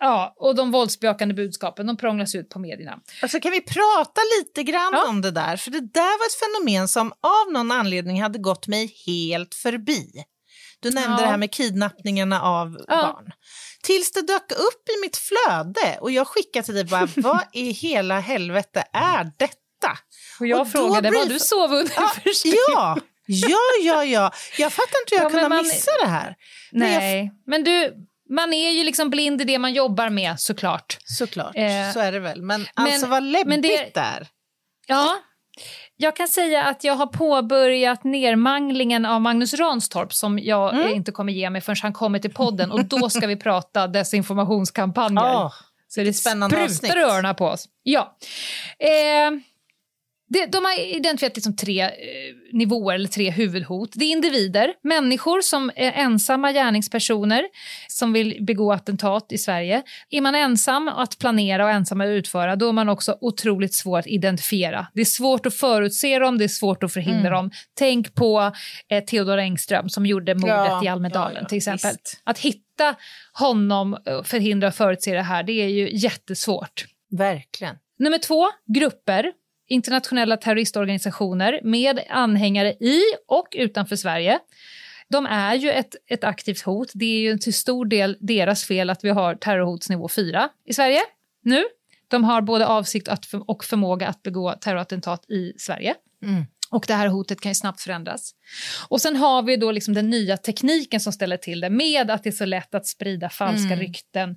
ja, 0.01 0.33
och 0.37 0.55
de 0.55 0.71
våldsbejakande 0.71 1.33
budskapen, 1.33 1.87
de 1.87 1.97
prånglas 1.97 2.35
ut 2.35 2.49
på 2.49 2.59
medierna. 2.59 2.99
Alltså, 3.21 3.39
kan 3.39 3.51
vi 3.51 3.61
prata 3.61 4.21
lite 4.39 4.63
grann 4.63 4.89
Ja. 4.93 5.07
om 5.09 5.21
det 5.21 5.31
där? 5.31 5.57
För 5.57 5.71
det 5.71 5.79
där 5.93 6.19
var 6.19 6.25
ett 6.25 6.39
fenomen 6.65 6.87
som 6.87 7.11
av 7.11 7.53
någon 7.53 7.71
anledning 7.71 8.21
hade 8.21 8.39
gått 8.39 8.67
mig 8.67 8.93
helt 9.05 9.55
förbi. 9.55 10.07
Du 10.79 10.91
nämnde 10.91 11.11
Ja. 11.17 11.21
det 11.21 11.27
här 11.31 11.37
med 11.37 11.51
kidnappningarna 11.51 12.41
av 12.41 12.77
Ja. 12.87 12.95
barn. 13.01 13.31
Tills 13.83 14.11
det 14.11 14.21
dök 14.21 14.51
upp 14.51 14.89
i 14.97 15.01
mitt 15.01 15.17
flöde 15.17 15.97
och 16.01 16.11
jag 16.11 16.27
skickade 16.27 16.65
till 16.65 16.75
dig 16.75 16.83
bara, 16.85 17.07
vad 17.15 17.41
i 17.53 17.71
hela 17.71 18.19
helvete 18.19 18.83
är 18.93 19.23
detta? 19.37 19.97
Och 20.39 20.47
jag 20.47 20.61
Och 20.61 20.71
frågade, 20.71 21.11
var 21.11 21.19
brief- 21.25 21.29
du 21.29 21.39
sov 21.39 21.71
under 21.73 21.93
Ja, 21.95 22.11
ja, 22.25 22.97
ja, 23.27 23.57
ja, 23.83 24.05
ja. 24.05 24.31
Jag 24.57 24.73
fattar 24.73 24.99
inte 25.03 25.15
hur 25.15 25.17
jag 25.23 25.25
Ja, 25.25 25.29
kunde 25.29 25.49
man- 25.49 25.63
missa 25.63 25.91
det 26.03 26.09
här. 26.09 26.35
Men 26.71 26.91
jag- 26.91 27.01
Nej, 27.01 27.31
men 27.45 27.63
du, 27.63 27.93
man 28.31 28.53
är 28.53 28.71
ju 28.71 28.83
liksom 28.83 29.09
blind 29.09 29.41
i 29.41 29.43
det 29.43 29.59
man 29.59 29.73
jobbar 29.73 30.09
med 30.09 30.39
såklart. 30.39 30.97
Såklart, 31.05 31.55
Eh, 31.55 31.91
så 31.93 31.99
är 31.99 32.11
det 32.11 32.19
väl. 32.19 32.41
Men, 32.41 32.65
alltså 32.73 33.07
vad 33.07 33.23
men 33.23 33.31
läbbigt 33.31 33.61
det- 33.93 33.99
är. 33.99 34.27
Ja, 34.87 35.15
jag 35.97 36.15
kan 36.15 36.27
säga 36.27 36.63
att 36.63 36.83
jag 36.83 36.93
har 36.95 37.05
påbörjat 37.07 38.03
nermanglingen 38.03 39.05
av 39.05 39.21
Magnus 39.21 39.53
Ranstorp 39.53 40.13
som 40.13 40.39
jag 40.39 40.73
Mm. 40.73 40.93
inte 40.93 41.11
kommer 41.11 41.33
ge 41.33 41.49
mig 41.49 41.61
förrän 41.61 41.77
han 41.81 41.93
kommer 41.93 42.19
till 42.19 42.33
podden 42.33 42.71
och 42.71 42.85
då 42.85 43.09
ska 43.09 43.27
vi 43.27 43.35
prata 43.35 43.87
desinformationskampanjer. 43.87 45.23
Ja, 45.23 45.53
Så 45.87 46.01
det 46.01 46.13
spännande 46.13 46.55
sprutar 46.69 46.97
avsnitt. 46.97 47.13
öronen 47.15 47.35
på 47.35 47.45
oss. 47.45 47.65
Ja. 47.83 48.17
Eh, 48.79 49.31
det, 50.33 50.45
de 50.45 50.65
har 50.65 50.79
identifierat 50.95 51.35
liksom 51.35 51.55
tre 51.55 51.81
eh, 51.81 51.89
nivåer, 52.53 52.95
eller 52.95 53.07
tre 53.09 53.29
huvudhot. 53.31 53.89
Det 53.93 54.05
är 54.05 54.11
individer, 54.11 54.73
människor 54.83 55.41
som 55.41 55.71
är 55.75 55.91
ensamma 55.91 56.51
gärningspersoner 56.51 57.43
som 57.87 58.13
vill 58.13 58.37
begå 58.45 58.73
attentat 58.73 59.31
i 59.31 59.37
Sverige. 59.37 59.83
Är 60.09 60.21
man 60.21 60.35
ensam 60.35 60.87
att 60.87 61.17
planera 61.19 61.65
och 61.65 61.71
ensam 61.71 62.01
att 62.01 62.07
utföra, 62.07 62.55
då 62.55 62.67
är 62.69 62.73
man 62.73 62.89
också 62.89 63.17
otroligt 63.21 63.73
svår 63.73 63.99
att 63.99 64.07
identifiera. 64.07 64.87
Det 64.93 65.01
är 65.01 65.05
svårt 65.05 65.45
att 65.45 65.53
förutse 65.55 66.19
dem, 66.19 66.37
det 66.37 66.43
är 66.43 66.47
svårt 66.47 66.83
att 66.83 66.93
förhindra 66.93 67.19
Mm. 67.21 67.31
dem. 67.33 67.51
Tänk 67.73 68.15
på 68.15 68.51
eh, 68.89 69.03
Theodor 69.03 69.37
Engström 69.37 69.89
som 69.89 70.05
gjorde 70.05 70.35
mordet 70.35 70.55
Ja, 70.55 70.83
i 70.83 70.87
Almedalen 70.87 71.33
ja, 71.35 71.41
ja, 71.41 71.47
till 71.47 71.57
exempel. 71.57 71.91
visst. 71.91 72.21
Att 72.23 72.39
hitta 72.39 72.95
honom, 73.33 73.97
förhindra 74.23 74.67
och 74.67 74.75
förutse 74.75 75.13
det 75.13 75.21
här, 75.21 75.43
det 75.43 75.53
är 75.53 75.67
ju 75.67 75.89
jättesvårt. 75.97 76.85
Verkligen. 77.17 77.75
Nummer 77.99 78.17
två, 78.17 78.47
grupper. 78.73 79.31
Internationella 79.71 80.37
terroristorganisationer 80.37 81.59
med 81.63 81.99
anhängare 82.09 82.69
i 82.71 83.01
och 83.27 83.47
utanför 83.51 83.95
Sverige. 83.95 84.39
De 85.09 85.25
är 85.25 85.55
ju 85.55 85.71
ett, 85.71 85.95
ett 86.07 86.23
aktivt 86.23 86.61
hot. 86.61 86.91
Det 86.93 87.05
är 87.05 87.19
ju 87.19 87.37
till 87.37 87.53
stor 87.53 87.85
del 87.85 88.17
deras 88.19 88.63
fel 88.63 88.89
att 88.89 89.03
vi 89.03 89.09
har 89.09 89.35
terrorhotsnivå 89.35 90.09
4 90.09 90.49
i 90.65 90.73
Sverige 90.73 91.01
nu. 91.43 91.63
De 92.07 92.23
har 92.23 92.41
både 92.41 92.67
avsikt 92.67 93.07
att 93.07 93.25
för, 93.25 93.49
och 93.49 93.63
förmåga 93.63 94.07
att 94.07 94.23
begå 94.23 94.53
terrorattentat 94.53 95.25
i 95.29 95.53
Sverige. 95.57 95.95
Mm. 96.23 96.45
Och 96.71 96.85
det 96.87 96.93
här 96.93 97.07
hotet 97.07 97.41
kan 97.41 97.49
ju 97.51 97.55
snabbt 97.55 97.81
förändras. 97.81 98.31
Och 98.89 99.01
sen 99.01 99.15
har 99.15 99.41
vi 99.43 99.57
då 99.57 99.71
liksom 99.71 99.93
den 99.93 100.09
nya 100.09 100.37
tekniken 100.37 100.99
som 100.99 101.13
ställer 101.13 101.37
till 101.37 101.59
det 101.59 101.69
med 101.69 102.11
att 102.11 102.23
det 102.23 102.29
är 102.29 102.31
så 102.31 102.45
lätt 102.45 102.75
att 102.75 102.87
sprida 102.87 103.29
falska 103.29 103.65
Mm. 103.73 103.79
rykten, 103.79 104.35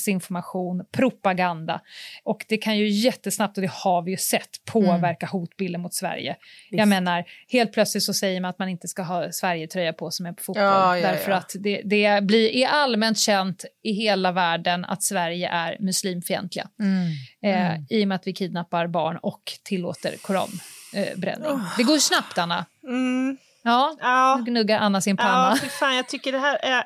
desinformation, 0.00 0.84
propaganda. 0.92 1.80
Och 2.24 2.44
det 2.48 2.56
kan 2.56 2.78
ju 2.78 2.88
jättesnabbt, 2.88 3.56
och 3.58 3.62
det 3.62 3.70
har 3.72 4.02
vi 4.02 4.10
ju 4.10 4.16
sett, 4.16 4.64
påverka 4.64 5.26
hotbilden 5.26 5.80
mot 5.80 5.94
Sverige. 5.94 6.36
Jag 6.70 6.78
Mm. 6.78 6.88
Visst. 6.88 6.90
menar, 7.04 7.24
helt 7.48 7.72
plötsligt 7.72 8.02
så 8.02 8.14
säger 8.14 8.40
man 8.40 8.48
att 8.50 8.58
man 8.58 8.68
inte 8.68 8.88
ska 8.88 9.02
ha 9.02 9.32
Sverigetröja 9.32 9.92
på 9.92 10.10
sig 10.10 10.24
med 10.24 10.36
på 10.36 10.42
fotboll. 10.42 10.64
Ja, 10.64 10.98
ja, 10.98 11.08
därför 11.08 11.30
ja. 11.30 11.36
att 11.36 11.52
det, 11.60 11.82
det 11.84 12.22
blir, 12.24 12.50
är 12.50 12.66
allmänt 12.68 13.18
känt 13.18 13.64
i 13.82 13.92
hela 13.92 14.32
världen 14.32 14.84
att 14.84 15.02
Sverige 15.02 15.48
är 15.48 15.76
muslimfientliga. 15.80 16.68
Mm. 16.80 17.06
Eh, 17.46 17.76
I 17.90 18.04
och 18.04 18.08
med 18.08 18.14
att 18.16 18.26
vi 18.26 18.32
kidnappar 18.32 18.86
barn 18.86 19.18
och 19.22 19.52
tillåter 19.62 20.16
koranbränning. 20.16 21.50
Eh, 21.50 21.76
Det 21.76 21.82
går 21.82 21.98
snabbt, 21.98 22.38
Anna. 22.38 22.66
Mm. 22.84 23.36
Ja, 23.62 23.96
Ja. 24.00 24.36
nu 24.36 24.44
gnuggar 24.50 24.78
Anna 24.78 25.00
sin 25.00 25.16
Ja, 25.18 25.24
panna. 25.24 25.56
för 25.56 25.66
fan, 25.66 25.96
jag 25.96 26.08
tycker 26.08 26.32
det 26.32 26.38
här 26.38 26.56
är... 26.62 26.84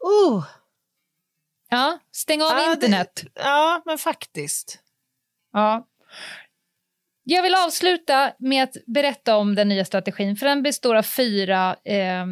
Oh. 0.00 0.44
Ja, 1.70 1.98
stäng 2.12 2.42
av 2.42 2.48
Ja, 2.50 2.66
det- 2.66 2.72
internet. 2.72 3.22
Ja, 3.34 3.82
men 3.86 3.98
faktiskt. 3.98 4.78
Ja. 5.52 5.86
Jag 7.24 7.42
vill 7.42 7.54
avsluta 7.54 8.32
med 8.38 8.62
att 8.64 8.76
berätta 8.86 9.36
om 9.36 9.54
den 9.54 9.68
nya 9.68 9.84
strategin, 9.84 10.36
för 10.36 10.46
den 10.46 10.62
består 10.62 10.94
av 10.94 11.02
fyra 11.02 11.76
eh, 11.84 12.26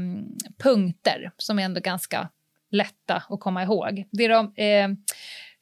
punkter 0.62 1.30
som 1.36 1.58
är 1.58 1.62
ändå 1.64 1.80
ganska 1.80 2.28
lätta 2.70 3.22
att 3.28 3.40
komma 3.40 3.62
ihåg. 3.62 4.04
Det 4.12 4.24
är 4.24 4.28
de 4.28 4.54
eh, 4.56 4.88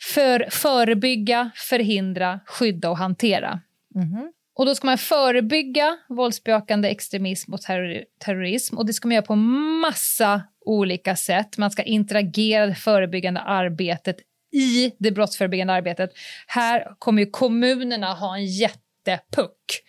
för, 0.03 0.47
förebygga, 0.51 1.51
förhindra, 1.55 2.41
skydda 2.47 2.91
och 2.91 2.99
hantera. 2.99 3.61
Mhm. 3.95 4.33
Och 4.59 4.67
då 4.67 4.75
ska 4.75 4.87
man 4.87 4.99
förebygga 4.99 5.97
våldsbejakande 6.09 6.89
extremism 6.89 7.55
och 7.55 7.61
terror 7.61 8.05
terrorism. 8.19 8.79
Och 8.79 8.87
det 8.87 8.93
ska 8.93 9.09
man 9.09 9.15
göra 9.15 9.27
på 9.27 9.35
massa 9.37 10.43
olika 10.67 11.17
sätt. 11.17 11.59
Man 11.59 11.71
ska 11.71 11.83
interagera 11.83 12.67
det 12.67 12.75
förebyggande 12.75 13.41
arbetet 13.41 14.17
i 14.53 14.93
det 14.99 15.11
brottsförebyggande 15.11 15.73
arbetet. 15.73 16.11
Här 16.47 16.95
kommer 16.99 17.23
ju 17.23 17.31
kommunerna 17.31 18.15
ha 18.15 18.37
en 18.37 18.47
jättepuck. 18.47 19.83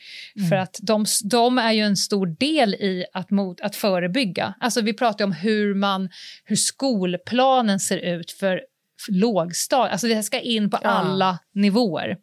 För 0.49 0.55
att 0.55 0.79
de, 0.81 1.05
de 1.23 1.57
är 1.57 1.71
ju 1.71 1.81
en 1.81 1.97
stor 1.97 2.27
del 2.27 2.73
i 2.73 3.05
att, 3.13 3.31
mot, 3.31 3.61
att 3.61 3.75
förebygga. 3.75 4.53
Alltså 4.59 4.81
vi 4.81 4.93
pratar 4.93 5.25
om 5.25 5.31
hur, 5.31 5.75
man, 5.75 6.09
hur 6.43 6.55
skolplanen 6.55 7.79
ser 7.79 7.97
ut 7.97 8.31
för 8.31 8.61
lågstad, 9.09 9.77
alltså 9.89 10.07
det 10.07 10.23
ska 10.23 10.39
in 10.39 10.69
på 10.69 10.77
Ja. 10.83 10.89
alla 10.89 11.39
nivåer 11.53 12.17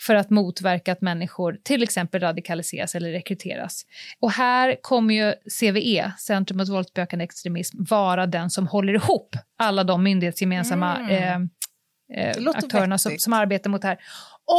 för 0.00 0.14
att 0.14 0.30
motverka 0.30 0.92
att 0.92 1.00
människor 1.00 1.58
till 1.62 1.82
exempel 1.82 2.20
radikaliseras 2.20 2.94
eller 2.94 3.10
rekryteras. 3.12 3.82
Och 4.20 4.30
här 4.30 4.76
kommer 4.82 5.14
ju 5.14 5.34
CVE, 5.60 6.12
Centrum 6.18 6.58
mot 6.58 6.68
våldsbejakande 6.68 7.24
extremism, 7.24 7.76
vara 7.90 8.26
den 8.26 8.50
som 8.50 8.66
håller 8.66 8.94
ihop 8.94 9.36
alla 9.58 9.84
de 9.84 10.02
myndighetsgemensamma 10.02 10.96
Mm. 10.96 11.10
eh, 11.10 12.28
eh, 12.28 12.36
Det 12.42 12.50
aktörerna 12.50 12.98
som, 12.98 13.18
som 13.18 13.32
arbetar 13.32 13.70
mot 13.70 13.82
det 13.82 13.88
här. 13.88 13.98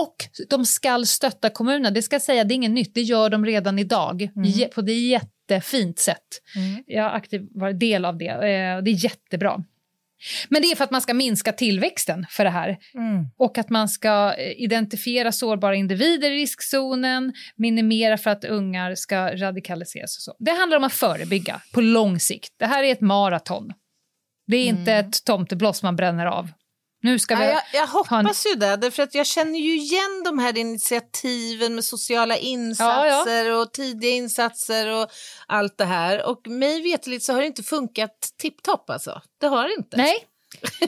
Och 0.03 0.15
de 0.49 0.65
ska 0.65 1.03
stötta 1.05 1.49
kommunerna. 1.49 1.91
Det 1.91 2.01
ska 2.01 2.19
säga, 2.19 2.43
det 2.43 2.53
är 2.53 2.55
inget 2.55 2.71
nytt, 2.71 2.93
det 2.93 3.01
gör 3.01 3.29
de 3.29 3.45
redan 3.45 3.79
idag 3.79 4.29
Mm. 4.35 4.69
På 4.75 4.81
ett 4.81 4.89
jättefint 4.89 5.99
sätt. 5.99 6.41
Mm. 6.55 6.83
Jag 6.87 7.03
har 7.03 7.09
aktivt 7.09 7.49
varit 7.55 7.79
del 7.79 8.05
av 8.05 8.17
det 8.17 8.27
eh, 8.27 8.75
och 8.75 8.83
det 8.83 8.91
är 8.91 9.03
jättebra. 9.03 9.63
Men 10.49 10.61
det 10.61 10.67
är 10.67 10.75
för 10.75 10.83
att 10.83 10.91
man 10.91 11.01
ska 11.01 11.13
minska 11.13 11.51
tillväxten 11.53 12.25
för 12.29 12.43
det 12.43 12.49
här 12.49 12.77
Mm. 12.93 13.25
och 13.37 13.57
att 13.57 13.69
man 13.69 13.89
ska 13.89 14.33
eh, 14.37 14.51
identifiera 14.63 15.31
sårbara 15.31 15.75
individer 15.75 16.31
i 16.31 16.35
riskzonen, 16.35 17.33
minimera 17.55 18.17
för 18.17 18.29
att 18.29 18.45
ungar 18.45 18.95
ska 18.95 19.35
radikaliseras 19.35 20.17
och 20.17 20.21
så. 20.21 20.35
Det 20.39 20.51
handlar 20.51 20.77
om 20.77 20.83
att 20.83 20.93
förebygga 20.93 21.61
på 21.73 21.81
lång 21.81 22.19
sikt. 22.19 22.53
Det 22.59 22.65
här 22.65 22.83
är 22.83 22.91
ett 22.91 23.01
maraton. 23.01 23.73
Det 24.47 24.57
är 24.57 24.65
inte 24.65 24.91
Mm. 24.93 25.09
ett 25.09 25.25
tomtebloss 25.25 25.83
man 25.83 25.95
bränner 25.95 26.25
av. 26.25 26.49
Nu 27.07 27.19
ska 27.19 27.35
vi... 27.35 27.43
Ja, 27.43 27.49
jag, 27.49 27.61
jag 27.73 27.83
en- 27.83 27.89
hoppas 27.89 28.45
ju 28.45 28.55
det, 28.55 28.75
därför 28.75 29.03
att 29.03 29.15
jag 29.15 29.25
känner 29.25 29.59
ju 29.59 29.75
igen 29.77 30.23
de 30.25 30.39
här 30.39 30.57
initiativen 30.57 31.75
med 31.75 31.85
sociala 31.85 32.37
insatser 32.37 33.51
och 33.51 33.73
tidiga 33.73 34.11
insatser 34.11 34.87
och 35.01 35.07
allt 35.47 35.77
det 35.77 35.85
här. 35.85 36.25
Och 36.25 36.47
mig 36.47 36.81
veterligt 36.81 37.23
så 37.23 37.33
har 37.33 37.39
det 37.39 37.47
inte 37.47 37.63
funkat 37.63 38.33
tipptopp 38.41 38.89
alltså. 38.89 39.21
Det 39.41 39.47
har 39.47 39.67
det 39.67 39.73
inte. 39.77 39.97
Nej. 39.97 40.15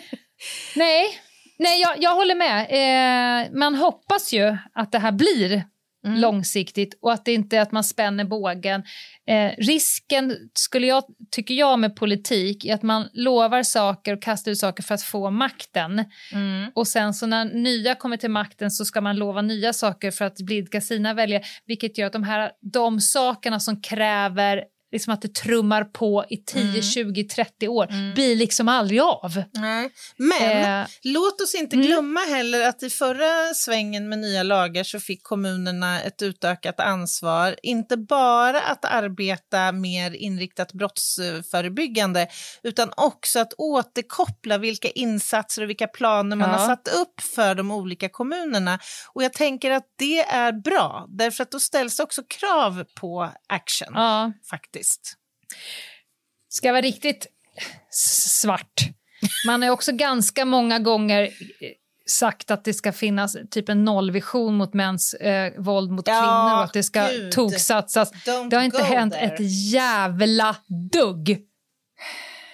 Nej, 0.76 1.22
Nej 1.60 1.82
jag, 1.82 1.96
jag 2.00 2.16
håller 2.16 2.36
med. 2.36 2.68
Eh, 2.70 3.52
man 3.60 3.76
hoppas 3.76 4.34
ju 4.34 4.58
att 4.74 4.92
det 4.92 5.00
här 5.00 5.12
blir 5.12 5.64
Mm. 6.06 6.20
långsiktigt 6.20 6.97
och 7.02 7.14
att 7.14 7.26
det 7.26 7.34
inte 7.34 7.58
är 7.58 7.62
att 7.62 7.72
man 7.72 7.84
spänner 7.84 8.24
bågen. 8.24 8.84
Eh, 9.28 9.52
risken, 9.58 10.36
skulle 10.54 10.88
jag, 10.88 11.04
tycker 11.32 11.54
jag, 11.54 11.80
med 11.80 11.95
politik 11.95 12.66
är 12.66 12.74
att 12.74 12.84
man 12.84 13.10
lovar 13.14 13.64
saker 13.64 14.14
och 14.14 14.22
kastar 14.22 14.52
ut 14.52 14.58
saker 14.58 14.84
för 14.84 14.95
att 14.95 15.02
få 15.02 15.30
makten. 15.30 16.06
Mm. 16.34 16.72
Och 16.76 16.88
sen 16.88 17.14
så 17.14 17.26
när 17.26 17.45
nya 17.45 17.95
kommer 17.95 18.18
till 18.18 18.30
makten 18.30 18.72
så 18.72 18.86
ska 18.86 19.02
man 19.02 19.16
lova 19.16 19.41
nya 19.41 19.74
saker 19.74 20.12
för 20.12 20.26
att 20.26 20.38
blidka 20.38 20.82
sina 20.82 21.14
väljare. 21.14 21.43
Vilket 21.66 21.97
gör 21.97 22.08
att 22.08 22.14
de, 22.14 22.24
här, 22.24 22.52
de 22.62 23.02
sakerna 23.02 23.60
som 23.60 23.82
kräver 23.82 24.64
liksom 24.92 25.14
att 25.14 25.22
det 25.22 25.34
trummar 25.36 25.84
på 25.84 26.26
i 26.30 26.38
10, 26.38 26.62
Mm. 26.70 26.82
20, 26.82 27.24
30 27.24 27.68
år 27.68 28.14
blir 28.14 28.36
liksom 28.36 28.68
aldrig 28.68 29.02
av. 29.02 29.44
Nej. 29.54 29.90
Men 30.18 30.82
Eh, 30.82 30.88
låt 31.04 31.42
oss 31.42 31.56
inte 31.56 31.76
mm. 31.76 31.88
glömma 31.88 32.20
heller 32.20 32.68
att 32.68 32.84
i 32.84 32.90
förra 32.90 33.54
svängen 33.54 34.10
med 34.10 34.20
nya 34.20 34.44
lagar 34.44 34.84
så 34.84 35.00
fick 35.00 35.24
kommunerna 35.24 36.02
ett 36.02 36.22
utökat 36.22 36.80
ansvar. 36.80 37.56
Inte 37.64 37.98
bara 37.98 38.62
att 38.62 38.86
arbeta 38.86 39.72
mer 39.72 40.12
inriktat 40.16 40.74
brottsförebyggande 40.74 42.28
utan 42.64 42.92
också 42.98 43.40
att 43.40 43.54
återkoppla 43.58 44.58
vilka 44.58 44.90
insatser 44.90 45.62
och 45.62 45.70
vilka 45.70 45.88
planer 45.88 46.36
man 46.36 46.50
Ja. 46.50 46.56
har 46.58 46.68
satt 46.68 46.88
upp 46.88 47.22
för 47.36 47.56
de 47.56 47.72
olika 47.72 48.10
kommunerna. 48.10 48.80
Och 49.14 49.24
jag 49.24 49.34
tänker 49.34 49.72
att 49.72 49.86
det 49.98 50.20
är 50.20 50.52
bra, 50.52 51.06
därför 51.10 51.44
att 51.44 51.52
då 51.52 51.60
ställs 51.60 51.98
det 51.98 52.04
också 52.04 52.22
krav 52.40 52.84
på 53.00 53.30
action 53.48 53.92
ja. 53.94 54.32
faktiskt. 54.50 54.79
Ska 56.50 56.68
jag 56.68 56.74
vara 56.74 56.82
riktigt 56.82 57.28
svart. 58.42 58.82
Man 59.48 59.62
har 59.62 59.70
också 59.70 59.92
ganska 59.92 60.46
många 60.46 60.80
gånger 60.80 61.22
eh, 61.24 61.30
sagt 62.10 62.52
att 62.52 62.64
det 62.64 62.74
ska 62.74 62.92
finnas 62.94 63.36
typ 63.52 63.70
en 63.70 63.84
nollvision 63.86 64.56
mot 64.56 64.74
mäns 64.74 65.14
eh, 65.14 65.54
våld 65.62 65.92
mot 65.92 66.08
Ja, 66.08 66.14
kvinnor 66.14 66.58
och 66.58 66.64
att 66.64 66.74
det 66.74 66.84
ska 66.84 67.08
gud. 67.08 67.32
toksatsas. 67.32 68.12
Don't 68.14 68.50
Det 68.50 68.56
har 68.56 68.64
inte 68.64 68.84
hänt 68.84 69.14
there. 69.14 69.26
ett 69.26 69.40
jävla 69.72 70.56
dugg. 70.94 71.46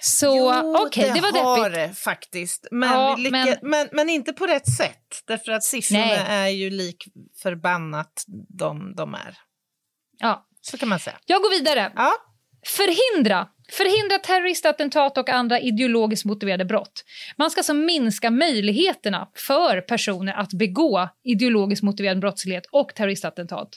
Så 0.01 0.25
Jo, 0.25 0.75
okej, 0.87 1.11
det, 1.15 1.21
var 1.21 1.43
har 1.43 1.69
deppigt. 1.69 1.89
det 1.95 1.99
faktiskt. 1.99 2.67
Men, 2.71 2.89
Ja, 2.89 3.15
lycka... 3.15 3.31
men- 3.31 3.57
men... 3.61 3.87
Men, 3.91 4.09
inte 4.09 4.33
på 4.33 4.47
rätt 4.47 4.75
sätt. 4.77 5.21
Därför 5.27 5.51
att 5.51 5.63
siffrorna 5.63 6.05
Nej. 6.05 6.23
är 6.27 6.47
ju 6.47 6.69
lik 6.69 7.07
förbannat 7.41 8.23
de, 8.49 8.95
de 8.95 9.13
är. 9.13 9.37
Ja. 10.17 10.45
Så 10.71 10.77
kan 10.77 10.89
man 10.89 10.99
säga. 10.99 11.17
Jag 11.25 11.41
går 11.41 11.49
vidare. 11.49 11.91
Ja. 11.95 12.11
Förhindra. 12.65 13.47
Förhindra 13.71 14.17
terroristattentat 14.17 15.17
och 15.17 15.29
andra 15.29 15.59
ideologiskt 15.59 16.25
motiverade 16.25 16.65
brott. 16.65 17.03
Man 17.37 17.51
ska 17.51 17.59
alltså 17.59 17.73
minska 17.73 18.31
möjligheterna 18.31 19.27
för 19.47 19.81
personer 19.81 20.33
att 20.33 20.53
begå 20.53 21.09
ideologiskt 21.23 21.83
motiverad 21.83 22.19
brottslighet 22.19 22.65
och 22.71 22.95
terroristattentat. 22.95 23.69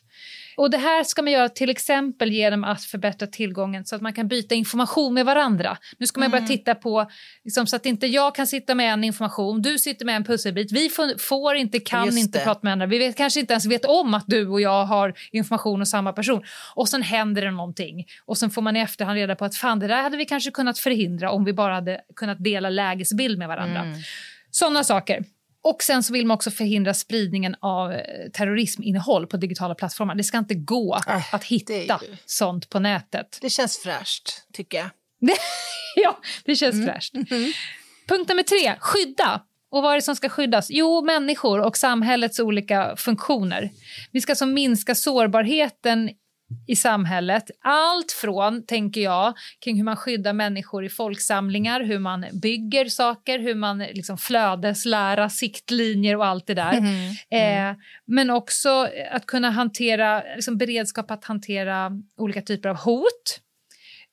Och 0.59 0.71
det 0.71 0.79
här 0.79 1.05
ska 1.05 1.23
man 1.23 1.33
göra 1.33 1.49
till 1.49 1.71
exempel 1.71 2.33
genom 2.33 2.65
att 2.65 2.85
förbättra 2.85 3.29
tillgången 3.29 3.85
så 3.85 3.97
att 3.97 4.03
man 4.03 4.13
kan 4.13 4.29
byta 4.29 4.55
information 4.55 5.15
med 5.15 5.27
varandra. 5.27 5.79
Nu 5.99 6.07
ska 6.07 6.21
man 6.21 6.31
börja 6.31 6.47
titta 6.47 6.75
på, 6.75 7.11
liksom, 7.45 7.67
så 7.67 7.77
att 7.77 7.87
inte 7.87 8.07
jag 8.07 8.35
kan 8.35 8.47
sitta 8.47 8.75
med 8.75 8.93
en 8.93 9.05
information, 9.05 9.63
du 9.63 9.79
sitter 9.79 10.05
med 10.05 10.17
en 10.17 10.25
pusselbit. 10.25 10.73
Vi 10.73 10.89
får, 10.89 11.19
får 11.19 11.55
inte, 11.55 11.81
kan 11.81 12.07
Just 12.07 12.19
inte 12.19 12.39
det. 12.39 12.45
prata 12.45 12.61
med 12.63 12.71
varandra. 12.71 12.87
Vi 12.87 12.99
vet, 12.99 13.17
kanske 13.17 13.41
inte 13.41 13.53
ens 13.53 13.67
vet 13.67 13.85
om 13.85 14.15
att 14.15 14.25
du 14.27 14.49
och 14.49 14.61
jag 14.61 14.85
har 14.85 15.15
information 15.33 15.81
om 15.81 15.87
samma 15.87 16.13
person. 16.13 16.43
Och 16.75 16.89
sen 16.89 17.03
händer 17.03 17.43
det 17.43 17.51
någonting. 17.51 18.07
Och 18.25 18.39
sen 18.39 18.51
får 18.51 18.63
man 18.63 18.77
i 18.77 18.81
efterhand 18.81 19.17
reda 19.17 19.37
på 19.37 19.45
att 19.45 19.57
fan, 19.57 19.79
det 19.79 19.87
där 19.87 20.03
hade 20.03 20.17
vi 20.17 20.25
kanske 20.25 20.51
kunnat 20.51 20.79
förhindra 20.79 21.31
om 21.31 21.45
vi 21.45 21.53
bara 21.53 21.75
hade 21.75 22.01
kunnat 22.17 22.45
dela 22.45 22.71
lägesbild 22.71 23.39
med 23.39 23.49
varandra. 23.49 23.81
Mm. 23.81 23.99
Sådana 24.51 24.85
saker. 24.85 25.25
Och 25.65 25.83
sen 25.83 26.03
så 26.03 26.13
vill 26.13 26.27
man 26.27 26.35
också 26.35 26.51
förhindra 26.51 26.95
spridningen 26.95 27.57
av 27.61 27.93
eh, 27.93 28.01
terrorisminnehåll 28.33 29.27
på 29.27 29.37
digitala 29.37 29.75
plattformar. 29.75 30.15
Det 30.15 30.25
ska 30.25 30.39
inte 30.39 30.55
gå 30.55 30.99
Äh, 31.09 31.35
att 31.35 31.45
hitta 31.45 31.73
ju- 31.75 32.17
sånt 32.27 32.69
på 32.71 32.79
nätet. 32.79 33.39
Det 33.41 33.51
känns 33.51 33.79
fräscht, 33.79 34.31
tycker 34.53 34.79
jag. 34.79 34.89
ja, 35.97 36.19
det 36.45 36.57
känns 36.57 36.75
Mm. 36.75 36.87
fräscht. 36.87 37.13
Punkt 38.09 38.29
nummer 38.29 38.43
tre, 38.43 38.75
skydda. 38.81 39.43
Och 39.71 39.83
vad 39.83 39.93
är 39.93 39.97
det 39.97 40.03
som 40.03 40.17
ska 40.17 40.29
skyddas? 40.29 40.67
Jo, 40.71 41.03
människor 41.05 41.61
och 41.61 41.77
samhällets 41.77 42.39
olika 42.41 42.97
funktioner. 42.97 43.71
Vi 44.13 44.21
ska 44.21 44.33
alltså 44.33 44.47
minska 44.47 44.95
sårbarheten 44.95 46.11
i 46.67 46.77
samhället. 46.77 47.51
Allt 47.61 48.13
från, 48.13 48.67
tänker 48.67 49.01
jag, 49.01 49.35
kring 49.65 49.77
hur 49.77 49.85
man 49.85 49.97
skyddar 49.97 50.33
människor 50.33 50.85
i 50.85 50.89
folksamlingar, 50.89 51.81
hur 51.81 51.99
man 51.99 52.25
bygger 52.33 52.85
saker, 52.89 53.39
hur 53.39 53.55
man 53.55 53.79
liksom 53.79 54.19
flödeslära, 54.19 55.29
siktlinjer 55.31 56.17
och 56.17 56.27
allt 56.27 56.47
det 56.47 56.55
där. 56.55 56.73
Eh, 57.71 57.77
men 58.07 58.31
också 58.31 58.89
att 59.11 59.27
kunna 59.27 59.51
hantera, 59.51 60.23
liksom 60.35 60.57
beredskap 60.59 61.11
att 61.11 61.25
hantera 61.25 61.93
olika 62.17 62.43
typer 62.43 62.69
av 62.69 62.77
hot. 62.77 63.41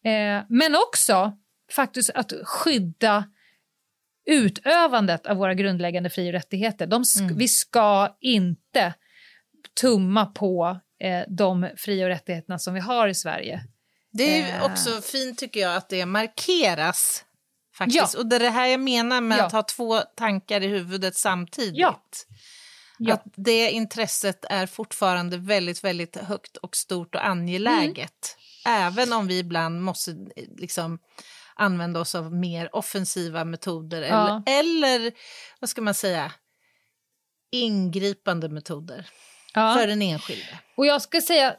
Eh, 0.06 0.44
men 0.50 0.76
också 0.88 1.38
faktiskt 1.72 2.10
att 2.10 2.34
skydda 2.44 3.24
utövandet 4.30 5.28
av 5.28 5.38
våra 5.38 5.54
grundläggande 5.54 6.10
fri 6.10 6.30
och 6.30 6.34
rättigheter. 6.34 6.88
Sk- 6.88 7.30
Vi 7.38 7.48
ska 7.48 8.16
inte 8.22 8.94
tumma 9.82 10.26
på 10.26 10.80
eh, 11.04 11.24
de 11.28 11.70
fri 11.78 12.04
och 12.04 12.08
rättigheterna 12.08 12.60
som 12.60 12.74
vi 12.74 12.80
har 12.80 13.08
i 13.08 13.16
Sverige. 13.16 13.64
Det 14.12 14.24
är 14.24 14.38
ju 14.38 14.50
Eh. 14.54 14.64
också 14.66 15.02
fint, 15.02 15.38
tycker 15.40 15.60
jag, 15.60 15.76
att 15.76 15.90
det 15.90 16.06
markeras. 16.06 17.26
Faktiskt. 17.78 18.14
Ja. 18.14 18.20
Och 18.20 18.26
det 18.30 18.36
är 18.36 18.40
det 18.40 18.50
här 18.50 18.68
jag 18.68 18.80
menar 18.80 19.22
med 19.22 19.38
Ja. 19.38 19.46
att 19.46 19.52
ha 19.52 19.64
två 19.64 20.00
tankar 20.00 20.62
i 20.62 20.68
huvudet 20.68 21.16
samtidigt. 21.16 21.80
Ja. 21.80 22.02
Ja. 22.98 23.14
Att 23.14 23.24
det 23.36 23.72
intresset 23.72 24.46
är 24.50 24.66
fortfarande 24.68 25.38
väldigt, 25.38 25.84
väldigt 25.84 26.16
högt 26.18 26.58
och 26.58 26.76
stort 26.76 27.16
och 27.16 27.26
angeläget. 27.26 28.38
Även 28.68 29.14
om 29.14 29.28
vi 29.28 29.40
ibland 29.40 29.82
måste 29.82 30.16
liksom 30.58 31.00
använda 31.56 32.00
oss 32.00 32.16
av 32.16 32.34
mer 32.34 32.76
offensiva 32.76 33.46
metoder 33.46 34.02
eller, 34.02 34.44
eller, 34.46 35.12
vad 35.60 35.70
ska 35.70 35.82
man 35.82 35.94
säga, 35.94 36.32
ingripande 37.52 38.50
metoder 38.50 39.10
Ja. 39.56 39.76
för 39.80 39.88
den 39.88 40.02
enskilde. 40.02 40.60
Och 40.76 40.86
jag 40.86 41.02
ska 41.02 41.22
säga, 41.22 41.56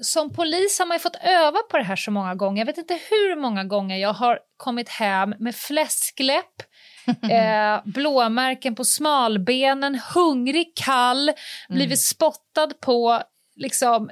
som 0.00 0.32
polis 0.32 0.78
har 0.78 0.86
man 0.86 0.94
ju 0.94 0.98
fått 0.98 1.16
öva 1.22 1.58
på 1.70 1.78
det 1.78 1.84
här 1.84 1.96
så 1.96 2.10
många 2.10 2.34
gånger. 2.34 2.60
Jag 2.60 2.66
vet 2.66 2.78
inte 2.78 2.98
hur 3.10 3.36
många 3.40 3.64
gånger 3.64 3.96
jag 3.96 4.12
har 4.12 4.38
kommit 4.56 4.88
hem 4.88 5.34
med 5.38 5.56
fläskläpp, 5.56 6.62
eh, 7.30 7.80
blåmärken 7.84 8.74
på 8.74 8.84
smalbenen, 8.84 10.00
hungrig, 10.14 10.72
kall, 10.76 11.32
blivit 11.68 12.02
spottad 12.02 12.70
på, 12.80 13.22
liksom 13.56 14.10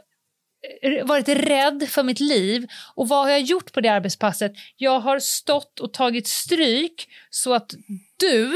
varit 1.04 1.28
rädd 1.28 1.88
för 1.88 2.02
mitt 2.02 2.20
liv. 2.20 2.66
Och 2.94 3.08
vad 3.08 3.24
har 3.24 3.30
jag 3.30 3.40
gjort 3.40 3.72
på 3.72 3.80
det 3.80 3.88
arbetspasset? 3.88 4.52
Jag 4.76 5.00
har 5.00 5.18
stått 5.18 5.80
och 5.80 5.92
tagit 5.92 6.26
stryk 6.26 7.08
så 7.30 7.54
att 7.54 7.70
du 8.16 8.52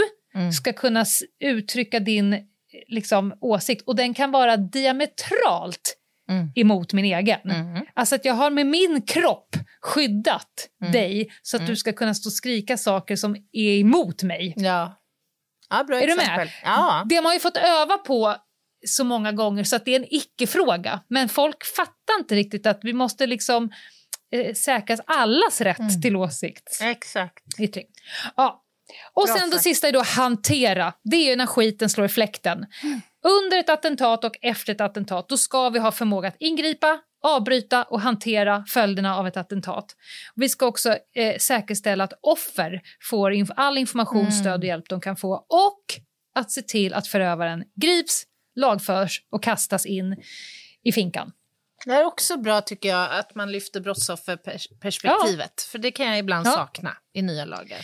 ska 0.60 0.72
kunna 0.72 1.04
uttrycka 1.40 2.00
din 2.00 2.48
liksom, 2.88 3.34
åsikt. 3.40 3.82
Och 3.88 3.96
den 3.96 4.14
kan 4.14 4.30
vara 4.30 4.56
diametralt 4.56 5.96
Mm. 6.28 6.52
emot 6.54 6.92
min 6.92 7.04
egen. 7.04 7.40
Alltså 7.94 8.14
att 8.14 8.24
jag 8.24 8.34
har 8.34 8.50
med 8.50 8.66
min 8.66 9.02
kropp 9.02 9.56
skyddat 9.82 10.68
Mm. 10.82 10.92
dig 10.92 11.30
så 11.42 11.56
att 11.56 11.66
du 11.66 11.76
ska 11.76 11.92
kunna 11.92 12.14
stå 12.14 12.28
och 12.28 12.32
skrika 12.32 12.76
saker 12.76 13.16
som 13.16 13.36
är 13.52 13.78
emot 13.80 14.22
mig. 14.22 14.54
Ja. 14.56 15.00
ja, 15.70 15.84
bra 15.84 15.96
Är 16.00 16.06
du 16.06 16.14
med? 16.14 16.22
exempel. 16.24 16.48
Ja. 16.64 17.04
Det 17.08 17.14
har 17.14 17.22
man 17.22 17.32
ju 17.34 17.40
fått 17.40 17.56
öva 17.56 17.98
på 17.98 18.36
så 18.86 19.04
många 19.04 19.32
gånger 19.32 19.64
så 19.64 19.76
att 19.76 19.84
det 19.84 19.90
är 19.94 20.00
en 20.00 20.06
icke-fråga. 20.14 21.00
Men 21.08 21.28
folk 21.28 21.64
fattar 21.64 22.18
inte 22.18 22.34
riktigt 22.34 22.66
att 22.66 22.80
vi 22.82 22.92
måste 22.92 23.26
liksom 23.26 23.70
eh, 24.34 24.54
säkras 24.54 25.00
allas 25.06 25.60
rätt 25.60 25.78
Mm. 25.78 26.00
till 26.02 26.16
åsikt. 26.16 26.78
Exakt. 26.82 27.44
Yttring. 27.60 27.86
Ja. 28.36 28.63
Och 29.12 29.26
Bra 29.26 29.36
sen 29.36 29.50
det 29.50 29.58
sista 29.58 29.88
är 29.88 29.92
då 29.92 30.02
hantera. 30.02 30.92
Det 31.02 31.16
är 31.16 31.30
ju 31.30 31.36
när 31.36 31.46
skiten 31.46 31.90
slår 31.90 32.06
i 32.06 32.08
fläkten. 32.08 32.66
Under 33.22 33.58
ett 33.58 33.68
attentat 33.70 34.24
och 34.24 34.36
efter 34.42 34.72
ett 34.74 34.80
attentat 34.80 35.28
då 35.28 35.36
ska 35.36 35.68
vi 35.68 35.78
ha 35.78 35.92
förmåga 35.92 36.28
att 36.28 36.36
ingripa, 36.38 37.00
avbryta 37.22 37.82
och 37.82 38.00
hantera 38.00 38.64
följderna 38.68 39.16
av 39.16 39.26
ett 39.26 39.36
attentat. 39.36 39.96
Vi 40.34 40.48
ska 40.48 40.66
också 40.66 40.96
eh, 41.14 41.36
säkerställa 41.38 42.04
att 42.04 42.12
offer 42.20 42.80
får 43.10 43.32
inf- 43.32 43.52
all 43.56 43.78
information, 43.78 44.32
stöd 44.32 44.60
och 44.60 44.66
hjälp 44.66 44.88
de 44.88 45.00
kan 45.00 45.16
få 45.16 45.46
och 45.48 45.84
att 46.34 46.50
se 46.50 46.62
till 46.62 46.94
att 46.94 47.06
förövaren 47.06 47.64
grips, 47.74 48.22
lagförs 48.56 49.22
och 49.30 49.42
kastas 49.42 49.86
in 49.86 50.16
i 50.84 50.92
finkan. 50.92 51.32
Det 51.86 51.92
är 51.94 52.04
också 52.04 52.36
bra 52.36 52.60
tycker 52.60 52.88
jag 52.88 53.18
att 53.18 53.34
man 53.34 53.52
lyfter 53.52 53.80
brottsofferperspektivet. 53.80 55.62
För 55.62 55.78
det 55.78 55.90
kan 55.90 56.06
jag 56.06 56.18
ibland 56.18 56.46
Ja. 56.46 56.50
sakna 56.50 56.96
i 57.12 57.22
nya 57.22 57.44
lagar. 57.44 57.78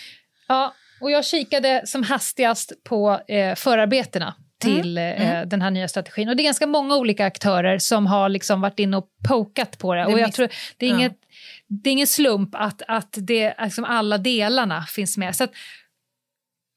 Ja, 0.48 0.74
och 1.00 1.10
jag 1.10 1.24
kikade 1.24 1.82
som 1.86 2.02
hastigast 2.02 2.72
på 2.84 3.20
eh, 3.28 3.54
förarbetena 3.54 4.34
till 4.60 4.98
eh, 4.98 5.42
den 5.46 5.62
här 5.62 5.70
nya 5.70 5.88
strategin. 5.88 6.28
Och 6.28 6.36
det 6.36 6.42
är 6.42 6.44
ganska 6.44 6.66
många 6.66 6.96
olika 6.96 7.26
aktörer 7.26 7.78
som 7.78 8.06
har 8.06 8.28
liksom 8.28 8.60
varit 8.60 8.78
inne 8.78 8.96
och 8.96 9.08
pokat 9.28 9.78
på 9.78 9.94
det. 9.94 10.00
Det 10.00 10.12
och 10.12 10.18
jag 10.18 10.32
tror, 10.32 10.48
det, 10.76 10.86
är 10.86 10.90
ja. 10.90 10.96
inget, 10.96 11.18
det 11.66 11.90
är 11.90 11.92
ingen 11.92 12.06
slump 12.06 12.50
att, 12.52 12.82
att 12.88 13.14
det, 13.16 13.54
liksom 13.64 13.84
alla 13.84 14.18
delarna 14.18 14.82
finns 14.82 15.16
med. 15.16 15.36
Så 15.36 15.44
att 15.44 15.50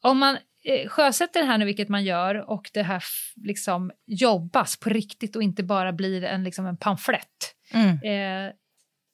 om 0.01 0.17
man 0.17 0.37
eh, 0.63 0.87
sjösätter 0.89 1.39
det 1.39 1.45
här 1.45 1.57
nu, 1.57 1.65
vilket 1.65 1.89
man 1.89 2.03
gör, 2.03 2.49
och 2.49 2.69
det 2.73 2.83
här 2.83 3.03
liksom 3.35 3.91
jobbas 4.05 4.77
på 4.77 4.89
riktigt 4.89 5.35
och 5.35 5.43
inte 5.43 5.63
bara 5.63 5.93
blir 5.93 6.23
en, 6.23 6.43
liksom 6.43 6.65
en 6.65 6.77
pamflett. 6.77 7.55
Mm. 7.73 7.99
Eh, 8.03 8.53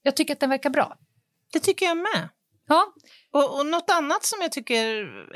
jag 0.04 0.16
tycker 0.16 0.34
att 0.34 0.40
den 0.40 0.50
verkar 0.50 0.70
bra. 0.70 0.98
Det 1.54 1.60
tycker 1.60 1.86
jag 1.86 1.98
med. 1.98 2.30
Ja, 2.70 2.94
Och, 3.32 3.60
och 3.60 3.66
något 3.66 3.90
annat 3.90 4.26
som 4.26 4.42
jag 4.42 4.52
tycker 4.52 4.86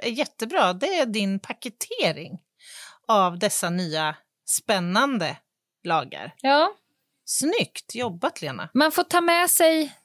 är 0.04 0.10
jättebra, 0.10 0.74
det 0.74 0.98
är 1.00 1.06
din 1.06 1.40
paketering 1.40 2.40
av 3.08 3.40
dessa 3.40 3.70
nya 3.70 4.16
spännande 4.46 5.38
lagar. 5.84 6.34
ja. 6.42 6.74
Snyggt 7.26 7.96
jobbat, 7.96 8.42
Lena. 8.42 8.70
Man 8.74 8.92
får 8.92 9.04
ta 9.04 9.22
med 9.22 9.50
sig 9.50 9.96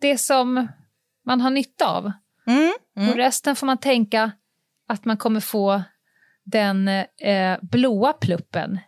det 0.00 0.18
som 0.18 0.68
man 1.26 1.40
har 1.40 1.50
nytta 1.50 1.86
av. 1.86 2.12
Mm. 2.46 2.72
Och 3.10 3.16
resten 3.16 3.56
får 3.56 3.66
man 3.66 3.78
tänka 3.78 4.30
att 4.88 5.04
man 5.04 5.16
kommer 5.16 5.40
få 5.40 5.82
den 6.44 6.88
eh, 6.88 7.58
blåa 7.62 8.12
pluppen 8.12 8.78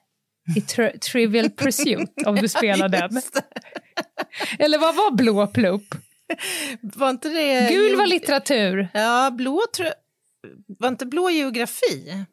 i 0.56 0.60
tri 0.60 0.98
Trivial 0.98 1.50
Pursuit 1.50 2.26
om 2.26 2.36
du 2.36 2.48
spelar 2.58 2.88
den. 2.88 3.22
Eller 4.58 4.78
vad 4.78 4.94
var 4.94 5.10
blå 5.10 5.46
plupp? 5.46 5.94
Var 6.80 7.10
inte 7.10 7.28
det... 7.28 7.68
Gul 7.70 7.96
var 7.96 8.06
litteratur. 8.06 8.88
Ja, 8.94 9.30
blå 9.30 9.62
tror 9.76 9.86
jag... 9.86 9.94
Var 10.78 10.88
inte 10.88 11.06
blå 11.06 11.30
geografi? 11.30 12.24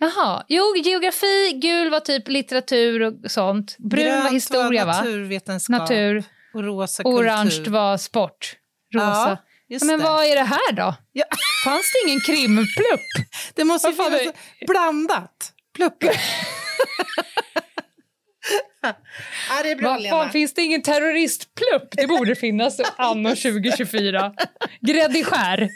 Jaha, 0.00 0.44
jo, 0.48 0.76
geografi, 0.76 1.52
gul 1.62 1.90
var 1.90 2.00
typ 2.00 2.28
litteratur 2.28 3.02
och 3.02 3.30
sånt. 3.30 3.76
Brun 3.78 4.04
Grönt 4.04 4.24
var 4.24 4.30
historia, 4.30 4.84
va? 4.84 4.92
naturvetenskap. 4.92 5.78
Natur. 5.78 6.24
Och 6.54 6.64
rosa 6.64 7.02
Orange 7.02 7.50
kultur. 7.50 7.72
var 7.72 7.96
sport. 7.96 8.56
Rosa. 8.94 9.38
Ja, 9.66 9.78
men 9.82 9.98
det. 9.98 10.04
vad 10.04 10.24
är 10.24 10.36
det 10.36 10.42
här 10.42 10.72
då? 10.72 10.94
Ja. 11.12 11.24
Fanns 11.64 11.92
det 11.92 12.08
ingen 12.08 12.20
krimplupp? 12.20 13.28
Det 13.54 13.64
måste 13.64 13.88
ju 13.88 13.94
finnas 13.94 14.34
blandat. 14.66 15.52
Pluppar. 15.74 16.12
ja, 18.82 18.92
det 19.62 19.70
är 19.70 19.76
bra, 19.76 19.88
Vad 19.90 20.02
Lena. 20.02 20.16
fan, 20.16 20.30
finns 20.30 20.54
det 20.54 20.62
ingen 20.62 20.82
terroristplupp? 20.82 21.88
Det 21.90 22.06
borde 22.06 22.34
finnas 22.34 22.80
anno 22.96 23.28
2024. 23.28 24.32
Grädd 24.80 25.16
i 25.16 25.24
skär. 25.24 25.68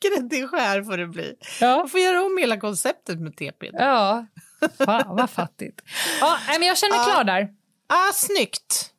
Gräddig 0.00 0.48
skär 0.48 0.82
får 0.82 0.96
det 0.96 1.06
bli. 1.06 1.34
Ja. 1.60 1.76
Man 1.76 1.88
får 1.88 2.00
göra 2.00 2.22
om 2.22 2.38
hela 2.40 2.56
konceptet 2.56 3.20
med 3.20 3.36
TP. 3.36 3.70
Ja. 3.72 4.26
Ja, 4.60 4.68
fan 4.86 5.16
vad 5.16 5.30
fattigt. 5.30 5.80
Ja, 6.20 6.36
men 6.58 6.68
jag 6.68 6.78
känner 6.78 7.04
klar 7.04 7.24
där. 7.24 7.48
Ah, 7.88 8.12
snyggt. 8.14 8.90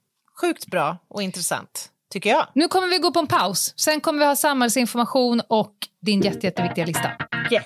Sjukt 0.41 0.67
bra 0.67 0.97
och 1.09 1.21
intressant, 1.21 1.89
tycker 2.13 2.29
jag. 2.29 2.47
Nu 2.55 2.67
kommer 2.67 2.87
vi 2.87 2.97
gå 2.97 3.11
på 3.13 3.19
en 3.19 3.27
paus. 3.27 3.73
Sen 3.77 4.01
kommer 4.01 4.19
vi 4.19 4.25
ha 4.25 4.35
samhällsinformation 4.35 5.41
och 5.47 5.73
din 6.01 6.21
jätte, 6.21 6.47
jätteviktiga 6.47 6.85
lista. 6.85 7.11
Yes. 7.51 7.65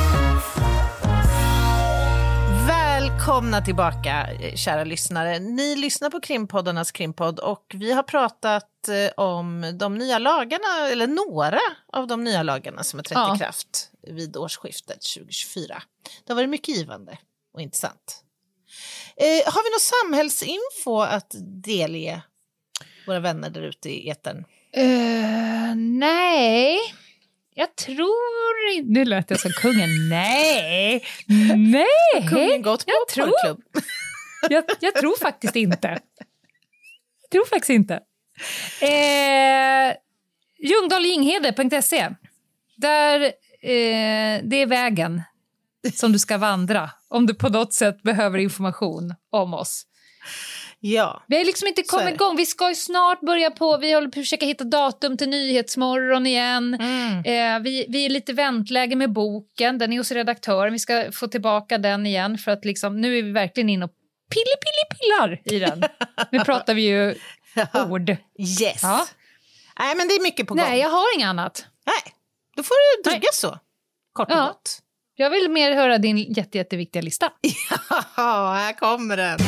Välkomna 3.21 3.61
tillbaka, 3.61 4.29
kära 4.55 4.83
lyssnare. 4.83 5.39
Ni 5.39 5.75
lyssnar 5.75 6.09
på 6.09 6.19
Krimpoddarnas 6.19 6.91
krimpodd 6.91 7.39
och 7.39 7.65
vi 7.73 7.91
har 7.91 8.03
pratat 8.03 8.87
eh, 8.87 9.23
om 9.23 9.77
de 9.79 9.97
nya 9.97 10.19
lagarna, 10.19 10.89
eller 10.91 11.07
några 11.07 11.59
av 11.93 12.07
de 12.07 12.23
nya 12.23 12.43
lagarna 12.43 12.83
som 12.83 12.99
har 12.99 13.03
trätt 13.03 13.15
Ja. 13.15 13.35
i 13.35 13.37
kraft 13.37 13.91
vid 14.07 14.37
årsskiftet 14.37 15.01
2024. 15.15 15.81
Det 16.25 16.33
har 16.33 16.35
varit 16.35 16.49
mycket 16.49 16.75
givande 16.77 17.17
och 17.53 17.61
intressant. 17.61 18.23
Eh, 19.15 19.53
har 19.53 19.63
vi 19.63 19.69
någon 19.69 19.79
samhällsinfo 20.03 21.01
att 21.01 21.35
delge 21.63 22.21
våra 23.07 23.19
vänner 23.19 23.49
där 23.49 23.61
ute 23.61 23.89
i 23.89 24.09
etern? 24.09 24.37
Uh, 24.77 25.75
nej, 25.75 26.79
jag 27.53 27.75
tror 27.75 28.69
inte... 28.75 28.91
Nu 28.91 29.05
lät 29.05 29.29
jag 29.29 29.39
som 29.39 29.51
kungen. 29.51 29.89
Nej, 30.09 31.03
nej. 31.57 32.29
Kungen 32.29 32.61
gått 32.61 32.85
på 32.85 32.91
jag 32.91 33.07
tror-? 33.07 33.57
Jag, 34.49 34.63
jag 34.79 34.95
tror 34.95 35.19
faktiskt 35.19 35.55
inte. 35.55 35.87
Jag 37.21 37.31
tror 37.31 37.45
faktiskt 37.45 37.69
inte. 37.69 37.93
Eh, 38.81 39.95
Ljungdahlginghede.se. 40.59 42.09
Där 42.75 43.21
eh, 43.61 44.41
det 44.43 44.55
är 44.61 44.65
vägen 44.65 45.21
som 45.93 46.11
du 46.11 46.19
ska 46.19 46.37
vandra 46.37 46.91
om 47.07 47.25
du 47.25 47.33
på 47.33 47.49
något 47.49 47.73
sätt 47.73 48.01
behöver 48.03 48.39
information 48.39 49.15
om 49.31 49.53
oss. 49.53 49.85
Ja. 50.83 51.23
Vi 51.27 51.37
har 51.37 51.43
liksom 51.45 51.67
inte 51.67 51.83
kommit 51.83 52.05
det. 52.05 52.11
igång. 52.13 52.35
Vi 52.35 52.45
ska 52.45 52.69
ju 52.69 52.75
snart 52.75 53.21
börja 53.21 53.51
på... 53.51 53.77
Vi 53.77 53.93
håller 53.93 54.07
på 54.07 54.19
att 54.19 54.25
försöka 54.25 54.45
hitta 54.45 54.63
datum 54.63 55.17
till 55.17 55.29
Nyhetsmorgon 55.29 56.27
igen. 56.27 56.73
Mm. 56.73 57.17
Eh, 57.17 57.63
vi, 57.63 57.85
vi 57.89 58.05
är 58.05 58.09
lite 58.09 58.33
väntläge 58.33 58.95
med 58.95 59.11
boken. 59.13 59.77
Den 59.77 59.93
är 59.93 59.97
hos 59.97 60.11
redaktören. 60.11 60.73
Vi 60.73 60.79
ska 60.79 61.11
få 61.13 61.27
tillbaka 61.27 61.77
den 61.77 62.05
igen. 62.05 62.37
För 62.37 62.51
att 62.51 62.65
liksom, 62.65 63.01
Nu 63.01 63.17
är 63.17 63.23
vi 63.23 63.31
verkligen 63.31 63.69
inne 63.69 63.85
och 63.85 63.91
pillar 64.29 65.41
i 65.43 65.59
den. 65.59 65.83
nu 66.31 66.39
pratar 66.39 66.73
vi 66.73 66.81
ju 66.81 67.15
ord. 67.89 68.09
Yes. 68.09 68.79
Ja. 68.83 69.05
Nej, 69.79 69.95
men 69.95 70.07
det 70.07 70.13
är 70.13 70.23
mycket 70.23 70.47
på 70.47 70.53
gång. 70.53 70.63
Nej, 70.69 70.79
jag 70.79 70.89
har 70.89 71.15
inget 71.15 71.27
annat. 71.27 71.65
Nej, 71.85 72.13
då 72.55 72.63
får 72.63 73.03
du 73.03 73.11
duga 73.11 73.27
så. 73.33 73.57
Kort 74.13 74.31
och 74.31 74.37
Ja. 74.37 74.47
gott. 74.47 74.79
Jag 75.15 75.29
vill 75.29 75.51
mer 75.51 75.75
höra 75.75 75.97
din 75.97 76.17
jätte, 76.17 76.57
jätteviktiga 76.57 77.01
lista. 77.01 77.29
Haha, 78.15 78.53
här 78.53 78.73
kommer 78.73 79.17
den. 79.17 79.39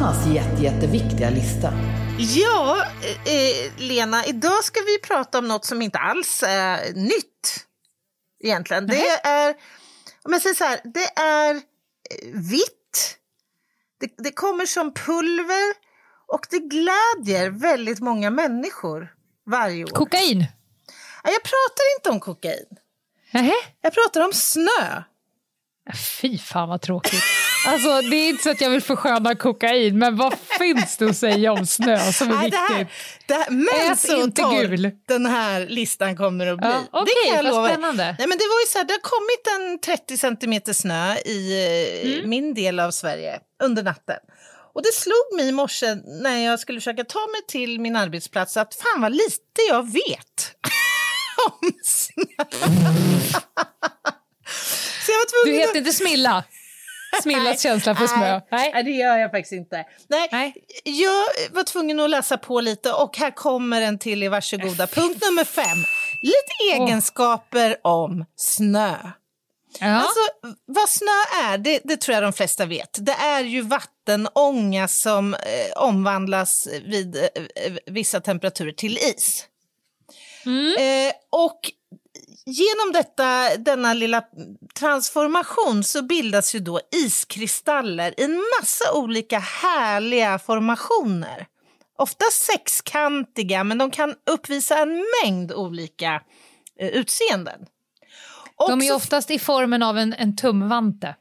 Annas 0.00 0.26
jätte, 0.26 0.62
jätteviktiga 0.62 1.30
lista. 1.30 1.72
Ja, 2.18 2.86
eh, 3.24 3.72
Lena, 3.76 4.26
idag 4.26 4.64
ska 4.64 4.80
vi 4.80 4.98
prata 4.98 5.38
om 5.38 5.48
något 5.48 5.64
som 5.64 5.82
inte 5.82 5.98
alls 5.98 6.42
är 6.46 6.92
nytt. 6.94 7.66
Egentligen. 8.44 8.86
Det 8.86 9.08
är, 9.08 9.54
om 10.22 10.32
jag 10.32 10.42
säger 10.42 10.54
så 10.54 10.64
här, 10.64 10.80
det 10.84 11.20
är 11.20 11.54
eh, 11.54 11.60
vitt. 12.32 13.16
Det, 14.00 14.14
det 14.18 14.32
kommer 14.32 14.66
som 14.66 14.94
pulver 14.94 15.74
och 16.26 16.46
det 16.50 16.58
glädjer 16.58 17.50
väldigt 17.50 18.00
många 18.00 18.30
människor 18.30 19.12
varje 19.46 19.84
år. 19.84 19.88
Kokain. 19.88 20.46
Jag 21.24 21.42
pratar 21.42 21.96
inte 21.98 22.10
om 22.10 22.20
kokain. 22.20 22.66
Nähä? 23.32 23.54
Jag 23.80 23.94
pratar 23.94 24.20
om 24.20 24.32
snö. 24.32 25.02
Fy 26.20 26.38
fan 26.38 26.68
vad 26.68 26.80
tråkigt. 26.80 27.22
Alltså, 27.66 28.00
det 28.10 28.16
är 28.16 28.28
inte 28.28 28.42
så 28.42 28.50
att 28.50 28.60
jag 28.60 28.70
vill 28.70 28.82
försköna 28.82 29.34
kokain, 29.34 29.98
men 29.98 30.16
vad 30.16 30.34
finns 30.58 30.96
det 30.96 31.06
att 31.10 31.16
säga 31.16 31.52
om 31.52 31.66
snö 31.66 32.12
som 32.12 32.30
är 32.30 32.34
Nej, 32.36 32.50
det 32.50 32.56
viktigt? 32.56 32.76
här, 32.76 32.86
det 33.26 33.34
här, 33.34 33.50
men 33.50 33.92
Ät 33.92 33.98
så 34.00 34.20
inte 34.22 34.42
torr 34.42 34.64
gul. 34.66 34.90
den 35.08 35.26
här 35.26 35.66
listan 35.66 36.16
kommer 36.16 36.46
att 36.46 36.58
bli. 36.58 36.68
Ja, 36.68 36.82
okej, 36.92 37.14
det 37.24 37.28
kan 37.30 37.36
jag 37.36 37.44
vad 37.44 37.52
lova. 37.54 37.68
spännande. 37.68 38.04
Nej, 38.18 38.28
men 38.28 38.38
det, 38.38 38.44
var 38.44 38.60
ju 38.60 38.66
så 38.66 38.78
här, 38.78 38.84
det 38.84 38.92
har 38.92 39.00
kommit 39.00 39.70
en 39.72 39.78
30 39.96 40.16
centimeter 40.18 40.72
snö 40.72 41.14
i 41.16 41.66
eh, 42.04 42.10
Mm. 42.12 42.30
min 42.30 42.54
del 42.54 42.80
av 42.80 42.90
Sverige 42.90 43.38
under 43.62 43.82
natten. 43.82 44.16
Och 44.74 44.82
det 44.82 44.92
slog 44.94 45.36
mig 45.36 45.48
i 45.48 45.52
morse 45.52 45.94
när 46.22 46.38
jag 46.38 46.60
skulle 46.60 46.80
försöka 46.80 47.04
ta 47.04 47.18
mig 47.18 47.40
till 47.48 47.80
min 47.80 47.96
arbetsplats 47.96 48.56
att 48.56 48.74
fan 48.74 49.00
vad 49.00 49.12
lite 49.12 49.60
jag 49.68 49.92
vet 49.92 50.54
om 51.60 51.72
snö. 51.82 52.44
så 55.06 55.12
Du 55.44 55.52
heter 55.52 55.78
inte 55.78 55.92
Smilla. 55.92 56.44
Smillas 57.22 57.62
känsla 57.62 57.94
för 57.94 58.06
smö. 58.06 58.40
Nej, 58.50 58.70
Nej. 58.74 58.84
det 58.84 58.90
gör 58.90 59.16
jag 59.16 59.30
faktiskt 59.30 59.52
inte. 59.52 59.84
Nej, 60.08 60.28
Nej. 60.32 60.54
Jag 60.84 61.24
var 61.50 61.62
tvungen 61.62 62.00
att 62.00 62.10
läsa 62.10 62.38
på 62.38 62.60
lite 62.60 62.92
och 62.92 63.16
här 63.16 63.30
kommer 63.30 63.80
en 63.80 63.98
till 63.98 64.22
i 64.22 64.28
varsågoda. 64.28 64.86
Punkt 64.86 65.22
nummer 65.22 65.44
fem. 65.44 65.78
Lite 66.22 66.82
egenskaper 66.82 67.76
om 67.82 68.24
snö. 68.36 68.96
Ja. 69.80 69.86
Alltså, 69.86 70.20
vad 70.66 70.88
snö 70.88 71.44
är, 71.44 71.58
det, 71.58 71.80
det 71.84 71.96
tror 71.96 72.14
jag 72.14 72.22
de 72.22 72.32
flesta 72.32 72.66
vet. 72.66 72.98
Det 73.00 73.12
är 73.12 73.44
ju 73.44 73.60
vattenånga 73.60 74.88
som 74.88 75.34
eh, 75.34 75.40
omvandlas 75.76 76.68
vid 76.84 77.16
eh, 77.16 77.22
eh, 77.22 77.72
vissa 77.86 78.20
temperaturer 78.20 78.72
till 78.72 78.98
is. 78.98 79.46
Eh, 80.78 81.12
och 81.30 81.60
genom 82.50 82.92
detta, 82.92 83.56
denna 83.56 83.94
lilla 83.94 84.22
transformation 84.74 85.84
så 85.84 86.02
bildas 86.02 86.54
ju 86.54 86.58
då 86.58 86.80
iskristaller 86.92 88.20
i 88.20 88.24
en 88.24 88.42
massa 88.60 88.92
olika 88.94 89.38
härliga 89.38 90.38
formationer. 90.38 91.46
Ofta 91.98 92.24
sexkantiga, 92.32 93.64
men 93.64 93.78
de 93.78 93.90
kan 93.90 94.14
uppvisa 94.30 94.78
en 94.78 95.04
mängd 95.24 95.52
olika 95.52 96.22
eh, 96.80 96.88
utseenden. 96.88 97.66
De 98.68 98.82
är 98.82 98.94
oftast 98.94 99.30
i 99.30 99.38
formen 99.38 99.82
av 99.82 99.98
en, 99.98 100.12
en 100.12 100.36
tumvante. 100.36 101.14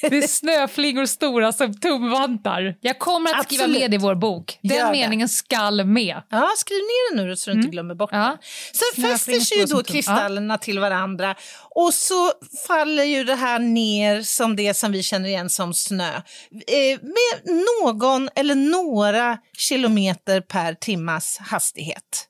Det 0.00 0.16
är 0.16 0.26
snöflingor 0.28 1.06
stora 1.06 1.52
som 1.52 1.74
tumvantar. 1.80 2.76
Jag 2.80 2.98
kommer 2.98 3.34
att 3.34 3.44
skriva 3.44 3.64
Absolut. 3.64 3.80
med 3.82 3.94
i 3.94 3.98
vår 3.98 4.14
bok. 4.14 4.58
Den 4.62 4.76
Gör 4.76 4.86
det. 4.86 4.92
meningen 4.92 5.28
skall 5.28 5.84
med. 5.84 6.22
Ja, 6.30 6.50
skriv 6.56 6.76
ner 6.78 7.16
det 7.16 7.22
nu 7.24 7.36
så 7.36 7.50
du 7.50 7.56
inte 7.56 7.68
glömmer 7.68 7.94
bort 7.94 8.10
Ja. 8.12 8.18
det. 8.18 8.38
Sen 8.78 9.02
fäster 9.04 9.40
sig 9.40 9.58
ju 9.58 9.64
då 9.64 9.82
kristallerna 9.82 10.58
till 10.58 10.78
varandra 10.78 11.34
och 11.74 11.94
så 11.94 12.32
faller 12.68 13.04
ju 13.04 13.24
det 13.24 13.34
här 13.34 13.58
ner 13.58 14.22
som 14.22 14.56
det 14.56 14.74
som 14.74 14.92
vi 14.92 15.02
känner 15.02 15.28
igen 15.28 15.50
som 15.50 15.74
snö. 15.74 16.12
Eh, 16.14 17.00
med 17.02 17.56
någon 17.82 18.28
eller 18.34 18.54
några 18.54 19.38
kilometer 19.58 20.40
per 20.40 20.74
timmas 20.74 21.38
hastighet. 21.40 22.28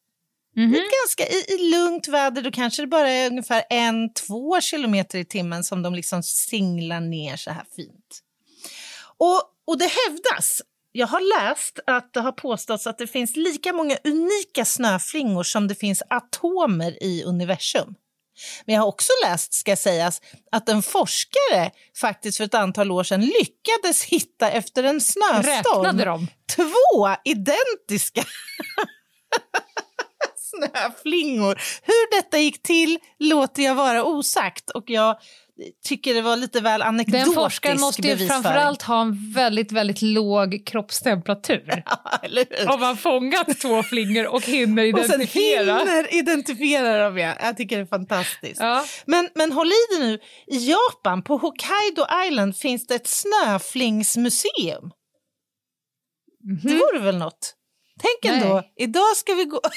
Det 0.55 0.79
är 0.79 1.03
ganska 1.03 1.27
i, 1.27 1.55
i 1.55 1.71
lugnt 1.71 2.09
väder, 2.09 2.43
då 2.43 2.51
kanske 2.51 2.83
det 2.83 2.87
bara 2.87 3.11
är 3.11 3.31
ungefär 3.31 3.65
en, 3.71 4.13
två 4.15 4.61
kilometer 4.61 5.19
i 5.19 5.25
timmen 5.25 5.65
som 5.65 5.83
de 5.83 5.95
liksom 5.95 6.23
singlar 6.23 7.01
ner 7.01 7.37
så 7.37 7.51
här 7.51 7.65
fint. 7.77 8.21
Och, 9.19 9.43
och 9.67 9.79
det 9.79 9.91
hävdas, 10.07 10.63
jag 10.93 11.07
har 11.07 11.41
läst 11.41 11.79
att 11.87 12.13
det 12.13 12.21
har 12.21 12.33
påståtts 12.33 12.87
att 12.87 12.99
det 12.99 13.07
finns 13.07 13.37
lika 13.37 13.73
många 13.73 13.97
unika 14.05 14.65
snöflingor 14.65 15.43
som 15.43 15.69
det 15.69 15.75
finns 15.75 16.03
atomer 16.11 17.03
i 17.03 17.25
universum. 17.25 17.95
Men 18.65 18.75
jag 18.75 18.83
har 18.83 18.89
också 18.89 19.13
läst, 19.25 19.55
ska 19.55 19.77
sägas, 19.77 20.21
att 20.53 20.69
en 20.69 20.83
forskare 20.83 21.71
faktiskt 22.01 22.37
för 22.37 22.45
ett 22.45 22.55
antal 22.55 22.91
år 22.91 23.05
sedan 23.05 23.21
lyckades 23.21 24.05
hitta 24.05 24.51
efter 24.51 24.85
en 24.85 25.01
snöstorm 25.01 26.27
två 26.57 27.17
identiska 27.25 28.25
snöflingor. 30.57 31.61
Hur 31.83 32.17
detta 32.17 32.39
gick 32.39 32.63
till 32.63 32.99
låter 33.19 33.63
jag 33.63 33.75
vara 33.75 34.05
osagt 34.05 34.71
och 34.71 34.85
jag 34.87 35.17
tycker 35.85 36.15
det 36.15 36.23
var 36.23 36.37
lite 36.37 36.61
väl 36.61 36.83
anekdotisk 36.83 37.27
Den 37.27 37.35
forskaren 37.35 37.81
måste 37.81 38.09
ju 38.09 38.29
framförallt 38.29 38.83
ha 38.83 39.01
en 39.03 39.33
väldigt, 39.33 39.73
väldigt 39.73 40.03
låg 40.03 40.63
kroppstemperatur. 40.67 41.83
Hur? 42.23 42.71
Om 42.71 42.81
man 42.81 42.97
fångat 42.97 43.61
två 43.61 43.83
flingor 43.83 44.27
och 44.27 44.43
hinner 44.43 44.95
Och 44.95 44.99
sen 44.99 45.15
identifiera. 45.21 45.79
hinner 45.79 46.15
identifiera 46.15 47.05
dem. 47.05 47.19
Ja. 47.19 47.35
Jag 47.41 47.57
tycker 47.57 47.77
det 47.77 47.83
är 47.83 47.87
fantastiskt. 47.87 48.61
Ja. 48.61 48.85
Men, 49.07 49.29
men 49.35 49.53
håll 49.53 49.69
i 49.69 49.97
dig 49.97 50.07
nu, 50.09 50.19
i 50.47 50.71
Japan, 50.71 51.23
på 51.23 51.37
Hokkaido 51.37 52.07
Island 52.27 52.57
finns 52.57 52.87
det 52.87 52.95
ett 52.95 53.09
snöflingsmuseum. 53.09 54.91
Det 56.63 56.75
vore 56.75 56.99
väl 56.99 57.19
något? 57.19 57.55
Tänk 58.01 58.35
Nej. 58.35 58.43
ändå, 58.43 58.63
idag 58.77 59.17
ska 59.17 59.35
vi 59.35 59.45
gå... 59.45 59.61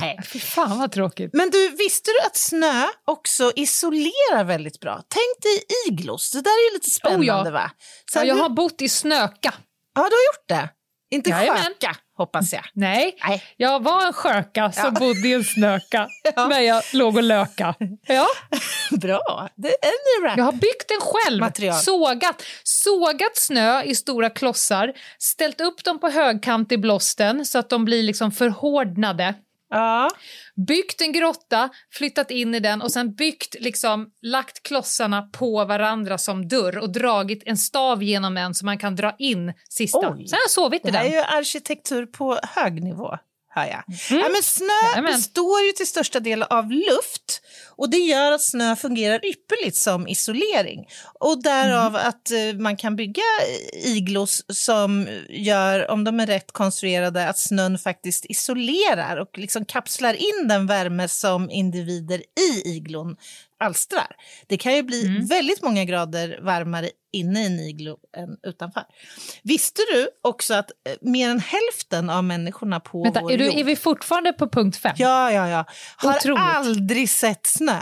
Nej. 0.00 0.18
Fy 0.32 0.38
fan 0.38 0.78
vad 0.78 0.92
tråkigt. 0.92 1.30
Men 1.32 1.50
du, 1.50 1.68
visste 1.68 2.10
du 2.10 2.26
att 2.26 2.36
snö 2.36 2.86
också 3.04 3.52
isolerar 3.56 4.44
väldigt 4.44 4.80
bra? 4.80 4.94
Tänk 5.08 5.42
dig 5.42 5.64
iglos, 5.88 6.30
det 6.30 6.40
där 6.40 6.50
är 6.50 6.70
ju 6.70 6.74
lite 6.74 6.90
spännande 6.90 7.32
Oh 7.32 7.44
ja. 7.46 7.50
va? 7.50 7.70
Så 8.12 8.18
Ja, 8.18 8.24
jag 8.24 8.34
hur- 8.34 8.42
har 8.42 8.48
bott 8.48 8.82
i 8.82 8.88
snöka. 8.88 9.54
ja, 9.94 10.00
du 10.00 10.00
har 10.02 10.08
gjort 10.08 10.48
det? 10.48 10.68
Inte 11.10 11.30
Jajamän. 11.30 11.62
sköka, 11.62 11.96
hoppas 12.16 12.52
jag. 12.52 12.62
Nej, 12.74 13.16
Nej. 13.28 13.42
jag 13.56 13.82
var 13.82 14.06
en 14.06 14.12
sköka 14.12 14.72
som 14.72 14.84
Ja. 14.84 14.90
bodde 14.90 15.28
i 15.28 15.32
en 15.32 15.44
snöka 15.44 16.08
Ja. 16.36 16.46
när 16.48 16.60
jag 16.60 16.82
låg 16.92 17.16
och 17.16 17.22
löka. 17.22 17.74
Ja. 18.06 18.26
Bra, 18.90 19.48
det 19.56 19.68
är 19.68 19.92
en 20.18 20.28
rap. 20.28 20.38
Jag 20.38 20.44
har 20.44 20.52
byggt 20.52 20.88
den 20.88 21.00
själv, 21.00 21.40
Material. 21.40 21.74
sågat, 21.80 22.42
sågat 22.62 23.36
snö 23.36 23.82
i 23.82 23.94
stora 23.94 24.30
klossar, 24.30 24.92
ställt 25.18 25.60
upp 25.60 25.84
dem 25.84 26.00
på 26.00 26.08
högkant 26.08 26.72
i 26.72 26.78
blåsten 26.78 27.46
så 27.46 27.58
att 27.58 27.68
de 27.70 27.84
blir 27.84 28.02
liksom 28.02 28.32
förhårdnade. 28.32 29.34
Ja. 29.70 30.10
Byggt 30.66 31.00
en 31.00 31.12
grotta, 31.12 31.68
flyttat 31.92 32.30
in 32.30 32.54
i 32.54 32.60
den 32.60 32.82
och 32.82 32.92
sen 32.92 33.14
byggt, 33.14 33.56
liksom, 33.60 34.10
lagt 34.22 34.62
klossarna 34.62 35.22
på 35.22 35.64
varandra 35.64 36.18
som 36.18 36.48
dörr 36.48 36.78
och 36.78 36.92
dragit 36.92 37.42
en 37.46 37.56
stav 37.56 38.02
genom 38.02 38.36
en 38.36 38.54
så 38.54 38.64
man 38.64 38.78
kan 38.78 38.96
dra 38.96 39.14
in 39.18 39.52
sista. 39.68 39.98
Oj. 39.98 40.26
Sen 40.26 40.36
har 40.36 40.42
jag 40.42 40.50
sovit 40.50 40.86
i 40.86 40.90
Det 40.90 40.98
här 40.98 41.04
den. 41.04 41.12
är 41.12 41.16
ju 41.16 41.22
arkitektur 41.22 42.06
på 42.06 42.38
hög 42.42 42.82
nivå. 42.82 43.18
Hör 43.56 43.66
jag. 43.66 43.84
Ja, 44.10 44.28
men 44.32 44.42
snö 44.42 44.66
Jajamän. 44.90 45.12
består 45.12 45.60
ju 45.60 45.72
till 45.72 45.86
största 45.86 46.20
del 46.20 46.42
av 46.42 46.70
luft 46.70 47.42
och 47.76 47.90
det 47.90 47.96
gör 47.96 48.32
att 48.32 48.42
snö 48.42 48.76
fungerar 48.76 49.26
ypperligt 49.26 49.76
som 49.76 50.08
isolering. 50.08 50.86
Och 51.20 51.42
därav 51.42 51.96
att 51.96 52.30
eh, 52.30 52.60
man 52.60 52.76
kan 52.76 52.96
bygga 52.96 53.22
iglos 53.84 54.44
som 54.48 55.08
gör, 55.28 55.90
om 55.90 56.04
de 56.04 56.20
är 56.20 56.26
rätt 56.26 56.52
konstruerade, 56.52 57.28
att 57.28 57.38
snön 57.38 57.78
faktiskt 57.78 58.26
isolerar 58.28 59.16
och 59.16 59.38
liksom 59.38 59.64
kapslar 59.64 60.14
in 60.14 60.48
den 60.48 60.66
värme 60.66 61.08
som 61.08 61.50
individer 61.50 62.18
i 62.18 62.76
iglon 62.76 63.16
alstrar. 63.64 64.16
Det 64.46 64.56
kan 64.56 64.74
ju 64.74 64.82
bli 64.82 65.26
väldigt 65.30 65.62
många 65.62 65.84
grader 65.84 66.38
varmare 66.42 66.90
inne 67.12 67.42
i 67.42 67.46
en 67.46 67.60
iglo 67.60 67.98
än 68.16 68.28
utanför. 68.50 68.82
Visste 69.42 69.82
du 69.92 70.08
också 70.22 70.54
att 70.54 70.70
eh, 70.70 70.96
mer 71.00 71.28
än 71.30 71.40
hälften 71.40 72.10
av 72.10 72.24
människorna 72.24 72.80
på 72.80 73.02
Vänta, 73.02 73.20
vår 73.20 73.32
är, 73.32 73.38
du, 73.38 73.60
är 73.60 73.64
vi 73.64 73.76
fortfarande 73.76 74.32
på 74.32 74.48
punkt 74.48 74.76
fem? 74.76 74.94
Ja, 74.98 75.32
ja, 75.32 75.48
ja. 75.48 75.64
Har 75.96 76.16
Otroligt. 76.16 76.40
aldrig 76.42 77.10
sett 77.10 77.46
snö. 77.46 77.80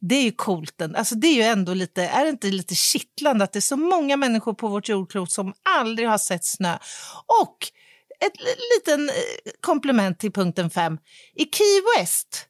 Det 0.00 0.14
är 0.14 0.22
ju 0.22 0.32
coolt. 0.32 0.82
Alltså 0.96 1.14
det 1.14 1.26
är 1.26 1.34
ju 1.34 1.42
ändå 1.42 1.74
lite, 1.74 2.02
är 2.02 2.24
det 2.24 2.30
inte 2.30 2.46
lite 2.46 2.74
kittlande 2.74 3.44
att 3.44 3.52
det 3.52 3.58
är 3.58 3.60
så 3.60 3.76
många 3.76 4.16
människor 4.16 4.54
på 4.54 4.68
vårt 4.68 4.88
jordklot 4.88 5.32
som 5.32 5.52
aldrig 5.78 6.08
har 6.08 6.18
sett 6.18 6.44
snö? 6.44 6.74
Och 7.42 7.56
ett 8.26 8.40
li- 8.40 8.56
liten 8.76 9.08
eh, 9.08 9.14
komplement 9.60 10.18
till 10.18 10.32
punkten 10.32 10.70
fem. 10.70 10.98
I 11.34 11.44
Key 11.44 11.80
West, 11.98 12.46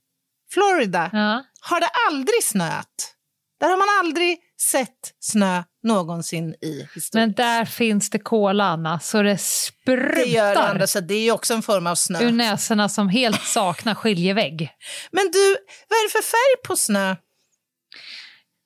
Florida, 0.55 1.11
Ja. 1.12 1.44
har 1.61 1.80
det 1.80 1.90
aldrig 2.09 2.44
snöat. 2.44 3.14
Där 3.61 3.68
har 3.68 3.76
man 3.76 3.86
aldrig 4.00 4.38
sett 4.61 5.14
snö 5.20 5.62
någonsin 5.82 6.55
i 6.62 6.88
historien. 6.94 7.28
Men 7.28 7.34
där 7.34 7.64
finns 7.64 8.11
det 8.11 8.18
kola, 8.18 8.64
Anna, 8.64 9.00
så 9.00 9.22
det 9.22 9.38
sprutar 9.38 10.14
det 10.14 10.24
gör 10.24 10.55
det 10.55 10.61
andra, 10.62 10.86
så 10.86 11.00
det 11.00 11.14
är 11.14 11.20
ju 11.22 11.30
också 11.32 11.55
en 11.55 11.62
form 11.62 11.86
av 11.86 11.94
snö. 11.94 12.22
ur 12.24 12.32
näsorna 12.32 12.88
som 12.88 13.09
helt 13.09 13.42
saknar 13.42 13.94
skiljevägg. 13.94 14.70
Men 15.11 15.30
du, 15.32 15.48
vad 15.88 15.96
är 15.98 16.09
det 16.09 16.12
för 16.12 16.22
färg 16.30 16.62
på 16.68 16.76
snö? 16.76 17.16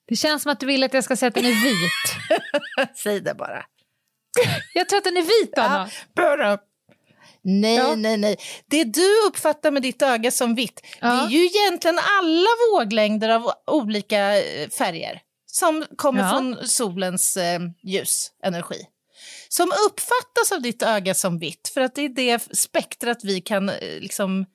Det 0.07 0.15
känns 0.15 0.43
som 0.43 0.51
att 0.51 0.59
du 0.59 0.65
vill 0.65 0.83
att 0.83 0.93
jag 0.93 1.03
ska 1.03 1.15
säga 1.15 1.27
att 1.27 1.35
den 1.35 1.45
är 1.45 1.63
vit. 1.63 2.95
Säg 2.97 3.19
det 3.21 3.33
bara. 3.33 3.63
Jag 4.73 4.89
tror 4.89 4.97
att 4.97 5.03
den 5.03 5.17
är 5.17 5.21
vit, 5.45 5.57
Anna. 5.57 5.89
Bara. 6.15 6.57
Nej, 7.49 7.75
Ja. 7.75 7.95
nej, 7.95 8.17
nej. 8.17 8.35
Det 8.65 8.83
du 8.83 9.21
uppfattar 9.27 9.71
med 9.71 9.81
ditt 9.81 10.01
öga 10.01 10.31
som 10.31 10.55
vitt, 10.55 10.81
det 10.83 10.87
Ja. 11.07 11.25
är 11.25 11.29
ju 11.29 11.45
egentligen 11.45 11.99
alla 12.19 12.47
våglängder 12.73 13.29
av 13.29 13.51
olika 13.71 14.43
eh, 14.43 14.69
färger 14.69 15.21
som 15.45 15.85
kommer 15.95 16.19
Ja. 16.23 16.29
från 16.29 16.67
solens 16.67 17.37
eh, 17.37 17.59
ljusenergi. 17.83 18.85
Som 19.49 19.71
uppfattas 19.89 20.51
av 20.51 20.61
ditt 20.61 20.83
öga 20.83 21.13
som 21.13 21.39
vitt, 21.39 21.71
för 21.73 21.81
att 21.81 21.95
det 21.95 22.01
är 22.01 22.09
det 22.09 22.57
spektrat 22.57 23.17
vi 23.23 23.41
kan 23.41 23.69
eh, 23.69 23.75
liksom 23.99 24.45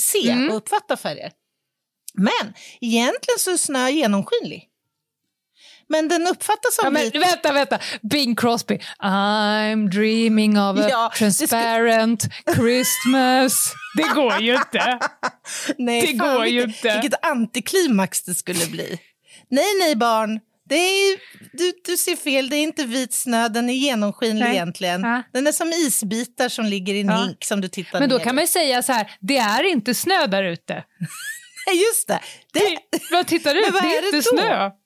se 0.00 0.30
Mm. 0.30 0.50
och 0.50 0.56
uppfatta 0.56 0.96
färger. 0.96 1.32
Men 2.14 2.54
egentligen 2.80 3.38
så 3.38 3.50
är 3.50 3.56
snö 3.56 3.88
genomskinlig. 3.90 4.68
Men 5.88 6.08
den 6.08 6.26
uppfattas 6.26 6.74
som 6.74 6.84
Ja, 6.84 6.90
men, 6.90 7.02
vit. 7.02 7.14
vänta, 7.22 7.52
vänta. 7.52 7.78
Bing 8.10 8.36
Crosby. 8.36 8.78
I'm 9.02 9.88
dreaming 9.88 10.60
of 10.60 10.78
a 10.78 10.86
Ja, 10.90 11.10
det 11.18 11.32
ska- 11.32 11.46
transparent 11.46 12.24
Christmas. 12.54 13.72
Det 13.96 14.14
går 14.14 14.40
ju 14.40 14.54
inte. 14.54 14.98
Nej, 15.78 16.00
Det 16.12 16.18
fan, 16.18 16.34
går 16.36 16.46
ju 16.46 16.66
vilket, 16.66 16.84
inte. 16.84 17.00
Vilket 17.00 17.26
antiklimax 17.26 18.22
det 18.22 18.34
skulle 18.34 18.66
bli. 18.66 18.98
Nej, 19.50 19.66
nej 19.80 19.96
barn. 19.96 20.40
Det 20.68 20.74
är, 20.76 21.16
du, 21.52 21.72
du 21.84 21.96
ser 21.96 22.16
fel, 22.16 22.48
det 22.48 22.56
är 22.56 22.62
inte 22.62 22.84
vit 22.84 23.14
snö, 23.14 23.48
den 23.48 23.70
är 23.70 23.74
genomskinlig 23.74 24.44
Nej. 24.44 24.52
egentligen. 24.54 25.02
Ja. 25.02 25.22
Den 25.32 25.46
är 25.46 25.52
som 25.52 25.68
isbitar 25.68 26.48
som 26.48 26.64
ligger 26.64 26.94
i 26.94 27.00
en 27.00 27.08
Ja. 27.08 27.16
hink 27.24 27.44
som 27.44 27.60
du 27.60 27.68
tittar 27.68 28.00
Men 28.00 28.08
då 28.08 28.16
ner 28.16 28.24
kan 28.24 28.34
man 28.34 28.42
ju 28.44 28.48
säga 28.48 28.82
så 28.82 28.92
här, 28.92 29.10
det 29.20 29.36
är 29.38 29.62
inte 29.64 29.94
snö 29.94 30.26
där 30.26 30.42
ute. 30.44 30.74
Nej, 31.66 31.76
Just 31.86 32.08
det. 32.08 32.20
det 32.52 32.78
Vad 33.10 33.26
tittar? 33.26 33.54
Men 33.54 33.72
vad 33.72 33.82
Det 33.82 33.88
är 33.96 33.98
är 33.98 34.02
det 34.12 34.16
inte 34.16 34.30
då? 34.30 34.36
snö. 34.36 34.70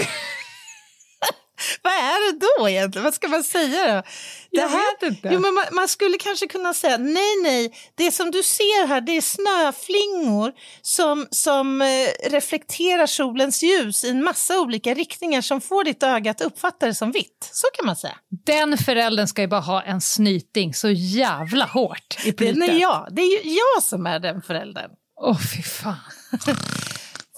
vad 1.82 1.92
är 1.92 2.32
det 2.32 2.46
då 2.58 2.68
egentligen? 2.68 3.04
Vad 3.04 3.14
ska 3.14 3.28
man 3.28 3.44
säga 3.44 3.94
då? 3.94 4.02
Det 4.50 4.60
Jag 4.60 4.68
här, 4.68 5.00
vet 5.00 5.12
inte. 5.12 5.28
Jo, 5.32 5.40
men 5.40 5.54
man, 5.54 5.64
man 5.72 5.88
skulle 5.88 6.18
kanske 6.18 6.46
kunna 6.46 6.74
säga 6.74 6.98
nej, 6.98 7.42
nej, 7.42 7.74
det 7.94 8.12
som 8.12 8.30
du 8.30 8.42
ser 8.42 8.86
här 8.86 9.00
det 9.00 9.12
är 9.16 9.20
snöflingor 9.20 10.52
som, 10.82 11.26
som 11.30 11.82
eh, 11.82 11.88
reflekterar 12.30 13.06
solens 13.06 13.62
ljus 13.62 14.04
i 14.04 14.10
en 14.10 14.24
massa 14.24 14.60
olika 14.60 14.94
riktningar 14.94 15.40
som 15.40 15.60
får 15.60 15.84
ditt 15.84 16.02
öga 16.02 16.30
att 16.30 16.40
uppfatta 16.40 16.86
det 16.86 16.94
som 16.94 17.12
vitt. 17.12 17.50
Så 17.52 17.66
kan 17.76 17.86
man 17.86 17.96
säga. 17.96 18.16
Den 18.46 18.78
föräldern 18.78 19.26
ska 19.26 19.42
ju 19.42 19.48
bara 19.48 19.60
ha 19.60 19.82
en 19.82 20.00
snyting 20.00 20.74
så 20.74 20.90
jävla 20.90 21.64
hårt 21.64 22.16
i 22.24 22.30
Det 22.30 22.32
plytet. 22.36 22.70
är 22.70 22.80
jag. 22.80 23.08
Det 23.10 23.22
är 23.22 23.44
ju 23.44 23.50
jag 23.74 23.82
som 23.82 24.06
är 24.06 24.18
den 24.18 24.42
föräldern. 24.42 24.90
Åh, 25.20 25.38
fy 25.56 25.62
fan. 25.62 25.96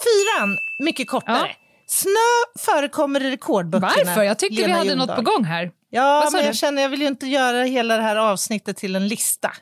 Fyran, 0.05 0.59
mycket 0.79 1.09
kortare. 1.11 1.49
Ja. 1.49 1.62
Snö 1.93 2.53
förekommer 2.59 3.25
i 3.25 3.31
rekordböckerna. 3.31 4.05
Varför? 4.05 4.23
Jag 4.23 4.39
tyckte 4.39 4.57
vi 4.57 4.63
Lena 4.63 4.79
hade 4.79 4.95
något 4.95 5.09
Ljungdahl. 5.09 5.25
på 5.25 5.31
gång 5.31 5.45
här. 5.45 5.71
Ja, 5.91 6.29
men 6.33 6.41
du? 6.41 6.47
jag 6.47 6.57
känner 6.57 6.83
jag 6.83 6.89
vill 6.89 7.01
ju 7.01 7.07
inte 7.07 7.27
göra 7.27 7.63
hela 7.63 7.97
det 7.97 8.03
här 8.03 8.17
avsnittet 8.17 8.77
till 8.77 8.97
en 8.97 9.09
lista 9.09 9.53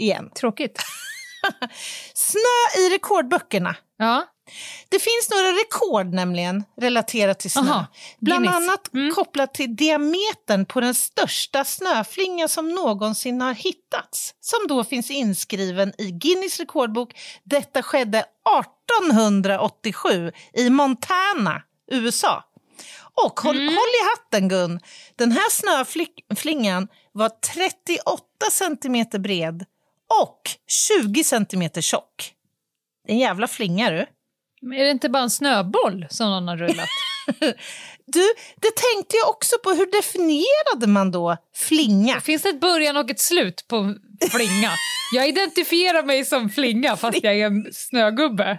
igen. 0.00 0.30
Tråkigt. 0.40 0.78
Snö 2.14 2.80
i 2.82 2.94
rekordböckerna. 2.94 3.76
Ja. 3.98 4.24
Det 4.88 4.98
finns 4.98 5.30
några 5.30 5.48
rekord 5.48 6.14
nämligen 6.14 6.64
relaterat 6.80 7.38
till 7.38 7.50
snö. 7.50 7.60
Aha, 7.62 7.86
Bland 8.20 8.48
annat 8.48 8.94
Mm. 8.94 9.14
kopplat 9.14 9.54
till 9.54 9.76
diametern 9.76 10.66
på 10.66 10.80
den 10.80 10.94
största 10.94 11.64
snöflinga 11.64 12.48
som 12.48 12.68
någonsin 12.68 13.40
har 13.40 13.54
hittats. 13.54 14.34
Som 14.40 14.58
då 14.68 14.84
finns 14.84 15.10
inskriven 15.10 15.92
i 15.98 16.10
Guinness 16.10 16.60
rekordbok. 16.60 17.14
Detta 17.44 17.82
skedde 17.82 18.24
1887 18.58 20.32
i 20.52 20.70
Montana, 20.70 21.62
USA. 21.92 22.44
Och 23.26 23.40
håll, 23.40 23.56
Mm. 23.56 23.68
håll 23.68 23.76
i 23.76 24.04
hatten 24.10 24.48
Gun, 24.48 24.80
den 25.16 25.32
här 25.32 25.50
snöflingan 25.50 26.88
var 27.12 27.28
38 27.28 28.22
centimeter 28.52 29.18
bred 29.18 29.64
och 30.22 30.40
20 30.68 31.24
centimeter 31.24 31.80
tjock. 31.80 32.32
En 33.08 33.18
jävla 33.18 33.48
flinga 33.48 33.90
du. 33.90 34.06
Men 34.64 34.78
är 34.78 34.84
det 34.84 34.90
inte 34.90 35.08
bara 35.08 35.22
en 35.22 35.30
snöboll 35.30 36.06
som 36.10 36.30
någon 36.30 36.48
har 36.48 36.56
rullat? 36.56 36.88
Du, 38.06 38.20
det 38.60 38.70
tänkte 38.76 39.16
jag 39.16 39.28
också 39.30 39.56
på. 39.64 39.70
Hur 39.70 39.86
definierade 39.96 40.86
man 40.86 41.10
då 41.10 41.36
flinga? 41.54 42.20
Finns 42.20 42.42
det 42.42 42.48
ett 42.48 42.60
början 42.60 42.96
och 42.96 43.10
ett 43.10 43.20
slut 43.20 43.64
på 43.68 43.94
flinga? 44.30 44.70
Jag 45.14 45.28
identifierar 45.28 46.02
mig 46.02 46.24
som 46.24 46.50
flinga 46.50 46.96
fast 46.96 47.18
jag 47.22 47.38
är 47.38 47.46
en 47.46 47.66
snögubbe. 47.72 48.58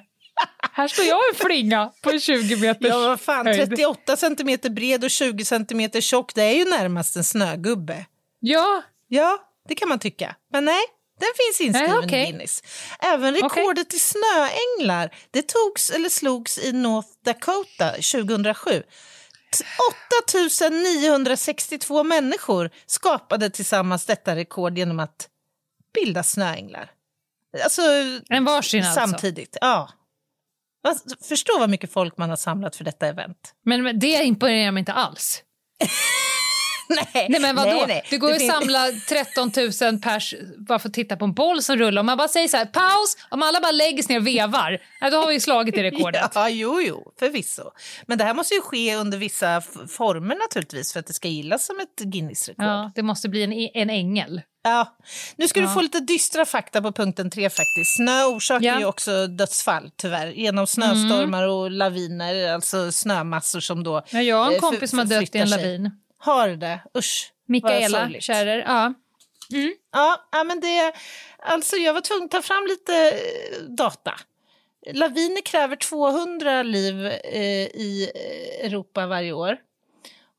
Här 0.72 0.88
står 0.88 1.06
jag 1.06 1.20
en 1.30 1.36
flinga 1.36 1.92
på 2.04 2.20
20 2.20 2.56
meters 2.56 2.88
Ja, 2.90 3.00
vad 3.00 3.20
fan, 3.22 3.48
höjd. 3.48 3.70
38 3.70 4.18
centimeter 4.18 4.70
bred 4.70 5.04
och 5.04 5.10
20 5.10 5.46
centimeter 5.46 6.02
tjock, 6.02 6.36
det 6.36 6.42
är 6.44 6.54
ju 6.54 6.66
närmast 6.66 7.16
en 7.16 7.24
snögubbe. 7.24 8.06
Ja, 8.40 8.84
Ja, 9.08 9.38
det 9.68 9.76
kan 9.76 9.90
man 9.90 10.00
tycka. 10.00 10.36
Men 10.54 10.66
nej, 10.66 10.82
den 11.20 11.28
finns 11.38 11.62
inskriven 11.62 11.96
Nej, 11.96 12.06
okej. 12.06 12.22
i 12.24 12.26
Guinness. 12.26 12.64
Även 13.00 13.34
rekordet 13.36 13.94
i 13.94 14.00
snöänglar, 14.00 15.16
det 15.32 15.48
togs 15.48 15.90
eller 15.90 16.10
slogs 16.10 16.58
i 16.58 16.72
North 16.72 17.10
Dakota 17.26 17.92
2007. 17.92 18.84
T- 19.58 19.66
8962 20.24 22.04
människor 22.04 22.70
skapade 22.86 23.50
tillsammans 23.50 24.06
detta 24.06 24.36
rekord 24.36 24.78
genom 24.78 25.00
att 25.00 25.30
bilda 25.94 26.24
snöänglar. 26.24 26.92
Alltså, 27.64 27.82
en 28.30 28.46
varsin 28.46 28.84
alltså. 28.84 29.00
samtidigt. 29.00 29.58
Ja. 29.62 29.90
Vad- 30.82 31.00
Förstå 31.28 31.60
vad 31.60 31.70
mycket 31.70 31.92
folk 31.94 32.18
man 32.18 32.30
har 32.30 32.38
samlat 32.38 32.76
för 32.76 32.84
detta 32.84 33.08
event. 33.08 33.54
Men, 33.66 33.84
men 33.84 34.00
det 34.00 34.24
imponerar 34.24 34.72
mig 34.72 34.82
inte 34.82 34.94
alls. 34.94 35.44
Nej, 37.14 37.28
Nej 37.30 37.40
men 37.42 37.56
vadå? 37.56 37.70
nej, 37.72 37.86
nej. 37.88 38.04
Det 38.10 38.18
går 38.18 38.32
ju 38.32 38.40
finns- 38.40 38.54
att 38.54 38.60
samla 38.62 38.80
13 39.10 39.52
000 39.92 40.00
pers 40.02 40.34
bara 40.58 40.80
för 40.80 40.90
att 40.90 40.94
titta 40.94 41.16
på 41.18 41.26
en 41.26 41.34
boll 41.34 41.62
som 41.64 41.76
rullar. 41.78 42.00
Om 42.00 42.06
man 42.06 42.18
bara 42.18 42.28
säger 42.28 42.48
så 42.48 42.58
här, 42.58 42.66
paus, 42.66 43.18
om 43.30 43.44
alla 43.44 43.60
bara 43.62 43.72
lägger 43.72 44.04
sig 44.04 44.14
ner 44.14 44.20
och 44.20 44.28
vevar, 44.28 44.82
då 45.12 45.18
har 45.18 45.28
vi 45.28 45.40
slagit 45.40 45.78
i 45.78 45.84
rekordet. 45.84 46.32
Ja, 46.36 46.50
jo, 46.50 46.82
jo, 46.82 47.12
förvisso. 47.20 47.64
Men 48.06 48.18
det 48.18 48.24
här 48.24 48.34
måste 48.34 48.54
ju 48.56 48.62
ske 48.62 48.96
under 48.96 49.18
vissa 49.18 49.62
former 49.90 50.36
naturligtvis 50.36 50.94
för 50.94 51.00
att 51.00 51.08
det 51.08 51.14
ska 51.14 51.28
gillas 51.28 51.66
som 51.66 51.80
ett 51.80 52.00
Guinness-rekord. 52.06 52.66
Ja, 52.66 52.92
det 52.96 53.04
måste 53.04 53.30
bli 53.30 53.44
en, 53.44 53.54
en 53.82 53.90
ängel. 53.90 54.42
Ja. 54.64 54.96
Nu 55.36 55.48
ska 55.48 55.60
du 55.60 55.66
Ja. 55.66 55.74
få 55.74 55.82
lite 55.82 56.00
dystra 56.00 56.46
fakta 56.46 56.82
på 56.82 56.92
punkten 56.92 57.30
tre 57.30 57.50
faktiskt. 57.50 57.96
Snö 57.98 58.24
orsakar 58.26 58.66
Ja. 58.68 58.80
ju 58.80 58.86
också 58.86 59.28
dödsfall 59.28 59.92
tyvärr 59.96 60.28
genom 60.28 60.68
snöstormar 60.68 61.48
och 61.48 61.72
laviner, 61.72 62.54
alltså 62.54 62.92
snömassor 62.92 63.60
som 63.60 63.84
då 63.84 64.04
Ja, 64.10 64.22
jag 64.22 64.36
har 64.38 64.48
en 64.48 64.54
eh, 64.54 64.60
kompis 64.60 64.90
som 64.90 65.00
har 65.00 65.06
dött 65.06 65.36
i 65.36 65.38
en 65.38 65.48
sig. 65.48 65.58
lavin. 65.64 65.92
Har 66.26 66.50
det? 66.50 66.80
Usch. 66.98 67.32
Mikaela. 67.48 68.10
Kärrer. 68.20 68.58
Ja. 68.58 68.94
Ja, 69.92 70.28
ja, 70.32 70.44
men 70.44 70.60
det... 70.60 70.94
Alltså 71.40 71.76
jag 71.76 71.94
var 71.94 72.02
tvungen 72.02 72.26
att 72.26 72.32
ta 72.32 72.42
fram 72.42 72.66
lite 72.68 73.10
eh, 73.10 73.62
data. 73.64 74.14
Laviner 74.94 75.42
kräver 75.42 75.76
200 75.76 76.64
liv 76.64 77.06
eh, 77.06 77.66
i 77.66 78.12
eh, 78.16 78.66
Europa 78.66 79.08
varje 79.08 79.34
år. 79.34 79.58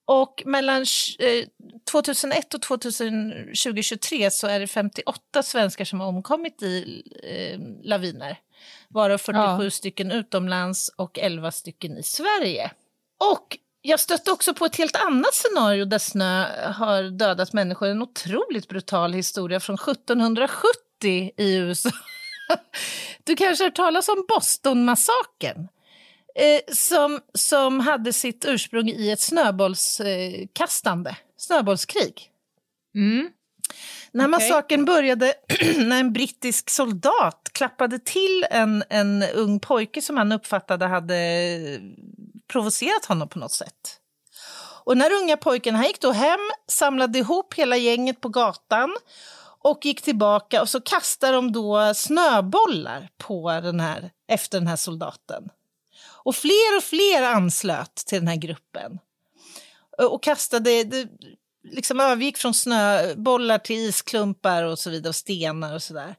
Och 0.05 0.43
mellan 0.47 0.85
eh, 1.19 1.45
2001 1.91 2.55
och 2.55 2.63
2023 2.63 4.31
så 4.31 4.47
är 4.47 4.61
det 4.61 4.67
58 4.67 5.43
svenskar 5.43 5.85
som 5.85 6.01
har 6.01 6.09
omkommit 6.09 6.63
i 6.63 7.03
eh, 7.23 7.61
laviner. 7.89 8.39
Varav 8.89 9.19
47 9.19 9.65
Ja. 9.65 9.71
stycken 9.71 10.11
utomlands 10.11 10.89
och 10.89 11.19
11 11.19 11.51
stycken 11.53 11.99
i 11.99 12.03
Sverige. 12.03 12.71
Och 13.33 13.59
jag 13.87 14.01
stötte 14.01 14.33
också 14.33 14.55
på 14.55 14.65
ett 14.65 14.77
helt 14.77 14.97
annat 14.97 15.35
scenario 15.35 15.85
där 15.85 15.99
snö 15.99 16.47
har 16.73 17.03
dödat 17.03 17.53
människor. 17.53 17.89
En 17.89 18.03
otroligt 18.03 18.69
brutal 18.69 19.13
historia 19.13 19.61
från 19.61 19.75
1770 19.75 21.31
i 21.37 21.57
USA. 21.57 21.91
Du 23.25 23.37
kanske 23.37 23.65
har 23.65 23.69
hört 23.69 23.77
talas 23.77 24.09
om 24.09 24.25
Bostonmassakern? 24.29 25.69
Eh, 26.35 26.75
som, 26.75 27.21
som 27.35 27.81
hade 27.81 28.13
sitt 28.13 28.45
ursprung 28.49 28.89
i 28.89 29.11
ett 29.11 29.21
snöbollskastande, 29.21 31.11
eh, 31.11 31.17
snöbollskrig. 31.37 32.31
Mm. 32.95 33.31
Okej. 34.15 34.29
massakern 34.29 34.85
började 34.85 35.35
när 35.77 36.01
en 36.01 36.13
brittisk 36.13 36.71
soldat 36.71 37.51
klappade 37.53 37.99
till 37.99 38.47
en, 38.51 38.85
en 38.91 39.23
ung 39.23 39.61
pojke 39.61 40.03
som 40.03 40.17
han 40.17 40.33
uppfattade 40.33 40.87
hade 40.87 41.15
provocerat 42.49 43.05
honom 43.05 43.29
på 43.29 43.39
något 43.39 43.53
sätt. 43.53 44.01
Och 44.85 44.97
när 44.97 45.13
unga 45.13 45.37
pojken 45.37 45.75
han 45.75 45.87
gick 45.87 46.01
då 46.01 46.13
hem, 46.13 46.41
samlade 46.69 47.19
ihop 47.19 47.55
hela 47.55 47.77
gänget 47.77 48.21
på 48.21 48.29
gatan 48.29 48.97
och 49.59 49.87
gick 49.87 50.03
tillbaka 50.03 50.63
och 50.63 50.69
så 50.69 50.81
kastade 50.81 51.33
de 51.33 51.53
då 51.53 51.95
snöbollar 51.95 53.09
på 53.19 53.51
den 53.51 53.81
här, 53.81 54.11
efter 54.29 54.59
den 54.59 54.67
här 54.67 54.77
soldaten. 54.77 55.49
Och 56.27 56.37
fler 56.37 56.77
och 56.77 56.83
fler 56.83 57.23
anslöt 57.23 57.95
till 57.95 58.19
den 58.19 58.29
här 58.29 58.37
gruppen. 58.37 58.99
Och 59.99 60.23
kastade, 60.23 60.85
det 60.85 61.09
liksom 61.63 62.01
övergick 62.01 62.37
från 62.37 62.55
snöbollar 62.55 63.59
till 63.59 63.77
isklumpar 63.77 64.63
och 64.63 64.79
så 64.79 64.91
vidare, 64.91 65.09
och 65.09 65.17
stenar 65.17 65.75
och 65.75 65.83
sådär. 65.83 66.15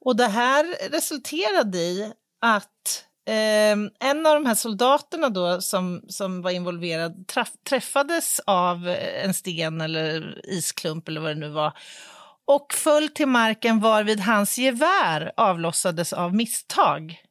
Och 0.00 0.16
det 0.16 0.26
här 0.26 0.90
resulterade 0.90 1.78
i 1.78 2.12
att 2.40 3.04
eh, 3.26 4.08
en 4.10 4.26
av 4.26 4.34
de 4.34 4.46
här 4.46 4.54
soldaterna 4.54 5.28
då 5.28 5.60
som, 5.60 6.02
som 6.08 6.42
var 6.42 6.50
involverad 6.50 7.26
träff, 7.28 7.52
träffades 7.68 8.40
av 8.46 8.88
en 9.22 9.34
sten 9.34 9.80
eller 9.80 10.40
isklump 10.44 11.08
eller 11.08 11.20
vad 11.20 11.30
det 11.30 11.40
nu 11.40 11.48
var 11.48 11.72
och 12.46 12.74
föll 12.74 13.08
till 13.08 13.28
marken 13.28 13.80
varvid 13.80 14.20
hans 14.20 14.58
gevär 14.58 15.32
avlossades 15.36 16.12
av 16.12 16.34
misstag. 16.34 17.22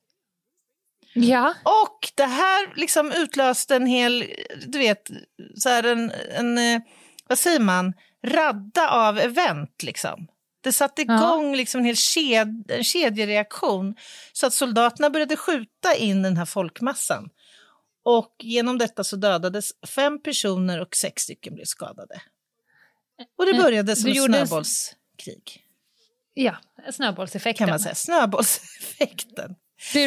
Ja. 1.14 1.54
Och 1.64 2.12
det 2.16 2.26
här 2.26 2.74
liksom 2.76 3.12
utlöste 3.12 3.76
en 3.76 3.86
hel, 3.86 4.26
du 4.68 4.78
vet, 4.78 5.10
så 5.56 5.70
här 5.70 5.84
en, 5.84 6.12
en 6.38 6.58
eh, 6.58 6.82
vad 7.28 7.40
säger 7.40 7.60
man, 7.60 7.94
radda 8.28 8.90
av 8.90 9.20
event 9.20 9.84
liksom. 9.84 10.28
Det 10.66 10.74
satte 10.74 11.02
igång 11.02 11.56
liksom 11.56 11.80
en 11.80 11.86
hel 11.86 11.96
ked, 11.96 12.72
en 12.72 12.84
kedjereaktion 12.84 13.96
så 14.34 14.48
att 14.48 14.54
soldaterna 14.54 15.10
började 15.10 15.38
skjuta 15.38 15.96
in 15.96 16.22
den 16.22 16.38
här 16.38 16.46
folkmassan. 16.46 17.30
Och 18.04 18.36
genom 18.40 18.78
detta 18.78 19.04
så 19.04 19.16
dödades 19.16 19.72
fem 19.88 20.22
personer 20.22 20.82
och 20.82 20.96
sex 20.96 21.24
stycken 21.24 21.56
blev 21.56 21.66
skadade. 21.66 22.22
Och 23.38 23.46
det 23.46 23.52
Eh, 23.52 23.64
började 23.64 23.96
som 23.96 24.12
du 24.12 24.20
ett 24.20 24.26
snöbollskrig, 24.26 25.66
ja, 26.34 26.56
snöbollseffekten. 26.92 27.66
kan 27.68 27.70
man 27.70 27.80
säga. 27.80 27.96
Snöbollseffekten. 27.96 29.56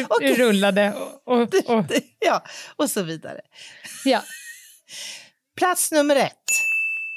Okej. 0.09 0.35
du 0.35 0.35
rullade 0.43 0.93
och... 0.93 1.41
och, 1.41 1.53
och 1.65 1.85
Ja, 2.19 2.43
och 2.75 2.89
så 2.89 3.03
vidare. 3.03 3.41
ja. 4.05 4.23
Plats 5.55 5.91
nummer 5.91 6.15
ett. 6.15 6.68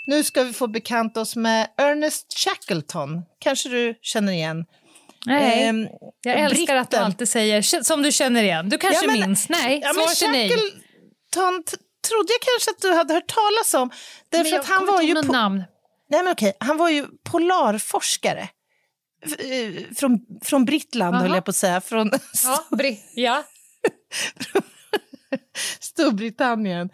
Nu 0.06 0.24
ska 0.24 0.42
vi 0.42 0.52
få 0.52 0.66
bekanta 0.66 1.20
oss 1.20 1.36
med 1.36 1.68
Ernest 1.78 2.38
Shackleton. 2.38 3.22
Kanske 3.38 3.68
du 3.68 3.94
känner 4.02 4.32
igen? 4.32 4.64
Nej, 5.26 5.62
Ehm, 5.62 5.86
jag 6.22 6.40
älskar 6.40 6.76
att 6.76 6.90
du 6.90 6.94
britten. 6.96 7.04
alltid 7.06 7.28
säger 7.28 7.62
"K- 7.78 7.84
som 7.84 8.02
du 8.02 8.12
känner 8.12 8.42
igen. 8.42 8.68
Du 8.68 8.78
kanske 8.78 9.04
Ja, 9.06 9.12
men- 9.12 9.20
minns? 9.20 9.48
Nej, 9.48 9.80
Ja, 9.84 9.92
svaret 9.94 10.22
är 10.22 10.28
nej. 10.32 10.48
Shackleton 10.50 11.62
trodde 12.08 12.32
jag 12.32 12.40
kanske 12.40 12.70
att 12.70 12.80
du 12.82 12.92
hade 12.92 13.14
hört 13.14 13.26
talas 13.28 13.74
om. 13.74 13.90
Därför 14.30 14.44
Men 14.44 14.52
jag 14.52 14.60
att 14.60 14.66
han 14.68 14.86
var 14.86 15.02
ju 15.02 15.14
något 15.14 15.30
namn. 15.32 15.62
Nej, 16.10 16.22
men 16.22 16.32
okej, 16.32 16.52
han 16.60 16.76
var 16.76 16.88
ju 16.90 17.06
polarforskare. 17.30 18.48
Eh, 19.38 19.94
Från, 19.96 20.18
från 20.44 20.64
Brittland, 20.64 21.14
Aha. 21.16 21.22
höll 21.24 21.34
jag 21.34 21.44
på 21.44 21.50
att 21.50 21.56
säga. 21.56 21.80
Från 21.80 22.10
Ja, 22.44 22.64
bri- 22.70 22.98
ja. 23.14 23.42
Storbritannien. 25.80 26.90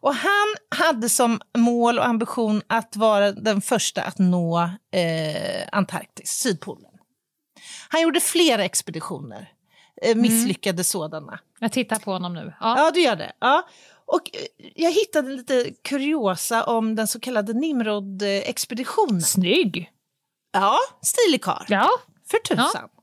Och 0.00 0.14
han 0.14 0.54
hade 0.68 1.08
som 1.08 1.40
mål 1.58 1.98
och 1.98 2.06
ambition 2.06 2.62
att 2.66 2.96
vara 2.96 3.32
den 3.32 3.60
första 3.60 4.02
att 4.02 4.18
nå 4.18 4.70
eh, 4.92 5.68
Antarktis, 5.72 6.30
Sydpolen. 6.30 6.90
Han 7.88 8.02
gjorde 8.02 8.20
flera 8.20 8.64
expeditioner, 8.64 9.52
eh, 10.02 10.16
misslyckade 10.16 10.84
sådana. 10.84 11.38
Jag 11.58 11.72
tittar 11.72 11.98
på 11.98 12.12
honom 12.12 12.34
nu. 12.34 12.54
Ja. 12.60 12.78
Ja, 12.78 12.90
du 12.90 13.00
gör 13.00 13.16
det. 13.16 13.32
Ja. 13.38 13.68
Och 14.06 14.30
eh, 14.32 14.70
jag 14.74 14.92
hittade 14.92 15.30
lite 15.30 15.70
kuriosa 15.82 16.64
om 16.64 16.94
den 16.94 17.08
så 17.08 17.20
kallade 17.20 17.52
Nimrod-expeditionen. 17.52 19.22
Snygg! 19.22 19.90
Ja, 20.52 20.78
stilig 21.02 21.42
karl. 21.42 21.64
Ja. 21.68 21.90
För 22.30 22.38
tusan. 22.38 22.64
Eh, 22.74 23.01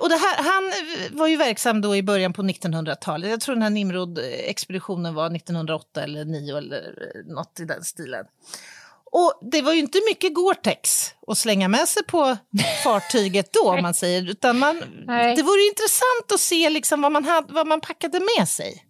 Och 0.00 0.08
det 0.08 0.16
här, 0.16 0.42
han 0.42 0.64
eh, 0.66 1.18
var 1.18 1.26
ju 1.26 1.36
verksam 1.36 1.80
då 1.80 1.96
i 1.96 2.02
början 2.02 2.32
på 2.32 2.42
1900-talet. 2.42 3.30
Jag 3.30 3.40
tror 3.40 3.54
den 3.54 3.62
här 3.62 3.70
Nimrod-expeditionen 3.70 5.14
var 5.14 5.36
1908 5.36 6.02
eller 6.02 6.24
9 6.24 6.56
eller 6.56 6.76
eh, 7.26 7.34
något 7.34 7.60
i 7.60 7.64
den 7.64 7.84
stilen. 7.84 8.24
Och 9.14 9.38
det 9.52 9.62
var 9.62 9.72
ju 9.72 9.78
inte 9.78 10.00
mycket 10.08 10.34
Gore-Tex 10.34 11.10
att 11.26 11.38
slänga 11.38 11.68
med 11.68 11.88
sig 11.88 12.02
på 12.04 12.36
fartyget 12.84 13.52
då, 13.52 13.70
om 13.70 13.82
man 13.82 13.94
säger. 13.94 14.30
Utan 14.30 14.58
man, 14.58 14.82
Nej. 15.06 15.36
det 15.36 15.42
vore 15.42 15.62
intressant 15.62 16.32
att 16.34 16.40
se 16.40 16.70
liksom 16.70 17.00
vad, 17.02 17.12
man 17.12 17.24
hade, 17.24 17.52
vad 17.52 17.66
man 17.66 17.80
packade 17.80 18.20
med 18.38 18.48
sig. 18.48 18.84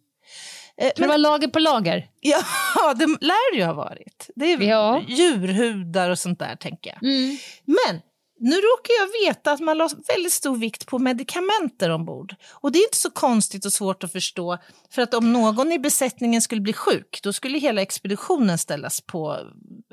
Eh, 0.76 0.90
Det 0.96 1.06
var 1.06 1.18
lager 1.18 1.48
på 1.48 1.58
lager. 1.58 2.06
Ja, 2.20 2.94
det 2.94 3.06
lär 3.06 3.52
det 3.52 3.58
ju 3.58 3.64
ha 3.64 3.72
varit. 3.72 4.30
Det 4.36 4.52
är 4.52 4.60
Ja. 4.60 5.02
djurhudar 5.08 6.10
och 6.10 6.18
sånt 6.18 6.38
där, 6.38 6.56
tänker 6.56 6.90
jag. 7.00 7.10
Mm. 7.10 7.36
Men 7.64 8.00
nu 8.42 8.56
råkar 8.56 8.92
jag 9.00 9.26
veta 9.26 9.52
att 9.52 9.60
man 9.60 9.78
la 9.78 9.88
väldigt 10.08 10.32
stor 10.32 10.56
vikt 10.56 10.86
på 10.86 10.98
medikamenter 10.98 11.90
ombord. 11.90 12.34
Och 12.50 12.72
det 12.72 12.78
är 12.78 12.84
inte 12.84 12.96
så 12.96 13.10
konstigt 13.10 13.64
och 13.64 13.72
svårt 13.72 14.04
att 14.04 14.12
förstå. 14.12 14.58
För 14.90 15.02
att 15.02 15.14
om 15.14 15.32
någon 15.32 15.72
i 15.72 15.78
besättningen 15.78 16.42
skulle 16.42 16.60
bli 16.60 16.72
sjuk, 16.72 17.20
då 17.22 17.32
skulle 17.32 17.58
hela 17.58 17.82
expeditionen 17.82 18.58
ställas 18.58 19.00
på 19.00 19.38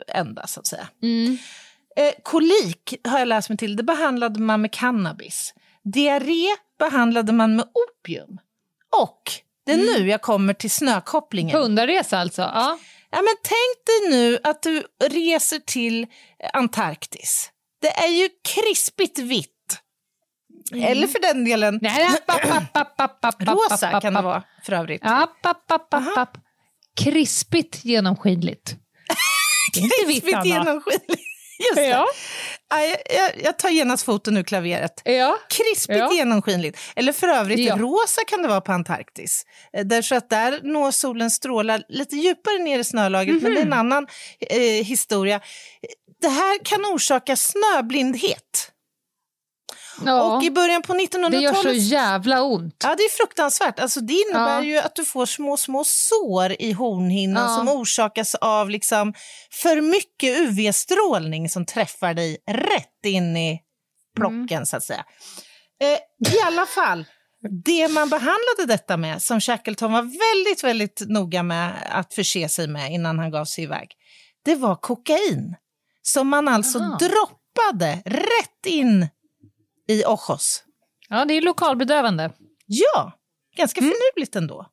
ända, 0.08 0.48
så 0.48 0.60
att 0.60 0.68
säga. 0.68 0.88
Mm. 1.04 1.38
Eh, 1.96 2.14
kolik 2.24 2.96
har 3.04 3.20
jag 3.20 3.28
läst 3.28 3.50
mig 3.50 3.58
till, 3.58 3.76
det 3.76 3.84
behandlade 3.84 4.40
man 4.40 4.62
med 4.62 4.72
cannabis. 4.72 5.54
Diarré 5.84 6.48
behandlade 6.80 7.34
man 7.34 7.56
med 7.56 7.66
opium. 7.66 8.40
Och 9.02 9.32
det 9.66 9.72
är 9.72 9.78
nu 9.78 10.10
jag 10.10 10.22
kommer 10.22 10.54
till 10.54 10.72
snökopplingen. 10.72 11.62
Hundaresa 11.62 12.18
alltså? 12.18 12.42
Ja. 12.42 12.80
Ja, 13.12 13.18
men 13.18 13.36
tänk 13.44 13.86
dig 13.86 14.20
nu 14.20 14.40
att 14.44 14.62
du 14.62 14.84
reser 15.04 15.60
till 15.60 16.08
Antarktis. 16.54 17.52
Det 17.82 18.00
är 18.00 18.08
ju 18.08 18.30
krispigt 18.54 19.20
vitt. 19.20 19.56
Eller 20.74 21.08
för 21.08 21.20
den 21.20 21.46
delen 21.46 21.80
rosa 23.40 24.02
kan 24.02 24.14
det 24.14 24.22
vara 24.22 24.44
för 24.64 24.74
övrigt. 24.74 25.02
Krispigt 26.96 27.86
genomskinligt. 27.86 28.76
Det 29.74 29.80
är 29.80 29.84
inte 29.84 30.26
vitt, 30.26 30.34
Anna. 30.36 30.46
genomskinligt. 30.46 31.29
Just 31.60 31.76
det. 31.76 31.88
Ja. 31.88 32.08
Ja, 32.70 32.80
jag, 33.10 33.32
jag, 33.44 33.60
tar 33.60 33.70
genast 33.70 34.04
foten 34.06 34.38
ur 34.38 34.44
klaveret. 34.44 35.02
Ja. 35.04 35.38
Krispigt 35.50 36.00
Ja. 36.00 36.14
genomskinligt. 36.14 36.80
Eller 36.96 37.14
för 37.14 37.28
övrigt, 37.28 37.60
Ja. 37.60 37.76
rosa 37.78 38.22
kan 38.28 38.42
det 38.42 38.48
vara 38.48 38.62
på 38.62 38.72
Antarktis. 38.72 39.44
Eh, 39.78 39.86
Därför 39.86 40.16
att 40.16 40.30
där 40.30 40.60
når 40.64 40.92
solens 40.92 41.36
strålar 41.36 41.84
lite 41.90 42.16
djupare 42.16 42.58
ner 42.60 42.80
i 42.80 42.84
snölagret, 42.84 43.42
men 43.44 43.54
det 43.54 43.60
är 43.60 43.64
Mhm. 43.66 43.74
en 43.74 43.80
annan 43.80 44.08
eh, 44.50 44.60
historia. 44.86 45.42
Det 46.22 46.28
här 46.30 46.66
kan 46.66 46.86
orsaka 46.86 47.36
snöblindhet. 47.36 48.69
Ja. 50.06 50.22
Och 50.38 50.44
i 50.44 50.52
början 50.52 50.82
på 50.82 50.94
Det 50.94 51.00
1900-talet... 51.00 51.42
gör 51.42 51.54
så 51.54 51.72
jävla 51.72 52.42
ont. 52.42 52.76
Ja, 52.84 52.96
det 52.96 53.04
är 53.04 53.18
fruktansvärt. 53.18 53.80
Alltså, 53.80 54.00
det 54.00 54.14
innebär 54.14 54.58
Ja. 54.58 54.64
ju 54.64 54.78
att 54.78 54.96
du 54.96 55.06
får 55.06 55.26
små, 55.26 55.58
små 55.58 55.84
sår 55.84 56.56
i 56.60 56.72
hornhinnan 56.72 57.52
Ja. 57.52 57.58
som 57.58 57.70
orsakas 57.70 58.36
av 58.36 58.70
liksom, 58.70 59.14
för 59.52 59.82
mycket 59.82 60.38
UV-strålning 60.40 61.50
som 61.50 61.66
träffar 61.66 62.14
dig 62.14 62.38
rätt 62.52 63.06
in 63.06 63.38
i 63.38 63.60
plocken, 64.16 64.48
Mm. 64.52 64.66
så 64.66 64.78
att 64.78 64.84
säga. 64.84 65.06
Eh, 65.82 66.34
I 66.34 66.40
alla 66.46 66.66
fall, 66.66 67.06
det 67.66 67.88
man 67.88 68.10
behandlade 68.10 68.66
detta 68.68 68.98
med, 68.98 69.22
som 69.22 69.42
Shackleton 69.42 69.92
var 69.92 70.02
väldigt, 70.02 70.64
väldigt 70.64 71.02
noga 71.08 71.44
med 71.44 71.74
att 71.92 72.14
förse 72.14 72.50
sig 72.50 72.68
med 72.68 72.92
innan 72.94 73.20
han 73.20 73.32
gav 73.32 73.46
sig 73.46 73.64
iväg, 73.64 73.88
det 74.46 74.56
var 74.56 74.76
kokain. 74.76 75.56
Som 76.02 76.28
man 76.28 76.48
alltså 76.48 76.80
Aha. 76.80 76.98
droppade 76.98 78.02
rätt 78.06 78.66
in 78.66 79.08
i 79.90 80.04
Ojos. 80.06 80.64
Ja, 81.10 81.26
det 81.26 81.34
är 81.34 81.42
lokalbedövande. 81.42 82.32
Ja, 82.66 83.12
ganska 83.58 83.82
finurligt 83.82 84.36
ändå. 84.36 84.66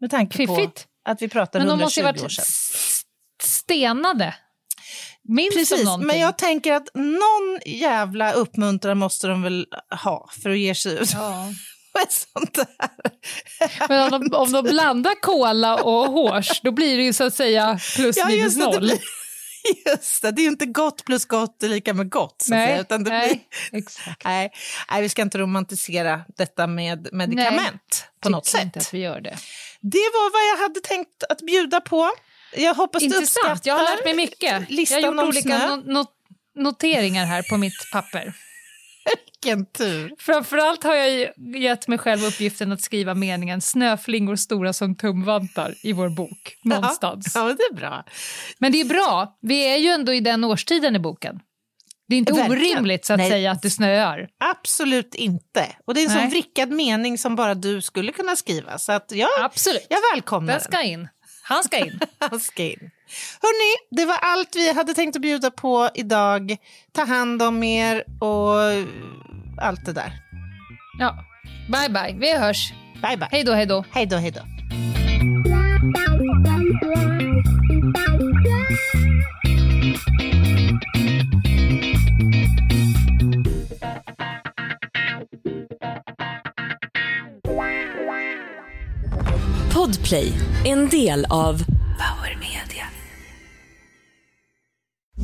Med 0.00 0.10
tanke 0.10 0.42
Mm. 0.42 0.56
Fiffigt. 0.56 0.86
på 1.04 1.10
att 1.10 1.22
vi 1.22 1.28
pratar 1.28 1.58
Men 1.58 1.68
de 1.68 1.72
120 1.72 1.84
måste 1.84 2.00
ju 2.00 2.06
år 2.06 2.12
varit 2.22 2.32
sedan. 2.32 2.44
stenade. 3.42 4.34
Minns 5.28 5.54
Precis, 5.54 5.88
men 6.00 6.18
jag 6.20 6.38
tänker 6.38 6.72
att 6.72 6.88
någon 6.94 7.58
jävla 7.66 8.32
uppmuntran 8.32 8.98
måste 8.98 9.26
de 9.26 9.42
väl 9.42 9.66
ha 10.02 10.28
för 10.42 10.50
att 10.50 10.58
ge 10.58 10.74
sig 10.74 10.92
ut 10.98 11.10
Ja. 11.12 11.48
Men 13.88 14.14
om 14.14 14.28
de, 14.30 14.36
om 14.36 14.52
de 14.52 14.62
blandar 14.64 15.20
cola 15.22 15.82
och 15.82 16.12
hårs, 16.12 16.60
då 16.62 16.70
blir 16.72 16.96
det 16.96 17.02
ju 17.02 17.12
så 17.12 17.24
att 17.24 17.34
säga 17.34 17.78
plus 17.96 18.16
Ja, 18.16 18.26
minus 18.26 18.42
just 18.42 18.56
det, 18.58 18.64
noll. 18.64 18.78
blir- 18.80 18.98
Just 19.86 20.22
det, 20.22 20.30
det 20.30 20.40
är 20.40 20.42
ju 20.44 20.48
inte 20.48 20.66
gott 20.66 21.04
plus 21.04 21.24
gott 21.24 21.62
är 21.62 21.68
lika 21.68 21.94
med 21.94 22.10
gott. 22.10 22.42
Så 22.42 22.50
Nej, 22.50 22.80
utan 22.80 23.04
det 23.04 23.10
nej, 23.10 23.46
blir, 23.70 23.80
exakt. 23.80 24.24
nej, 24.24 24.50
nej, 24.90 25.02
vi 25.02 25.08
ska 25.08 25.22
inte 25.22 25.38
romantisera 25.38 26.20
detta 26.36 26.66
med 26.66 27.08
medicament 27.12 28.04
på 28.20 28.28
något 28.28 28.46
sätt. 28.46 28.76
att 28.76 28.94
vi 28.94 28.98
gör 28.98 29.20
det. 29.20 29.36
Det 29.80 29.98
var 30.12 30.32
vad 30.32 30.58
jag 30.58 30.62
hade 30.68 30.80
tänkt 30.80 31.22
att 31.28 31.40
bjuda 31.42 31.80
på. 31.80 32.10
Jag 32.56 32.74
hoppas 32.74 33.02
du 33.02 33.16
uppskattar 33.16 33.60
jag 33.64 33.74
har 33.74 33.82
lärt 33.96 34.04
mig 34.04 34.14
mycket. 34.14 34.70
listan 34.70 35.00
jag 35.02 35.12
har 35.12 35.24
gjort 35.24 35.28
olika 35.34 35.58
no- 35.76 36.06
noteringar 36.56 37.26
här 37.26 37.42
på 37.42 37.56
mitt 37.56 37.90
papper. 37.92 38.34
Vilken 39.14 39.66
tur. 39.66 40.14
Framförallt 40.18 40.84
har 40.84 40.94
jag 40.94 41.30
gett 41.56 41.88
mig 41.88 41.98
själv 41.98 42.24
uppgiften 42.24 42.72
att 42.72 42.80
skriva 42.80 43.14
meningen 43.14 43.60
snöflingor 43.60 44.36
stora 44.36 44.72
som 44.72 44.96
tumvantar 44.96 45.74
i 45.82 45.92
vår 45.92 46.08
bok 46.08 46.56
någonstans. 46.62 47.32
Ja, 47.34 47.44
men 47.44 47.56
det 47.56 47.62
är 47.62 47.74
bra. 47.74 48.04
Men 48.58 48.72
det 48.72 48.80
är 48.80 48.84
bra, 48.84 49.38
vi 49.40 49.66
är 49.68 49.76
ju 49.76 49.88
ändå 49.88 50.14
i 50.14 50.20
den 50.20 50.44
årstiden 50.44 50.96
i 50.96 50.98
boken. 50.98 51.40
Det 52.08 52.14
är 52.14 52.18
inte 52.18 52.32
Verkligen. 52.32 52.62
orimligt 52.62 53.04
så 53.04 53.12
att 53.12 53.18
Nej. 53.18 53.30
säga 53.30 53.50
att 53.50 53.62
det 53.62 53.70
snöar. 53.70 54.28
Absolut 54.38 55.14
inte. 55.14 55.66
Och 55.86 55.94
det 55.94 56.00
är 56.00 56.04
en 56.04 56.10
sån 56.10 56.20
Nej. 56.20 56.30
vrickad 56.30 56.70
mening 56.70 57.18
som 57.18 57.36
bara 57.36 57.54
du 57.54 57.82
skulle 57.82 58.12
kunna 58.12 58.36
skriva. 58.36 58.78
Så 58.78 58.92
att 58.92 59.12
ja, 59.12 59.28
Absolut. 59.40 59.86
jag 59.90 59.98
välkomnar 60.14 60.52
Den 60.52 60.62
ska 60.62 60.82
in. 60.82 61.08
Han 61.42 61.64
ska 61.64 61.78
in. 61.78 62.00
Han 62.18 62.40
ska 62.40 62.62
in. 62.62 62.90
Hörni, 63.42 63.86
det 63.90 64.04
var 64.04 64.18
allt 64.22 64.56
vi 64.56 64.72
hade 64.72 64.94
tänkt 64.94 65.16
att 65.16 65.22
bjuda 65.22 65.50
på 65.50 65.90
idag. 65.94 66.56
Ta 66.92 67.04
hand 67.04 67.42
om 67.42 67.62
er 67.62 68.04
och 68.20 68.54
allt 69.60 69.86
det 69.86 69.92
där. 69.92 70.12
Ja. 70.98 71.24
Bye, 71.68 71.88
bye. 71.88 72.16
Vi 72.18 72.38
hörs. 72.38 72.72
Bye, 73.02 73.16
bye. 73.16 73.28
Hej 73.30 73.44
då, 73.44 73.52
hej 73.52 73.66
då. 73.66 73.84
Hej 73.92 74.06
då, 74.06 74.16
hej 74.16 74.30
då. 74.30 74.40
Podplay, 89.74 90.32
en 90.64 90.88
del 90.88 91.24
av 91.24 91.58
Power 91.98 92.36
Media. 92.40 92.45